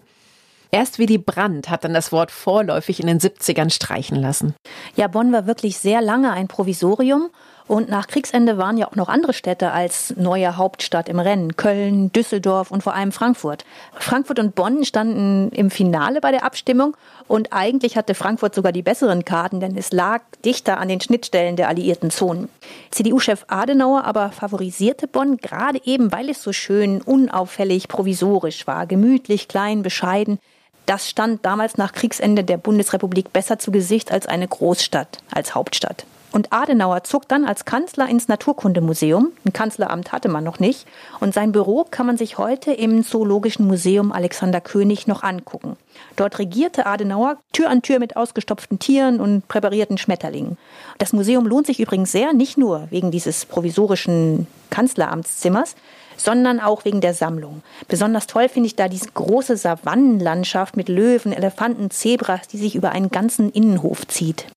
Erst 0.73 0.97
Willy 0.97 1.19
Brandt 1.19 1.69
hat 1.69 1.83
dann 1.83 1.93
das 1.93 2.11
Wort 2.11 2.31
vorläufig 2.31 2.99
in 2.99 3.05
den 3.05 3.19
70ern 3.19 3.69
streichen 3.69 4.19
lassen. 4.19 4.55
Ja, 4.95 5.07
Bonn 5.07 5.31
war 5.31 5.45
wirklich 5.45 5.77
sehr 5.77 6.01
lange 6.01 6.31
ein 6.31 6.47
Provisorium 6.47 7.29
und 7.67 7.89
nach 7.89 8.07
Kriegsende 8.07 8.57
waren 8.57 8.77
ja 8.77 8.87
auch 8.87 8.95
noch 8.95 9.07
andere 9.07 9.33
Städte 9.33 9.71
als 9.71 10.15
neue 10.17 10.57
Hauptstadt 10.57 11.09
im 11.09 11.19
Rennen. 11.19 11.57
Köln, 11.57 12.11
Düsseldorf 12.11 12.71
und 12.71 12.81
vor 12.81 12.95
allem 12.95 13.11
Frankfurt. 13.11 13.65
Frankfurt 13.93 14.39
und 14.39 14.55
Bonn 14.55 14.83
standen 14.83 15.49
im 15.51 15.69
Finale 15.69 16.21
bei 16.21 16.31
der 16.31 16.43
Abstimmung 16.43 16.97
und 17.27 17.53
eigentlich 17.53 17.95
hatte 17.95 18.15
Frankfurt 18.15 18.55
sogar 18.55 18.71
die 18.71 18.81
besseren 18.81 19.25
Karten, 19.25 19.59
denn 19.59 19.77
es 19.77 19.91
lag 19.91 20.23
dichter 20.43 20.79
an 20.79 20.87
den 20.87 21.01
Schnittstellen 21.01 21.55
der 21.55 21.67
alliierten 21.67 22.09
Zonen. 22.09 22.49
CDU-Chef 22.89 23.45
Adenauer 23.47 24.05
aber 24.05 24.31
favorisierte 24.31 25.07
Bonn 25.07 25.37
gerade 25.37 25.79
eben, 25.85 26.11
weil 26.11 26.29
es 26.29 26.41
so 26.41 26.51
schön 26.51 26.99
unauffällig 27.03 27.87
provisorisch 27.87 28.65
war, 28.65 28.87
gemütlich, 28.87 29.47
klein, 29.47 29.83
bescheiden. 29.83 30.39
Das 30.85 31.09
stand 31.09 31.45
damals 31.45 31.77
nach 31.77 31.93
Kriegsende 31.93 32.43
der 32.43 32.57
Bundesrepublik 32.57 33.31
besser 33.31 33.59
zu 33.59 33.71
Gesicht 33.71 34.11
als 34.11 34.27
eine 34.27 34.47
Großstadt, 34.47 35.19
als 35.31 35.55
Hauptstadt. 35.55 36.05
Und 36.33 36.51
Adenauer 36.51 37.03
zog 37.03 37.27
dann 37.27 37.45
als 37.45 37.63
Kanzler 37.63 38.09
ins 38.09 38.27
Naturkundemuseum. 38.27 39.31
Ein 39.45 39.53
Kanzleramt 39.53 40.11
hatte 40.11 40.29
man 40.29 40.43
noch 40.43 40.59
nicht. 40.59 40.87
Und 41.19 41.31
sein 41.31 41.51
Büro 41.51 41.85
kann 41.89 42.07
man 42.07 42.17
sich 42.17 42.39
heute 42.39 42.73
im 42.73 43.03
Zoologischen 43.03 43.67
Museum 43.67 44.11
Alexander 44.11 44.59
König 44.59 45.05
noch 45.05 45.21
angucken. 45.21 45.77
Dort 46.15 46.39
regierte 46.39 46.87
Adenauer 46.87 47.37
Tür 47.53 47.69
an 47.69 47.83
Tür 47.83 47.99
mit 47.99 48.17
ausgestopften 48.17 48.79
Tieren 48.79 49.19
und 49.19 49.47
präparierten 49.47 49.99
Schmetterlingen. 49.99 50.57
Das 50.97 51.13
Museum 51.13 51.45
lohnt 51.45 51.67
sich 51.67 51.79
übrigens 51.79 52.11
sehr, 52.11 52.33
nicht 52.33 52.57
nur 52.57 52.87
wegen 52.89 53.11
dieses 53.11 53.45
provisorischen 53.45 54.47
Kanzleramtszimmers, 54.71 55.75
sondern 56.17 56.59
auch 56.59 56.85
wegen 56.85 57.01
der 57.01 57.13
Sammlung. 57.13 57.61
Besonders 57.87 58.27
toll 58.27 58.49
finde 58.49 58.67
ich 58.67 58.75
da 58.75 58.87
diese 58.87 59.09
große 59.11 59.57
Savannenlandschaft 59.57 60.77
mit 60.77 60.89
Löwen, 60.89 61.33
Elefanten, 61.33 61.91
Zebras, 61.91 62.47
die 62.47 62.57
sich 62.57 62.75
über 62.75 62.91
einen 62.91 63.09
ganzen 63.09 63.51
Innenhof 63.51 64.07
zieht. 64.07 64.47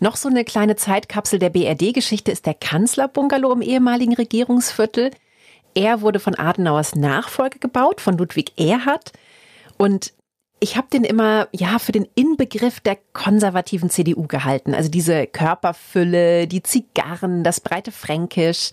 Noch 0.00 0.16
so 0.16 0.28
eine 0.28 0.44
kleine 0.44 0.76
Zeitkapsel 0.76 1.38
der 1.38 1.50
BRD-Geschichte 1.50 2.30
ist 2.30 2.46
der 2.46 2.54
Kanzlerbungalow 2.54 3.52
im 3.52 3.62
ehemaligen 3.62 4.14
Regierungsviertel. 4.14 5.10
Er 5.74 6.00
wurde 6.02 6.20
von 6.20 6.34
Adenauers 6.34 6.94
Nachfolge 6.94 7.58
gebaut, 7.58 8.00
von 8.00 8.18
Ludwig 8.18 8.52
Erhard. 8.58 9.12
Und 9.78 10.12
ich 10.60 10.76
habe 10.76 10.88
den 10.92 11.04
immer 11.04 11.48
ja 11.52 11.78
für 11.78 11.92
den 11.92 12.06
Inbegriff 12.14 12.80
der 12.80 12.98
konservativen 13.12 13.90
CDU 13.90 14.26
gehalten. 14.26 14.74
Also 14.74 14.90
diese 14.90 15.26
Körperfülle, 15.26 16.46
die 16.46 16.62
Zigarren, 16.62 17.44
das 17.44 17.60
breite 17.60 17.92
Fränkisch. 17.92 18.72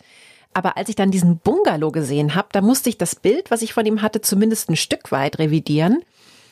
Aber 0.54 0.78
als 0.78 0.89
ich 0.89 0.96
dann 0.96 1.12
diesen 1.12 1.38
Bungalow 1.38 1.92
gesehen 1.92 2.36
habe, 2.36 2.50
da 2.52 2.62
musste 2.62 2.89
ich 2.89 2.98
das 2.98 3.16
Bild, 3.16 3.52
was 3.52 3.62
ich 3.62 3.74
von 3.74 3.86
ihm 3.86 4.02
hatte, 4.02 4.22
zumindest 4.22 4.70
ein 4.70 4.76
Stück 4.76 5.12
weit 5.12 5.39
revidieren. 5.39 6.04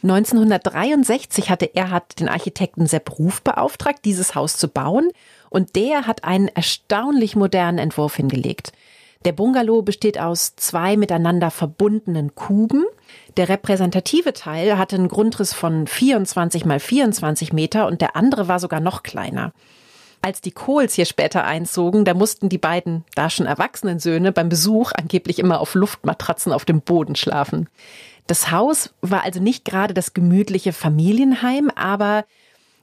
1963 0.03 1.49
hatte 1.51 1.75
Erhard 1.75 2.19
den 2.19 2.27
Architekten 2.27 2.87
Sepp 2.87 3.19
Ruf 3.19 3.41
beauftragt, 3.43 3.99
dieses 4.03 4.33
Haus 4.33 4.57
zu 4.57 4.67
bauen, 4.67 5.11
und 5.49 5.75
der 5.75 6.07
hat 6.07 6.23
einen 6.23 6.47
erstaunlich 6.47 7.35
modernen 7.35 7.77
Entwurf 7.77 8.15
hingelegt. 8.15 8.71
Der 9.25 9.33
Bungalow 9.33 9.83
besteht 9.83 10.19
aus 10.19 10.55
zwei 10.55 10.97
miteinander 10.97 11.51
verbundenen 11.51 12.33
Kuben. 12.33 12.85
Der 13.37 13.49
repräsentative 13.49 14.33
Teil 14.33 14.79
hatte 14.79 14.95
einen 14.95 15.09
Grundriss 15.09 15.53
von 15.53 15.85
24 15.85 16.65
mal 16.65 16.79
24 16.79 17.53
Meter 17.53 17.85
und 17.85 18.01
der 18.01 18.15
andere 18.15 18.47
war 18.47 18.59
sogar 18.59 18.79
noch 18.79 19.03
kleiner. 19.03 19.53
Als 20.23 20.41
die 20.41 20.51
Kohls 20.51 20.93
hier 20.93 21.05
später 21.05 21.45
einzogen, 21.45 22.05
da 22.05 22.13
mussten 22.13 22.47
die 22.47 22.59
beiden 22.59 23.03
da 23.15 23.29
schon 23.29 23.47
erwachsenen 23.47 23.99
Söhne 23.99 24.31
beim 24.31 24.49
Besuch 24.49 24.91
angeblich 24.95 25.39
immer 25.39 25.59
auf 25.59 25.73
Luftmatratzen 25.73 26.53
auf 26.53 26.63
dem 26.63 26.81
Boden 26.81 27.15
schlafen. 27.15 27.69
Das 28.27 28.51
Haus 28.51 28.93
war 29.01 29.23
also 29.23 29.39
nicht 29.39 29.65
gerade 29.65 29.93
das 29.95 30.13
gemütliche 30.13 30.73
Familienheim, 30.73 31.71
aber 31.75 32.25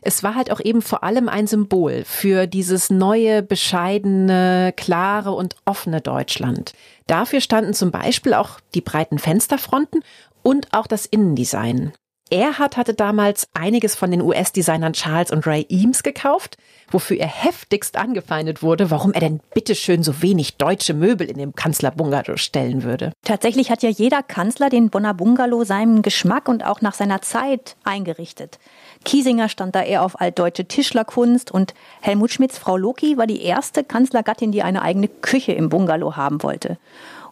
es 0.03 0.23
war 0.23 0.35
halt 0.35 0.51
auch 0.51 0.61
eben 0.61 0.83
vor 0.83 1.05
allem 1.05 1.29
ein 1.29 1.47
Symbol 1.47 2.05
für 2.05 2.47
dieses 2.47 2.91
neue, 2.91 3.43
bescheidene, 3.43 4.73
klare 4.77 5.33
und 5.33 5.57
offene 5.65 6.01
Deutschland. 6.01 6.73
Dafür 7.07 7.41
standen 7.41 7.75
zum 7.75 7.91
Beispiel 7.91 8.35
auch 8.35 8.61
die 8.75 8.81
breiten 8.81 9.19
Fensterfronten 9.19 10.03
und 10.43 10.69
auch 10.73 10.87
das 10.87 11.07
Innendesign. 11.07 11.93
Erhard 12.31 12.77
hatte 12.77 12.95
damals 12.95 13.49
einiges 13.55 13.95
von 13.95 14.11
den 14.11 14.23
US-Designern 14.23 14.93
Charles 14.93 15.31
und 15.31 15.47
Ray 15.47 15.67
Eames 15.69 16.03
gekauft, 16.03 16.59
wofür 16.91 17.19
er 17.19 17.29
heftigst 17.29 17.97
angefeindet 17.97 18.63
wurde, 18.63 18.91
warum 18.91 19.13
er 19.13 19.21
denn 19.21 19.41
bitteschön 19.55 20.03
so 20.03 20.23
wenig 20.23 20.57
deutsche 20.57 20.95
Möbel 20.95 21.29
in 21.29 21.39
dem 21.39 21.55
Kanzlerbungalow 21.55 22.37
stellen 22.37 22.83
würde. 22.83 23.13
Tatsächlich 23.25 23.71
hat 23.71 23.83
ja 23.83 23.91
jeder 23.91 24.23
Kanzler 24.23 24.71
den 24.71 24.91
Bonner 24.91 25.15
Bungalow 25.15 25.65
seinem 25.65 26.03
Geschmack 26.03 26.49
und 26.49 26.65
auch 26.65 26.81
nach 26.81 26.95
seiner 26.95 27.23
Zeit 27.23 27.77
eingerichtet. 27.85 28.59
Kiesinger 29.05 29.49
stand 29.49 29.75
da 29.75 29.83
eher 29.83 30.03
auf 30.03 30.21
altdeutsche 30.21 30.65
Tischlerkunst 30.67 31.51
und 31.51 31.75
Helmut 32.01 32.31
Schmidts 32.31 32.59
Frau 32.59 32.77
Loki 32.77 33.17
war 33.17 33.27
die 33.27 33.43
erste 33.43 33.85
Kanzlergattin, 33.85 34.53
die 34.53 34.63
eine 34.63 34.83
eigene 34.83 35.09
Küche 35.09 35.53
im 35.53 35.69
Bungalow 35.69 36.17
haben 36.17 36.43
wollte. 36.43 36.79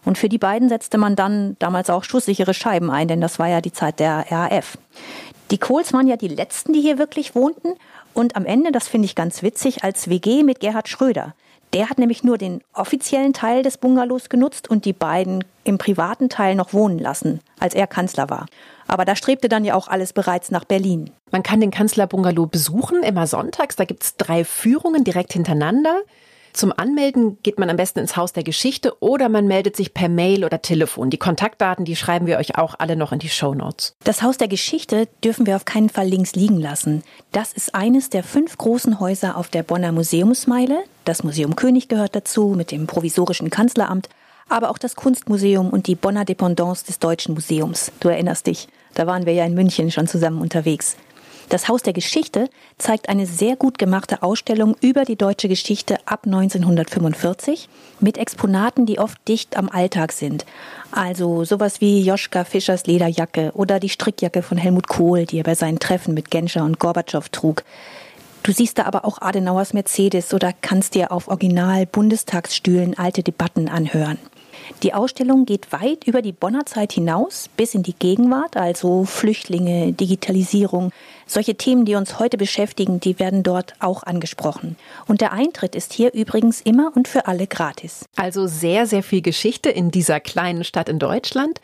Und 0.05 0.17
für 0.17 0.29
die 0.29 0.37
beiden 0.37 0.69
setzte 0.69 0.97
man 0.97 1.17
dann 1.17 1.57
damals 1.59 1.89
auch 1.89 2.05
schusssichere 2.05 2.53
Scheiben 2.53 2.89
ein, 2.89 3.09
denn 3.09 3.19
das 3.19 3.39
war 3.39 3.49
ja 3.49 3.59
die 3.59 3.73
Zeit 3.73 3.99
der 3.99 4.25
RAF. 4.29 4.77
Die 5.51 5.57
Kohls 5.57 5.93
waren 5.93 6.07
ja 6.07 6.17
die 6.17 6.27
letzten, 6.27 6.73
die 6.73 6.81
hier 6.81 6.97
wirklich 6.97 7.35
wohnten. 7.35 7.73
Und 8.17 8.35
am 8.35 8.47
Ende, 8.47 8.71
das 8.71 8.87
finde 8.87 9.05
ich 9.05 9.13
ganz 9.13 9.43
witzig, 9.43 9.83
als 9.83 10.09
WG 10.09 10.41
mit 10.41 10.59
Gerhard 10.59 10.89
Schröder. 10.89 11.35
Der 11.73 11.87
hat 11.87 11.99
nämlich 11.99 12.23
nur 12.23 12.39
den 12.39 12.63
offiziellen 12.73 13.31
Teil 13.31 13.61
des 13.61 13.77
Bungalows 13.77 14.29
genutzt 14.29 14.67
und 14.67 14.85
die 14.85 14.93
beiden 14.93 15.43
im 15.65 15.77
privaten 15.77 16.27
Teil 16.27 16.55
noch 16.55 16.73
wohnen 16.73 16.97
lassen, 16.97 17.41
als 17.59 17.75
er 17.75 17.85
Kanzler 17.85 18.31
war. 18.31 18.47
Aber 18.87 19.05
da 19.05 19.15
strebte 19.15 19.49
dann 19.49 19.65
ja 19.65 19.75
auch 19.75 19.87
alles 19.87 20.13
bereits 20.13 20.49
nach 20.49 20.65
Berlin. 20.65 21.11
Man 21.29 21.43
kann 21.43 21.61
den 21.61 21.69
Kanzlerbungalow 21.69 22.47
besuchen, 22.47 23.03
immer 23.03 23.27
sonntags. 23.27 23.75
Da 23.75 23.85
gibt 23.85 24.01
es 24.03 24.15
drei 24.15 24.43
Führungen 24.43 25.03
direkt 25.03 25.33
hintereinander. 25.33 26.01
Zum 26.53 26.73
Anmelden 26.75 27.37
geht 27.43 27.59
man 27.59 27.69
am 27.69 27.77
besten 27.77 27.99
ins 27.99 28.17
Haus 28.17 28.33
der 28.33 28.43
Geschichte 28.43 28.95
oder 28.99 29.29
man 29.29 29.47
meldet 29.47 29.75
sich 29.75 29.93
per 29.93 30.09
Mail 30.09 30.43
oder 30.43 30.61
Telefon. 30.61 31.09
Die 31.09 31.17
Kontaktdaten, 31.17 31.85
die 31.85 31.95
schreiben 31.95 32.27
wir 32.27 32.37
euch 32.37 32.57
auch 32.57 32.75
alle 32.77 32.95
noch 32.95 33.11
in 33.11 33.19
die 33.19 33.29
Show 33.29 33.53
Notes. 33.53 33.95
Das 34.03 34.21
Haus 34.21 34.37
der 34.37 34.47
Geschichte 34.47 35.07
dürfen 35.23 35.45
wir 35.45 35.55
auf 35.55 35.65
keinen 35.65 35.89
Fall 35.89 36.07
links 36.07 36.33
liegen 36.35 36.59
lassen. 36.59 37.03
Das 37.31 37.53
ist 37.53 37.75
eines 37.75 38.09
der 38.09 38.23
fünf 38.23 38.57
großen 38.57 38.99
Häuser 38.99 39.37
auf 39.37 39.49
der 39.49 39.63
Bonner 39.63 39.91
Museumsmeile. 39.91 40.83
Das 41.05 41.23
Museum 41.23 41.55
König 41.55 41.87
gehört 41.87 42.15
dazu 42.15 42.53
mit 42.57 42.71
dem 42.71 42.87
provisorischen 42.87 43.49
Kanzleramt, 43.49 44.09
aber 44.49 44.69
auch 44.69 44.77
das 44.77 44.95
Kunstmuseum 44.95 45.69
und 45.69 45.87
die 45.87 45.95
Bonner 45.95 46.25
Dependance 46.25 46.85
des 46.85 46.99
Deutschen 46.99 47.33
Museums. 47.33 47.91
Du 47.99 48.09
erinnerst 48.09 48.47
dich, 48.47 48.67
da 48.93 49.05
waren 49.05 49.25
wir 49.25 49.33
ja 49.33 49.45
in 49.45 49.53
München 49.53 49.91
schon 49.91 50.07
zusammen 50.07 50.41
unterwegs. 50.41 50.97
Das 51.49 51.69
Haus 51.69 51.81
der 51.81 51.93
Geschichte 51.93 52.49
zeigt 52.77 53.07
eine 53.07 53.25
sehr 53.25 53.55
gut 53.55 53.77
gemachte 53.77 54.21
Ausstellung 54.21 54.75
über 54.81 55.05
die 55.05 55.15
deutsche 55.15 55.47
Geschichte 55.47 55.95
ab 56.05 56.25
1945 56.25 57.69
mit 58.01 58.17
Exponaten, 58.17 58.85
die 58.85 58.99
oft 58.99 59.25
dicht 59.29 59.55
am 59.55 59.69
Alltag 59.69 60.11
sind. 60.11 60.45
Also 60.91 61.45
sowas 61.45 61.79
wie 61.79 62.01
Joschka 62.01 62.43
Fischers 62.43 62.85
Lederjacke 62.85 63.51
oder 63.53 63.79
die 63.79 63.87
Strickjacke 63.87 64.41
von 64.41 64.57
Helmut 64.57 64.89
Kohl, 64.89 65.25
die 65.25 65.37
er 65.37 65.45
bei 65.45 65.55
seinen 65.55 65.79
Treffen 65.79 66.13
mit 66.13 66.31
Genscher 66.31 66.65
und 66.65 66.79
Gorbatschow 66.79 67.29
trug. 67.29 67.63
Du 68.43 68.51
siehst 68.51 68.77
da 68.77 68.83
aber 68.83 69.05
auch 69.05 69.21
Adenauers 69.21 69.73
Mercedes 69.73 70.33
oder 70.33 70.51
kannst 70.61 70.95
dir 70.95 71.13
auf 71.13 71.29
Original 71.29 71.85
Bundestagsstühlen 71.85 72.97
alte 72.97 73.23
Debatten 73.23 73.69
anhören. 73.69 74.17
Die 74.83 74.93
Ausstellung 74.93 75.45
geht 75.45 75.71
weit 75.71 76.05
über 76.05 76.21
die 76.21 76.31
Bonner 76.31 76.65
Zeit 76.65 76.93
hinaus 76.93 77.49
bis 77.57 77.73
in 77.73 77.83
die 77.83 77.93
Gegenwart, 77.93 78.57
also 78.57 79.05
Flüchtlinge, 79.05 79.93
Digitalisierung. 79.93 80.91
Solche 81.25 81.55
Themen, 81.55 81.85
die 81.85 81.95
uns 81.95 82.19
heute 82.19 82.37
beschäftigen, 82.37 82.99
die 82.99 83.19
werden 83.19 83.43
dort 83.43 83.73
auch 83.79 84.03
angesprochen. 84.03 84.77
Und 85.07 85.21
der 85.21 85.33
Eintritt 85.33 85.75
ist 85.75 85.93
hier 85.93 86.13
übrigens 86.13 86.61
immer 86.61 86.91
und 86.95 87.07
für 87.07 87.27
alle 87.27 87.47
gratis. 87.47 88.05
Also 88.15 88.47
sehr, 88.47 88.85
sehr 88.85 89.03
viel 89.03 89.21
Geschichte 89.21 89.69
in 89.69 89.91
dieser 89.91 90.19
kleinen 90.19 90.63
Stadt 90.63 90.89
in 90.89 90.99
Deutschland. 90.99 91.59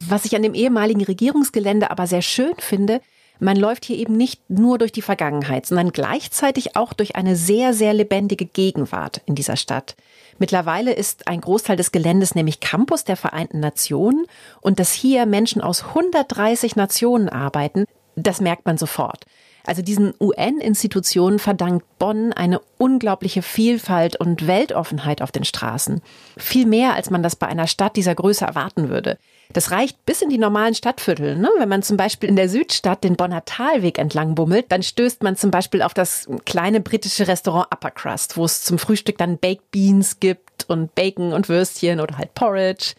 Was 0.00 0.24
ich 0.24 0.36
an 0.36 0.42
dem 0.42 0.54
ehemaligen 0.54 1.04
Regierungsgelände 1.04 1.90
aber 1.90 2.06
sehr 2.06 2.22
schön 2.22 2.54
finde, 2.58 3.00
man 3.38 3.56
läuft 3.56 3.84
hier 3.84 3.98
eben 3.98 4.16
nicht 4.16 4.40
nur 4.48 4.78
durch 4.78 4.92
die 4.92 5.02
Vergangenheit, 5.02 5.66
sondern 5.66 5.92
gleichzeitig 5.92 6.76
auch 6.76 6.92
durch 6.92 7.16
eine 7.16 7.36
sehr, 7.36 7.74
sehr 7.74 7.92
lebendige 7.92 8.46
Gegenwart 8.46 9.20
in 9.26 9.34
dieser 9.34 9.56
Stadt. 9.56 9.94
Mittlerweile 10.38 10.92
ist 10.92 11.28
ein 11.28 11.40
Großteil 11.40 11.76
des 11.76 11.92
Geländes 11.92 12.34
nämlich 12.34 12.60
Campus 12.60 13.04
der 13.04 13.16
Vereinten 13.16 13.60
Nationen 13.60 14.26
und 14.60 14.78
dass 14.78 14.92
hier 14.92 15.26
Menschen 15.26 15.62
aus 15.62 15.84
130 15.84 16.76
Nationen 16.76 17.28
arbeiten, 17.28 17.86
das 18.16 18.40
merkt 18.40 18.66
man 18.66 18.78
sofort. 18.78 19.24
Also 19.66 19.82
diesen 19.82 20.14
UN-Institutionen 20.20 21.40
verdankt 21.40 21.84
Bonn 21.98 22.32
eine 22.32 22.60
unglaubliche 22.78 23.42
Vielfalt 23.42 24.14
und 24.14 24.46
Weltoffenheit 24.46 25.22
auf 25.22 25.32
den 25.32 25.44
Straßen. 25.44 26.00
Viel 26.36 26.66
mehr, 26.66 26.94
als 26.94 27.10
man 27.10 27.22
das 27.22 27.34
bei 27.34 27.48
einer 27.48 27.66
Stadt 27.66 27.96
dieser 27.96 28.14
Größe 28.14 28.44
erwarten 28.44 28.88
würde. 28.88 29.18
Das 29.52 29.70
reicht 29.70 30.04
bis 30.06 30.22
in 30.22 30.28
die 30.28 30.38
normalen 30.38 30.74
Stadtviertel. 30.74 31.36
Ne? 31.36 31.48
Wenn 31.58 31.68
man 31.68 31.82
zum 31.82 31.96
Beispiel 31.96 32.28
in 32.28 32.36
der 32.36 32.48
Südstadt 32.48 33.04
den 33.04 33.16
Bonner 33.16 33.44
Talweg 33.44 33.98
entlang 33.98 34.34
bummelt, 34.34 34.66
dann 34.70 34.82
stößt 34.82 35.22
man 35.22 35.36
zum 35.36 35.50
Beispiel 35.50 35.82
auf 35.82 35.94
das 35.94 36.28
kleine 36.44 36.80
britische 36.80 37.28
Restaurant 37.28 37.68
Upper 37.72 37.90
Crust, 37.90 38.36
wo 38.36 38.44
es 38.44 38.62
zum 38.62 38.78
Frühstück 38.78 39.18
dann 39.18 39.38
Baked 39.38 39.70
Beans 39.70 40.20
gibt 40.20 40.68
und 40.68 40.94
Bacon 40.94 41.32
und 41.32 41.48
Würstchen 41.48 42.00
oder 42.00 42.18
halt 42.18 42.34
Porridge. 42.34 42.94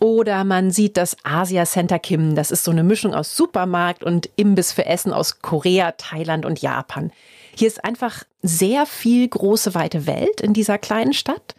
Oder 0.00 0.42
man 0.42 0.72
sieht 0.72 0.96
das 0.96 1.16
Asia 1.22 1.64
Center 1.64 2.00
Kim. 2.00 2.34
Das 2.34 2.50
ist 2.50 2.64
so 2.64 2.72
eine 2.72 2.82
Mischung 2.82 3.14
aus 3.14 3.36
Supermarkt 3.36 4.02
und 4.02 4.28
Imbiss 4.34 4.72
für 4.72 4.86
Essen 4.86 5.12
aus 5.12 5.42
Korea, 5.42 5.92
Thailand 5.92 6.44
und 6.44 6.60
Japan. 6.60 7.12
Hier 7.54 7.68
ist 7.68 7.84
einfach 7.84 8.24
sehr 8.42 8.86
viel 8.86 9.28
große, 9.28 9.74
weite 9.74 10.06
Welt 10.06 10.40
in 10.40 10.54
dieser 10.54 10.78
kleinen 10.78 11.12
Stadt. 11.12 11.54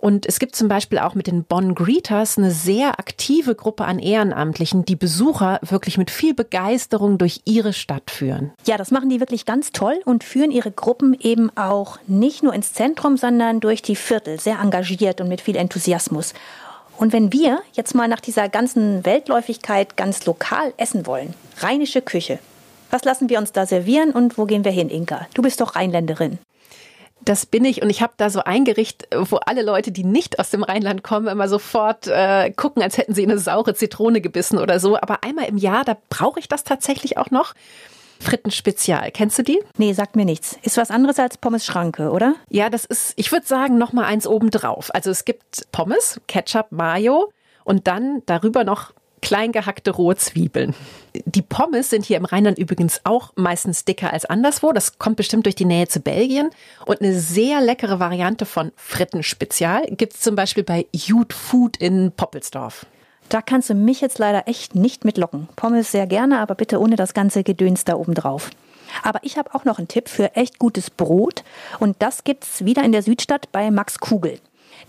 Und 0.00 0.24
es 0.24 0.38
gibt 0.38 0.56
zum 0.56 0.68
Beispiel 0.68 0.98
auch 0.98 1.14
mit 1.14 1.26
den 1.26 1.44
Bonn 1.44 1.74
Greeters 1.74 2.38
eine 2.38 2.50
sehr 2.50 2.98
aktive 2.98 3.54
Gruppe 3.54 3.84
an 3.84 3.98
Ehrenamtlichen, 3.98 4.86
die 4.86 4.96
Besucher 4.96 5.60
wirklich 5.62 5.98
mit 5.98 6.10
viel 6.10 6.32
Begeisterung 6.32 7.18
durch 7.18 7.42
ihre 7.44 7.74
Stadt 7.74 8.10
führen. 8.10 8.52
Ja, 8.66 8.78
das 8.78 8.90
machen 8.90 9.10
die 9.10 9.20
wirklich 9.20 9.44
ganz 9.44 9.72
toll 9.72 10.00
und 10.06 10.24
führen 10.24 10.50
ihre 10.50 10.70
Gruppen 10.70 11.14
eben 11.20 11.54
auch 11.54 11.98
nicht 12.06 12.42
nur 12.42 12.54
ins 12.54 12.72
Zentrum, 12.72 13.18
sondern 13.18 13.60
durch 13.60 13.82
die 13.82 13.96
Viertel, 13.96 14.40
sehr 14.40 14.58
engagiert 14.58 15.20
und 15.20 15.28
mit 15.28 15.42
viel 15.42 15.56
Enthusiasmus. 15.56 16.32
Und 16.96 17.12
wenn 17.12 17.32
wir 17.32 17.60
jetzt 17.74 17.94
mal 17.94 18.08
nach 18.08 18.20
dieser 18.20 18.48
ganzen 18.48 19.04
Weltläufigkeit 19.04 19.98
ganz 19.98 20.24
lokal 20.24 20.72
essen 20.78 21.06
wollen, 21.06 21.34
rheinische 21.58 22.00
Küche, 22.00 22.38
was 22.90 23.04
lassen 23.04 23.28
wir 23.28 23.38
uns 23.38 23.52
da 23.52 23.66
servieren 23.66 24.12
und 24.12 24.38
wo 24.38 24.46
gehen 24.46 24.64
wir 24.64 24.72
hin, 24.72 24.88
Inka? 24.88 25.26
Du 25.34 25.42
bist 25.42 25.60
doch 25.60 25.76
Rheinländerin. 25.76 26.38
Das 27.24 27.46
bin 27.46 27.64
ich 27.64 27.82
und 27.82 27.90
ich 27.90 28.02
habe 28.02 28.14
da 28.16 28.30
so 28.30 28.40
ein 28.40 28.64
Gericht, 28.64 29.08
wo 29.14 29.36
alle 29.36 29.62
Leute, 29.62 29.92
die 29.92 30.04
nicht 30.04 30.38
aus 30.38 30.50
dem 30.50 30.62
Rheinland 30.62 31.02
kommen, 31.02 31.28
immer 31.28 31.48
sofort 31.48 32.06
äh, 32.06 32.50
gucken, 32.50 32.82
als 32.82 32.96
hätten 32.96 33.14
sie 33.14 33.22
eine 33.22 33.38
saure 33.38 33.74
Zitrone 33.74 34.20
gebissen 34.20 34.58
oder 34.58 34.80
so. 34.80 34.96
Aber 34.96 35.22
einmal 35.22 35.46
im 35.46 35.58
Jahr, 35.58 35.84
da 35.84 35.96
brauche 36.08 36.40
ich 36.40 36.48
das 36.48 36.64
tatsächlich 36.64 37.18
auch 37.18 37.30
noch. 37.30 37.54
Frittenspezial. 38.20 39.10
Kennst 39.12 39.38
du 39.38 39.42
die? 39.42 39.60
Nee, 39.78 39.94
sagt 39.94 40.14
mir 40.14 40.26
nichts. 40.26 40.58
Ist 40.62 40.76
was 40.76 40.90
anderes 40.90 41.18
als 41.18 41.38
Pommes 41.38 41.64
Schranke, 41.64 42.10
oder? 42.10 42.34
Ja, 42.50 42.68
das 42.68 42.84
ist, 42.84 43.14
ich 43.16 43.32
würde 43.32 43.46
sagen, 43.46 43.78
noch 43.78 43.92
mal 43.92 44.04
eins 44.04 44.26
obendrauf. 44.26 44.94
Also 44.94 45.10
es 45.10 45.24
gibt 45.24 45.72
Pommes, 45.72 46.20
Ketchup, 46.26 46.66
Mayo 46.70 47.32
und 47.64 47.86
dann 47.86 48.22
darüber 48.26 48.62
noch 48.64 48.92
klein 49.20 49.52
gehackte 49.52 49.90
rohe 49.90 50.16
Zwiebeln. 50.16 50.74
Die 51.24 51.42
Pommes 51.42 51.90
sind 51.90 52.04
hier 52.04 52.16
im 52.16 52.24
Rheinland 52.24 52.58
übrigens 52.58 53.00
auch 53.04 53.32
meistens 53.36 53.84
dicker 53.84 54.12
als 54.12 54.24
anderswo. 54.24 54.72
Das 54.72 54.98
kommt 54.98 55.16
bestimmt 55.16 55.46
durch 55.46 55.54
die 55.54 55.64
Nähe 55.64 55.88
zu 55.88 56.00
Belgien. 56.00 56.50
Und 56.86 57.00
eine 57.00 57.18
sehr 57.18 57.60
leckere 57.60 57.98
Variante 58.00 58.46
von 58.46 58.72
Frittenspezial 58.76 59.86
gibt 59.90 60.14
es 60.14 60.20
zum 60.20 60.36
Beispiel 60.36 60.64
bei 60.64 60.86
Jute 60.92 61.34
Food 61.34 61.76
in 61.78 62.12
Poppelsdorf. 62.12 62.86
Da 63.28 63.42
kannst 63.42 63.70
du 63.70 63.74
mich 63.74 64.00
jetzt 64.00 64.18
leider 64.18 64.48
echt 64.48 64.74
nicht 64.74 65.04
mitlocken. 65.04 65.48
Pommes 65.54 65.92
sehr 65.92 66.06
gerne, 66.06 66.40
aber 66.40 66.56
bitte 66.56 66.80
ohne 66.80 66.96
das 66.96 67.14
ganze 67.14 67.44
Gedöns 67.44 67.84
da 67.84 67.94
oben 67.94 68.14
drauf. 68.14 68.50
Aber 69.02 69.20
ich 69.22 69.38
habe 69.38 69.54
auch 69.54 69.64
noch 69.64 69.78
einen 69.78 69.88
Tipp 69.88 70.08
für 70.08 70.34
echt 70.34 70.58
gutes 70.58 70.90
Brot 70.90 71.44
und 71.78 71.96
das 72.00 72.24
gibt's 72.24 72.64
wieder 72.64 72.82
in 72.82 72.92
der 72.92 73.02
Südstadt 73.02 73.52
bei 73.52 73.70
Max 73.70 74.00
Kugel. 74.00 74.40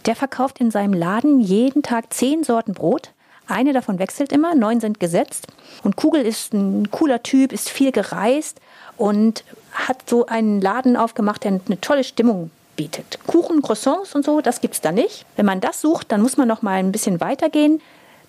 Der 0.05 0.15
verkauft 0.15 0.59
in 0.59 0.71
seinem 0.71 0.93
Laden 0.93 1.39
jeden 1.39 1.83
Tag 1.83 2.11
zehn 2.13 2.43
Sorten 2.43 2.73
Brot. 2.73 3.11
Eine 3.51 3.73
davon 3.73 3.99
wechselt 3.99 4.31
immer, 4.31 4.55
neun 4.55 4.79
sind 4.79 4.99
gesetzt. 4.99 5.47
Und 5.83 5.95
Kugel 5.95 6.25
ist 6.25 6.53
ein 6.53 6.89
cooler 6.91 7.23
Typ, 7.23 7.51
ist 7.51 7.69
viel 7.69 7.91
gereist 7.91 8.59
und 8.97 9.43
hat 9.73 10.09
so 10.09 10.25
einen 10.25 10.61
Laden 10.61 10.97
aufgemacht, 10.97 11.43
der 11.43 11.59
eine 11.65 11.81
tolle 11.81 12.03
Stimmung 12.03 12.51
bietet. 12.75 13.19
Kuchen, 13.27 13.61
Croissants 13.61 14.15
und 14.15 14.25
so, 14.25 14.41
das 14.41 14.61
gibt's 14.61 14.81
da 14.81 14.91
nicht. 14.91 15.25
Wenn 15.35 15.45
man 15.45 15.61
das 15.61 15.81
sucht, 15.81 16.11
dann 16.11 16.21
muss 16.21 16.37
man 16.37 16.47
noch 16.47 16.61
mal 16.61 16.79
ein 16.79 16.91
bisschen 16.91 17.19
weitergehen 17.19 17.81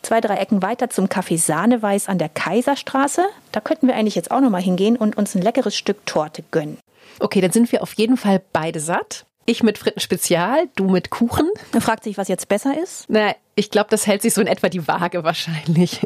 zwei, 0.03 0.21
drei 0.21 0.37
Ecken 0.37 0.63
weiter 0.63 0.91
zum 0.91 1.07
Café 1.07 1.39
Sahneweiß 1.39 2.09
an 2.09 2.19
der 2.19 2.29
Kaiserstraße. 2.29 3.25
Da 3.53 3.61
könnten 3.61 3.87
wir 3.87 3.95
eigentlich 3.95 4.15
jetzt 4.15 4.31
auch 4.31 4.41
noch 4.41 4.51
mal 4.51 4.61
hingehen 4.61 4.97
und 4.97 5.17
uns 5.17 5.35
ein 5.35 5.43
leckeres 5.43 5.77
Stück 5.77 6.05
Torte 6.07 6.43
gönnen. 6.51 6.79
Okay, 7.21 7.41
dann 7.41 7.53
sind 7.53 7.71
wir 7.73 7.83
auf 7.83 7.95
jeden 7.95 8.17
Fall 8.17 8.43
beide 8.53 8.81
satt. 8.81 9.27
Ich 9.45 9.63
mit 9.63 9.79
Fritten 9.79 10.01
Spezial, 10.01 10.69
du 10.77 10.89
mit 10.89 11.11
Kuchen. 11.11 11.49
Man 11.73 11.83
fragt 11.83 12.05
sich, 12.05 12.17
was 12.17 12.29
jetzt 12.29 12.49
besser 12.49 12.81
ist. 12.81 13.07
Na, 13.09 13.35
ich 13.55 13.71
glaube, 13.71 13.89
das 13.91 14.07
hält 14.07 14.23
sich 14.23 14.35
so 14.35 14.41
in 14.41 14.47
etwa 14.47 14.69
die 14.69 14.87
Waage 14.87 15.25
wahrscheinlich. 15.25 16.01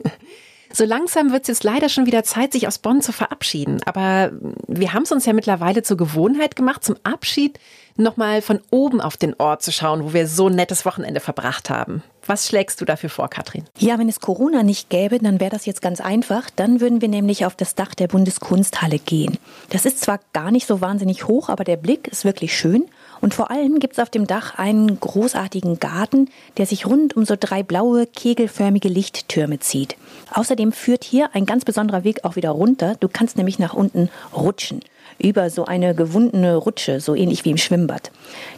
So 0.72 0.84
langsam 0.84 1.32
wird 1.32 1.42
es 1.42 1.48
jetzt 1.48 1.64
leider 1.64 1.88
schon 1.88 2.06
wieder 2.06 2.24
Zeit, 2.24 2.52
sich 2.52 2.66
aus 2.66 2.78
Bonn 2.78 3.00
zu 3.00 3.12
verabschieden. 3.12 3.80
Aber 3.86 4.32
wir 4.66 4.92
haben 4.92 5.04
es 5.04 5.12
uns 5.12 5.24
ja 5.24 5.32
mittlerweile 5.32 5.82
zur 5.82 5.96
Gewohnheit 5.96 6.56
gemacht, 6.56 6.84
zum 6.84 6.96
Abschied 7.02 7.58
nochmal 7.96 8.42
von 8.42 8.60
oben 8.70 9.00
auf 9.00 9.16
den 9.16 9.34
Ort 9.38 9.62
zu 9.62 9.72
schauen, 9.72 10.04
wo 10.04 10.12
wir 10.12 10.26
so 10.26 10.48
ein 10.48 10.54
nettes 10.54 10.84
Wochenende 10.84 11.20
verbracht 11.20 11.70
haben. 11.70 12.02
Was 12.26 12.48
schlägst 12.48 12.80
du 12.80 12.84
dafür 12.84 13.08
vor, 13.08 13.30
Katrin? 13.30 13.64
Ja, 13.78 13.98
wenn 13.98 14.08
es 14.08 14.20
Corona 14.20 14.62
nicht 14.62 14.90
gäbe, 14.90 15.18
dann 15.18 15.40
wäre 15.40 15.50
das 15.50 15.64
jetzt 15.64 15.80
ganz 15.80 16.00
einfach. 16.00 16.50
Dann 16.54 16.80
würden 16.80 17.00
wir 17.00 17.08
nämlich 17.08 17.46
auf 17.46 17.54
das 17.54 17.74
Dach 17.74 17.94
der 17.94 18.08
Bundeskunsthalle 18.08 18.98
gehen. 18.98 19.38
Das 19.70 19.86
ist 19.86 20.00
zwar 20.00 20.20
gar 20.32 20.50
nicht 20.50 20.66
so 20.66 20.80
wahnsinnig 20.80 21.28
hoch, 21.28 21.48
aber 21.48 21.64
der 21.64 21.76
Blick 21.76 22.08
ist 22.08 22.24
wirklich 22.24 22.56
schön. 22.56 22.86
Und 23.20 23.34
vor 23.34 23.50
allem 23.50 23.78
gibt 23.78 23.94
es 23.94 23.98
auf 23.98 24.10
dem 24.10 24.26
Dach 24.26 24.56
einen 24.56 25.00
großartigen 25.00 25.78
Garten, 25.80 26.28
der 26.56 26.66
sich 26.66 26.86
rund 26.86 27.16
um 27.16 27.24
so 27.24 27.34
drei 27.38 27.62
blaue, 27.62 28.06
kegelförmige 28.06 28.88
Lichttürme 28.88 29.58
zieht. 29.58 29.96
Außerdem 30.32 30.72
führt 30.72 31.04
hier 31.04 31.30
ein 31.34 31.46
ganz 31.46 31.64
besonderer 31.64 32.04
Weg 32.04 32.24
auch 32.24 32.36
wieder 32.36 32.50
runter. 32.50 32.96
Du 33.00 33.08
kannst 33.08 33.36
nämlich 33.36 33.58
nach 33.58 33.74
unten 33.74 34.10
rutschen. 34.34 34.80
Über 35.18 35.50
so 35.50 35.64
eine 35.64 35.94
gewundene 35.94 36.56
Rutsche, 36.56 37.00
so 37.00 37.14
ähnlich 37.14 37.44
wie 37.44 37.50
im 37.50 37.56
Schwimmbad. 37.56 38.10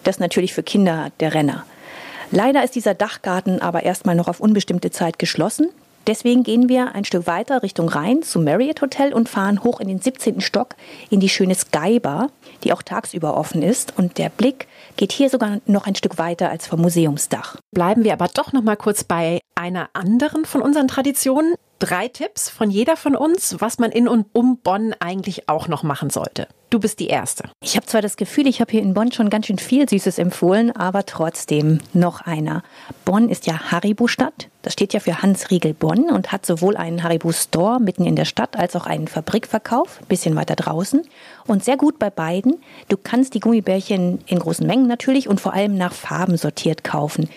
Das 0.03 0.19
natürlich 0.19 0.55
für 0.55 0.63
Kinder 0.63 1.11
der 1.21 1.35
Renner. 1.35 1.65
Leider 2.31 2.63
ist 2.65 2.75
dieser 2.75 2.95
Dachgarten 2.95 3.63
aber 3.63 3.85
erstmal 3.85 4.15
noch 4.15 4.29
auf 4.29 4.41
unbestimmte 4.41 4.91
Zeit 4.91 5.19
geschlossen. 5.19 5.69
Deswegen 6.09 6.43
gehen 6.43 6.71
wir 6.71 6.95
ein 6.95 7.05
Stück 7.05 7.27
weiter 7.27 7.63
Richtung 7.63 7.91
Rhein 7.91 8.23
zum 8.23 8.43
Marriott 8.43 8.81
Hotel 8.81 9.13
und 9.13 9.29
fahren 9.29 9.63
hoch 9.63 9.79
in 9.79 9.89
den 9.89 10.01
17. 10.01 10.41
Stock 10.41 10.75
in 11.11 11.21
die 11.21 11.29
schöne 11.29 11.55
Sky 11.55 12.01
Bar, 12.01 12.31
die 12.65 12.73
auch 12.73 12.81
tagsüber 12.81 13.37
offen 13.37 13.61
ist. 13.63 13.93
Und 13.99 14.17
der 14.17 14.31
Blick 14.31 14.69
geht 14.97 15.13
hier 15.13 15.29
sogar 15.29 15.59
noch 15.67 15.87
ein 15.87 15.97
Stück 15.97 16.17
weiter 16.17 16.49
als 16.49 16.67
vom 16.67 16.81
Museumsdach. 16.81 17.57
Bleiben 17.73 18.05
wir 18.05 18.15
aber 18.15 18.29
doch 18.33 18.55
noch 18.55 18.63
mal 18.63 18.79
kurz 18.79 19.05
bei 19.05 19.41
einer 19.59 19.91
anderen 19.93 20.45
von 20.45 20.63
unseren 20.63 20.89
Traditionen. 20.89 21.55
Drei 21.81 22.09
Tipps 22.09 22.49
von 22.49 22.71
jeder 22.71 22.97
von 22.97 23.15
uns, 23.15 23.57
was 23.61 23.79
man 23.79 23.93
in 23.93 24.09
und 24.09 24.27
um 24.33 24.59
Bonn 24.59 24.95
eigentlich 24.99 25.49
auch 25.49 25.69
noch 25.69 25.83
machen 25.83 26.11
sollte. 26.11 26.49
Du 26.71 26.81
bist 26.81 26.99
die 27.01 27.07
Erste. 27.07 27.45
Ich 27.63 27.77
habe 27.77 27.87
zwar 27.87 28.03
das 28.03 28.17
Gefühl, 28.17 28.47
ich 28.47 28.61
habe 28.61 28.73
hier 28.73 28.83
in 28.83 28.93
Bonn 28.93 29.11
schon 29.11 29.31
ganz 29.31 29.47
schön 29.47 29.59
viel 29.59 29.89
Süßes 29.89 30.19
empfohlen, 30.19 30.75
aber 30.75 31.07
trotzdem 31.07 31.79
noch 31.95 32.21
einer. 32.21 32.63
Bonn 33.07 33.31
ist 33.31 33.47
ja 33.47 33.71
Haribo-Stadt. 33.71 34.49
Das 34.61 34.75
steht 34.75 34.93
ja 34.93 35.01
für 35.01 35.23
Hans 35.23 35.51
Riegel 35.51 35.73
Bonn 35.73 36.11
und 36.11 36.31
hat 36.31 36.45
sowohl 36.45 36.77
einen 36.77 37.03
Haribo-Store 37.05 37.81
mitten 37.81 38.05
in 38.05 38.17
der 38.17 38.27
Stadt 38.27 38.59
als 38.59 38.77
auch 38.77 38.87
einen 38.87 39.09
Fabrikverkauf, 39.09 40.01
bisschen 40.09 40.37
weiter 40.37 40.57
draußen. 40.57 41.07
Und 41.47 41.65
sehr 41.65 41.79
gut 41.79 41.99
bei 41.99 42.11
beiden. 42.11 42.61
Du 42.91 42.99
kannst 43.03 43.33
die 43.33 43.41
Gummibärchen 43.41 44.19
in 44.27 44.39
großen 44.39 44.67
Mengen 44.67 44.89
natürlich 44.89 45.27
und 45.27 45.41
vor 45.41 45.55
allem 45.55 45.77
nach 45.79 45.95
Farben 45.95 46.37
sortiert 46.37 46.85
kaufen. 46.85 47.31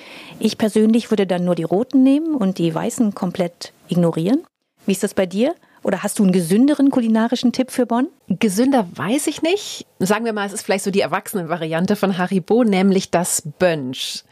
Ich 0.43 0.57
persönlich 0.57 1.11
würde 1.11 1.27
dann 1.27 1.45
nur 1.45 1.53
die 1.53 1.61
roten 1.61 2.01
nehmen 2.01 2.33
und 2.33 2.57
die 2.57 2.73
weißen 2.73 3.13
komplett 3.13 3.73
ignorieren. 3.89 4.43
Wie 4.87 4.91
ist 4.91 5.03
das 5.03 5.13
bei 5.13 5.27
dir? 5.27 5.53
Oder 5.83 6.01
hast 6.01 6.17
du 6.17 6.23
einen 6.23 6.31
gesünderen 6.31 6.89
kulinarischen 6.89 7.51
Tipp 7.51 7.69
für 7.69 7.85
Bonn? 7.85 8.07
Gesünder 8.27 8.87
weiß 8.95 9.27
ich 9.27 9.43
nicht. 9.43 9.85
Sagen 9.99 10.25
wir 10.25 10.33
mal, 10.33 10.47
es 10.47 10.53
ist 10.53 10.63
vielleicht 10.63 10.83
so 10.83 10.89
die 10.89 11.01
Erwachsenenvariante 11.01 11.95
von 11.95 12.17
Haribo, 12.17 12.63
nämlich 12.63 13.11
das 13.11 13.43
Bönsch. 13.59 14.23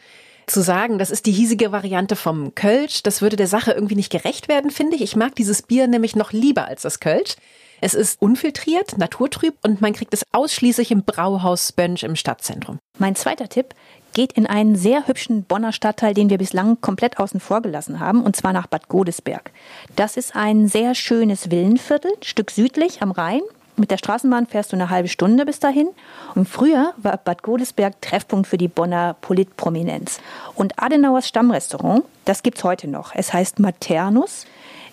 Zu 0.47 0.61
sagen, 0.61 0.97
das 0.97 1.11
ist 1.11 1.27
die 1.27 1.31
hiesige 1.31 1.71
Variante 1.71 2.15
vom 2.15 2.55
Kölsch, 2.55 3.03
das 3.03 3.21
würde 3.21 3.35
der 3.35 3.45
Sache 3.45 3.71
irgendwie 3.71 3.95
nicht 3.95 4.11
gerecht 4.11 4.47
werden, 4.47 4.71
finde 4.71 4.95
ich. 4.95 5.03
Ich 5.03 5.15
mag 5.15 5.35
dieses 5.35 5.61
Bier 5.61 5.87
nämlich 5.87 6.15
noch 6.15 6.33
lieber 6.33 6.65
als 6.65 6.81
das 6.81 6.99
Kölsch. 6.99 7.35
Es 7.81 7.93
ist 7.93 8.21
unfiltriert, 8.21 8.97
naturtrüb 8.97 9.55
und 9.63 9.79
man 9.79 9.93
kriegt 9.93 10.13
es 10.13 10.23
ausschließlich 10.31 10.91
im 10.91 11.03
Brauhaus 11.03 11.71
Bönsch 11.71 12.03
im 12.03 12.15
Stadtzentrum. 12.15 12.79
Mein 12.97 13.15
zweiter 13.15 13.47
Tipp 13.47 13.73
geht 14.13 14.33
in 14.33 14.47
einen 14.47 14.75
sehr 14.75 15.07
hübschen 15.07 15.43
Bonner 15.43 15.71
Stadtteil, 15.71 16.13
den 16.13 16.29
wir 16.29 16.37
bislang 16.37 16.79
komplett 16.81 17.19
außen 17.19 17.39
vor 17.39 17.61
gelassen 17.61 17.99
haben, 17.99 18.21
und 18.21 18.35
zwar 18.35 18.53
nach 18.53 18.67
Bad 18.67 18.87
Godesberg. 18.87 19.51
Das 19.95 20.17
ist 20.17 20.35
ein 20.35 20.67
sehr 20.67 20.95
schönes 20.95 21.51
Villenviertel, 21.51 22.11
Stück 22.21 22.51
südlich 22.51 23.01
am 23.01 23.11
Rhein. 23.11 23.41
Mit 23.79 23.91
der 23.91 23.97
Straßenbahn 23.97 24.45
fährst 24.47 24.73
du 24.73 24.75
eine 24.75 24.89
halbe 24.89 25.07
Stunde 25.07 25.45
bis 25.45 25.59
dahin. 25.59 25.87
Und 26.35 26.49
früher 26.49 26.93
war 26.97 27.15
Bad 27.15 27.43
Godesberg 27.43 28.01
Treffpunkt 28.01 28.45
für 28.47 28.57
die 28.57 28.67
Bonner 28.67 29.15
Politprominenz. 29.21 30.19
Und 30.55 30.73
Adenauers 30.83 31.27
Stammrestaurant, 31.27 32.03
das 32.25 32.43
gibt's 32.43 32.65
heute 32.65 32.89
noch. 32.89 33.15
Es 33.15 33.31
heißt 33.31 33.59
Maternus 33.59 34.45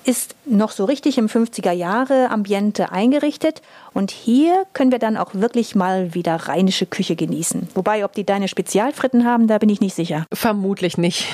ist 0.06 0.36
noch 0.44 0.70
so 0.70 0.84
richtig 0.84 1.18
im 1.18 1.26
50er 1.26 1.72
Jahre 1.72 2.30
Ambiente 2.30 2.92
eingerichtet 2.92 3.60
und 3.92 4.10
hier 4.10 4.66
können 4.72 4.92
wir 4.92 4.98
dann 4.98 5.16
auch 5.16 5.34
wirklich 5.34 5.74
mal 5.74 6.14
wieder 6.14 6.36
rheinische 6.36 6.86
Küche 6.86 7.16
genießen. 7.16 7.68
Wobei, 7.74 8.04
ob 8.04 8.12
die 8.12 8.24
deine 8.24 8.46
Spezialfritten 8.46 9.24
haben, 9.24 9.48
da 9.48 9.58
bin 9.58 9.68
ich 9.68 9.80
nicht 9.80 9.94
sicher. 9.94 10.26
Vermutlich 10.32 10.98
nicht. 10.98 11.26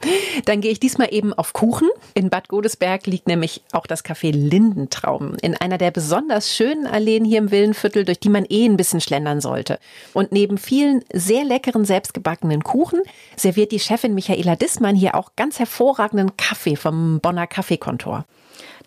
Dann 0.44 0.60
gehe 0.60 0.72
ich 0.72 0.80
diesmal 0.80 1.08
eben 1.12 1.32
auf 1.32 1.52
Kuchen. 1.52 1.88
In 2.14 2.28
Bad 2.28 2.48
Godesberg 2.48 3.06
liegt 3.06 3.28
nämlich 3.28 3.62
auch 3.72 3.86
das 3.86 4.04
Café 4.04 4.32
Lindentraum 4.32 5.36
in 5.40 5.56
einer 5.56 5.78
der 5.78 5.90
besonders 5.90 6.54
schönen 6.54 6.86
Alleen 6.86 7.24
hier 7.24 7.38
im 7.38 7.50
Villenviertel, 7.50 8.04
durch 8.04 8.20
die 8.20 8.30
man 8.30 8.44
eh 8.48 8.66
ein 8.66 8.76
bisschen 8.76 9.00
schlendern 9.00 9.40
sollte. 9.40 9.78
Und 10.12 10.32
neben 10.32 10.58
vielen 10.58 11.04
sehr 11.12 11.44
leckeren 11.44 11.84
selbstgebackenen 11.84 12.64
Kuchen 12.64 13.00
serviert 13.36 13.72
die 13.72 13.80
Chefin 13.80 14.14
Michaela 14.14 14.56
Dissmann 14.56 14.96
hier 14.96 15.14
auch 15.14 15.30
ganz 15.36 15.58
hervorragenden 15.58 16.36
Kaffee 16.36 16.76
vom 16.76 17.20
Bonner 17.20 17.46
Kaffeekontor. 17.46 18.17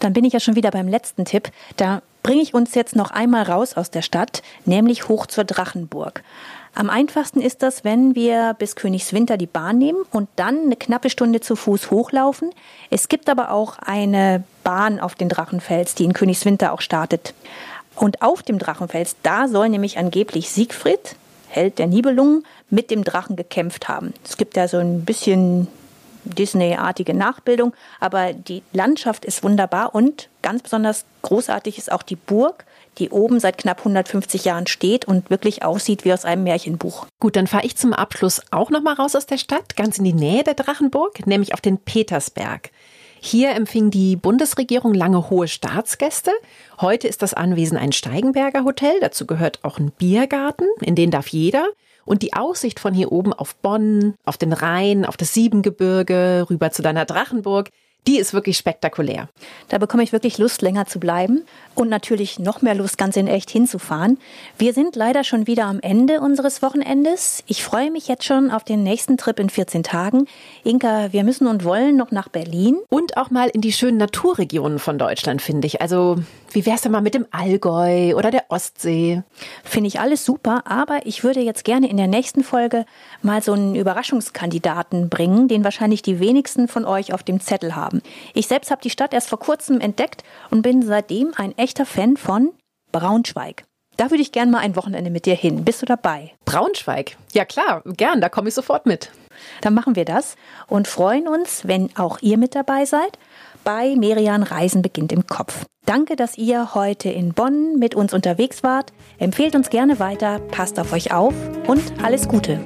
Dann 0.02 0.14
bin 0.14 0.26
ich 0.26 0.34
ja 0.34 0.40
schon 0.40 0.56
wieder 0.56 0.72
beim 0.72 0.88
letzten 0.88 1.26
Tipp. 1.26 1.50
Da 1.78 2.02
bringe 2.24 2.42
ich 2.42 2.54
uns 2.54 2.76
jetzt 2.76 2.96
noch 2.96 3.12
einmal 3.12 3.44
raus 3.44 3.76
aus 3.76 3.92
der 3.92 4.02
Stadt, 4.02 4.42
nämlich 4.66 5.08
hoch 5.08 5.26
zur 5.28 5.46
Drachenburg. 5.46 6.24
Am 6.74 6.90
einfachsten 6.90 7.42
ist 7.42 7.64
das, 7.64 7.84
wenn 7.84 8.16
wir 8.16 8.56
bis 8.58 8.76
Königswinter 8.76 9.38
die 9.38 9.48
Bahn 9.48 9.78
nehmen 9.78 10.04
und 10.12 10.30
dann 10.38 10.62
eine 10.62 10.76
knappe 10.76 11.10
Stunde 11.10 11.42
zu 11.42 11.56
Fuß 11.56 11.92
hochlaufen. 11.92 12.50
Es 12.90 13.10
gibt 13.10 13.30
aber 13.30 13.52
auch 13.52 13.78
eine 13.80 14.44
Bahn 14.64 15.00
auf 15.00 15.16
den 15.16 15.30
Drachenfels, 15.30 15.96
die 15.96 16.06
in 16.06 16.14
Königswinter 16.14 16.72
auch 16.72 16.82
startet. 16.82 17.34
Und 17.96 18.22
auf 18.22 18.42
dem 18.42 18.58
Drachenfels, 18.58 19.18
da 19.22 19.48
soll 19.48 19.70
nämlich 19.70 19.98
angeblich 19.98 20.50
Siegfried, 20.50 21.16
Held 21.50 21.78
der 21.80 21.88
Nibelungen, 21.88 22.46
mit 22.70 22.90
dem 22.90 23.04
Drachen 23.04 23.36
gekämpft 23.36 23.90
haben. 23.90 24.14
Es 24.24 24.38
gibt 24.38 24.56
ja 24.56 24.70
so 24.70 24.78
ein 24.78 25.04
bisschen 25.04 25.68
Disney-artige 26.24 27.14
Nachbildung, 27.14 27.74
aber 28.00 28.34
die 28.34 28.64
Landschaft 28.74 29.26
ist 29.26 29.44
wunderbar 29.44 29.96
und 29.96 30.30
ganz 30.42 30.64
besonders 30.64 31.06
großartig 31.22 31.78
ist 31.78 31.92
auch 31.92 32.04
die 32.04 32.16
Burg, 32.16 32.66
die 32.98 33.10
oben 33.10 33.40
seit 33.40 33.58
knapp 33.58 33.80
150 33.80 34.46
Jahren 34.46 34.68
steht 34.68 35.06
und 35.06 35.30
wirklich 35.30 35.64
aussieht 35.64 36.06
wie 36.06 36.14
aus 36.14 36.26
einem 36.26 36.44
Märchenbuch. 36.44 37.08
Gut, 37.20 37.36
dann 37.36 37.48
fahre 37.48 37.66
ich 37.66 37.78
zum 37.78 37.94
Abschluss 37.94 38.42
auch 38.52 38.70
noch 38.70 38.82
mal 38.82 38.94
raus 38.94 39.16
aus 39.16 39.26
der 39.26 39.38
Stadt, 39.38 39.76
ganz 39.76 39.98
in 39.98 40.04
die 40.04 40.14
Nähe 40.14 40.44
der 40.44 40.56
Drachenburg, 40.56 41.26
nämlich 41.26 41.54
auf 41.54 41.62
den 41.62 41.78
Petersberg. 41.78 42.72
Hier 43.24 43.52
empfing 43.52 43.92
die 43.92 44.16
Bundesregierung 44.16 44.96
lange 44.96 45.30
hohe 45.30 45.48
Staatsgäste. 45.48 46.32
Heute 46.82 47.08
ist 47.08 47.22
das 47.22 47.36
Anwesen 47.36 47.78
ein 47.78 47.92
Steigenberger 47.92 48.64
Hotel. 48.64 48.96
Dazu 49.00 49.28
gehört 49.28 49.64
auch 49.64 49.78
ein 49.78 49.92
Biergarten, 49.92 50.66
in 50.82 50.96
den 50.96 51.12
darf 51.12 51.28
jeder. 51.28 51.68
Und 52.06 52.22
die 52.22 52.34
Aussicht 52.34 52.80
von 52.80 52.94
hier 52.94 53.12
oben 53.12 53.34
auf 53.34 53.56
Bonn, 53.56 54.16
auf 54.26 54.38
den 54.38 54.54
Rhein, 54.54 55.06
auf 55.06 55.18
das 55.18 55.34
Siebengebirge, 55.34 56.48
rüber 56.50 56.72
zu 56.72 56.82
deiner 56.82 57.06
Drachenburg, 57.06 57.70
die 58.08 58.18
ist 58.18 58.34
wirklich 58.34 58.58
spektakulär. 58.58 59.30
Da 59.68 59.78
bekomme 59.78 60.02
ich 60.02 60.12
wirklich 60.12 60.40
Lust, 60.40 60.64
länger 60.64 60.88
zu 60.88 61.00
bleiben 61.00 61.44
und 61.76 61.88
natürlich 61.88 62.40
noch 62.40 62.64
mehr 62.64 62.74
Lust, 62.74 62.98
ganz 62.98 63.16
in 63.16 63.28
echt 63.28 63.52
hinzufahren. 63.52 64.18
Wir 64.58 64.74
sind 64.74 64.96
leider 64.96 65.24
schon 65.24 65.46
wieder 65.46 65.66
am 65.66 65.80
Ende 65.82 66.20
unseres 66.20 66.64
Wochenendes. 66.64 67.44
Ich 67.46 67.64
freue 67.64 67.92
mich 67.92 68.08
jetzt 68.08 68.24
schon 68.24 68.50
auf 68.50 68.64
den 68.64 68.82
nächsten 68.82 69.18
Trip 69.18 69.40
in 69.40 69.52
14 69.52 69.84
Tagen. 69.84 70.26
Inka, 70.64 71.14
wir 71.14 71.24
müssen 71.24 71.46
und 71.46 71.64
wollen 71.64 71.96
noch 71.96 72.10
nach 72.10 72.28
Berlin. 72.28 72.78
Und 72.90 73.18
auch 73.18 73.30
mal 73.30 73.50
in 73.50 73.62
die 73.62 73.74
schönen 73.74 73.98
Naturregionen 73.98 74.80
von 74.80 74.98
Deutschland, 74.98 75.42
finde 75.42 75.68
ich. 75.68 75.80
Also, 75.82 76.18
wie 76.54 76.66
wär's 76.66 76.82
denn 76.82 76.92
mal 76.92 77.02
mit 77.02 77.14
dem 77.14 77.28
Allgäu 77.32 78.16
oder 78.16 78.32
der 78.32 78.46
Ostsee? 78.50 79.24
Finde 79.64 79.88
ich 79.88 80.00
alles 80.00 80.26
super, 80.26 80.64
aber 80.66 81.06
ich 81.06 81.24
würde 81.24 81.42
jetzt 81.42 81.66
gerne 81.66 81.90
in 81.90 81.98
der 81.98 82.08
nächsten 82.08 82.44
Folge 82.44 82.86
mal 83.22 83.42
so 83.42 83.54
einen 83.54 83.76
Überraschungskandidaten 83.76 85.10
bringen, 85.10 85.48
den 85.48 85.64
wahrscheinlich 85.64 86.02
die 86.02 86.20
wenigsten 86.20 86.68
von 86.68 86.86
euch 86.86 87.14
auf 87.14 87.24
dem 87.24 87.40
Zettel 87.40 87.76
haben 87.76 87.82
haben. 87.82 88.02
Ich 88.34 88.48
selbst 88.48 88.72
habe 88.72 88.82
die 88.82 88.90
Stadt 88.90 89.14
erst 89.14 89.30
vor 89.30 89.40
kurzem 89.40 89.82
entdeckt 89.82 90.24
und 90.50 90.62
bin 90.62 90.82
seitdem 90.82 91.34
ein 91.36 91.58
echter 91.58 91.86
Fan 91.86 92.16
von 92.16 92.52
Braunschweig. 92.92 93.64
Da 93.98 94.10
würde 94.10 94.22
ich 94.22 94.32
gerne 94.32 94.52
mal 94.52 94.60
ein 94.60 94.76
Wochenende 94.76 95.12
mit 95.12 95.26
dir 95.26 95.36
hin. 95.36 95.66
Bist 95.66 95.82
du 95.82 95.86
dabei? 95.86 96.32
Braunschweig? 96.46 97.18
Ja 97.34 97.44
klar, 97.44 97.82
gern, 97.86 98.22
da 98.22 98.30
komme 98.30 98.48
ich 98.48 98.56
sofort 98.56 98.86
mit. 98.86 99.12
Dann 99.62 99.74
machen 99.74 99.96
wir 99.96 100.06
das 100.06 100.36
und 100.68 100.88
freuen 100.88 101.28
uns, 101.28 101.68
wenn 101.68 101.90
auch 101.98 102.20
ihr 102.22 102.38
mit 102.38 102.56
dabei 102.56 102.86
seid. 102.86 103.18
Bei 103.64 103.96
Merian 103.96 104.44
Reisen 104.44 104.82
beginnt 104.82 105.12
im 105.12 105.28
Kopf. 105.28 105.66
Danke, 105.86 106.16
dass 106.16 106.38
ihr 106.38 106.74
heute 106.74 107.10
in 107.10 107.34
Bonn 107.34 107.78
mit 107.78 107.96
uns 107.96 108.14
unterwegs 108.14 108.64
wart. 108.64 108.92
Empfehlt 109.20 109.56
uns 109.56 109.70
gerne 109.70 110.00
weiter, 110.00 110.40
passt 110.40 110.80
auf 110.80 110.94
euch 110.94 111.14
auf 111.14 111.34
und 111.68 111.82
alles 112.02 112.28
Gute. 112.28 112.60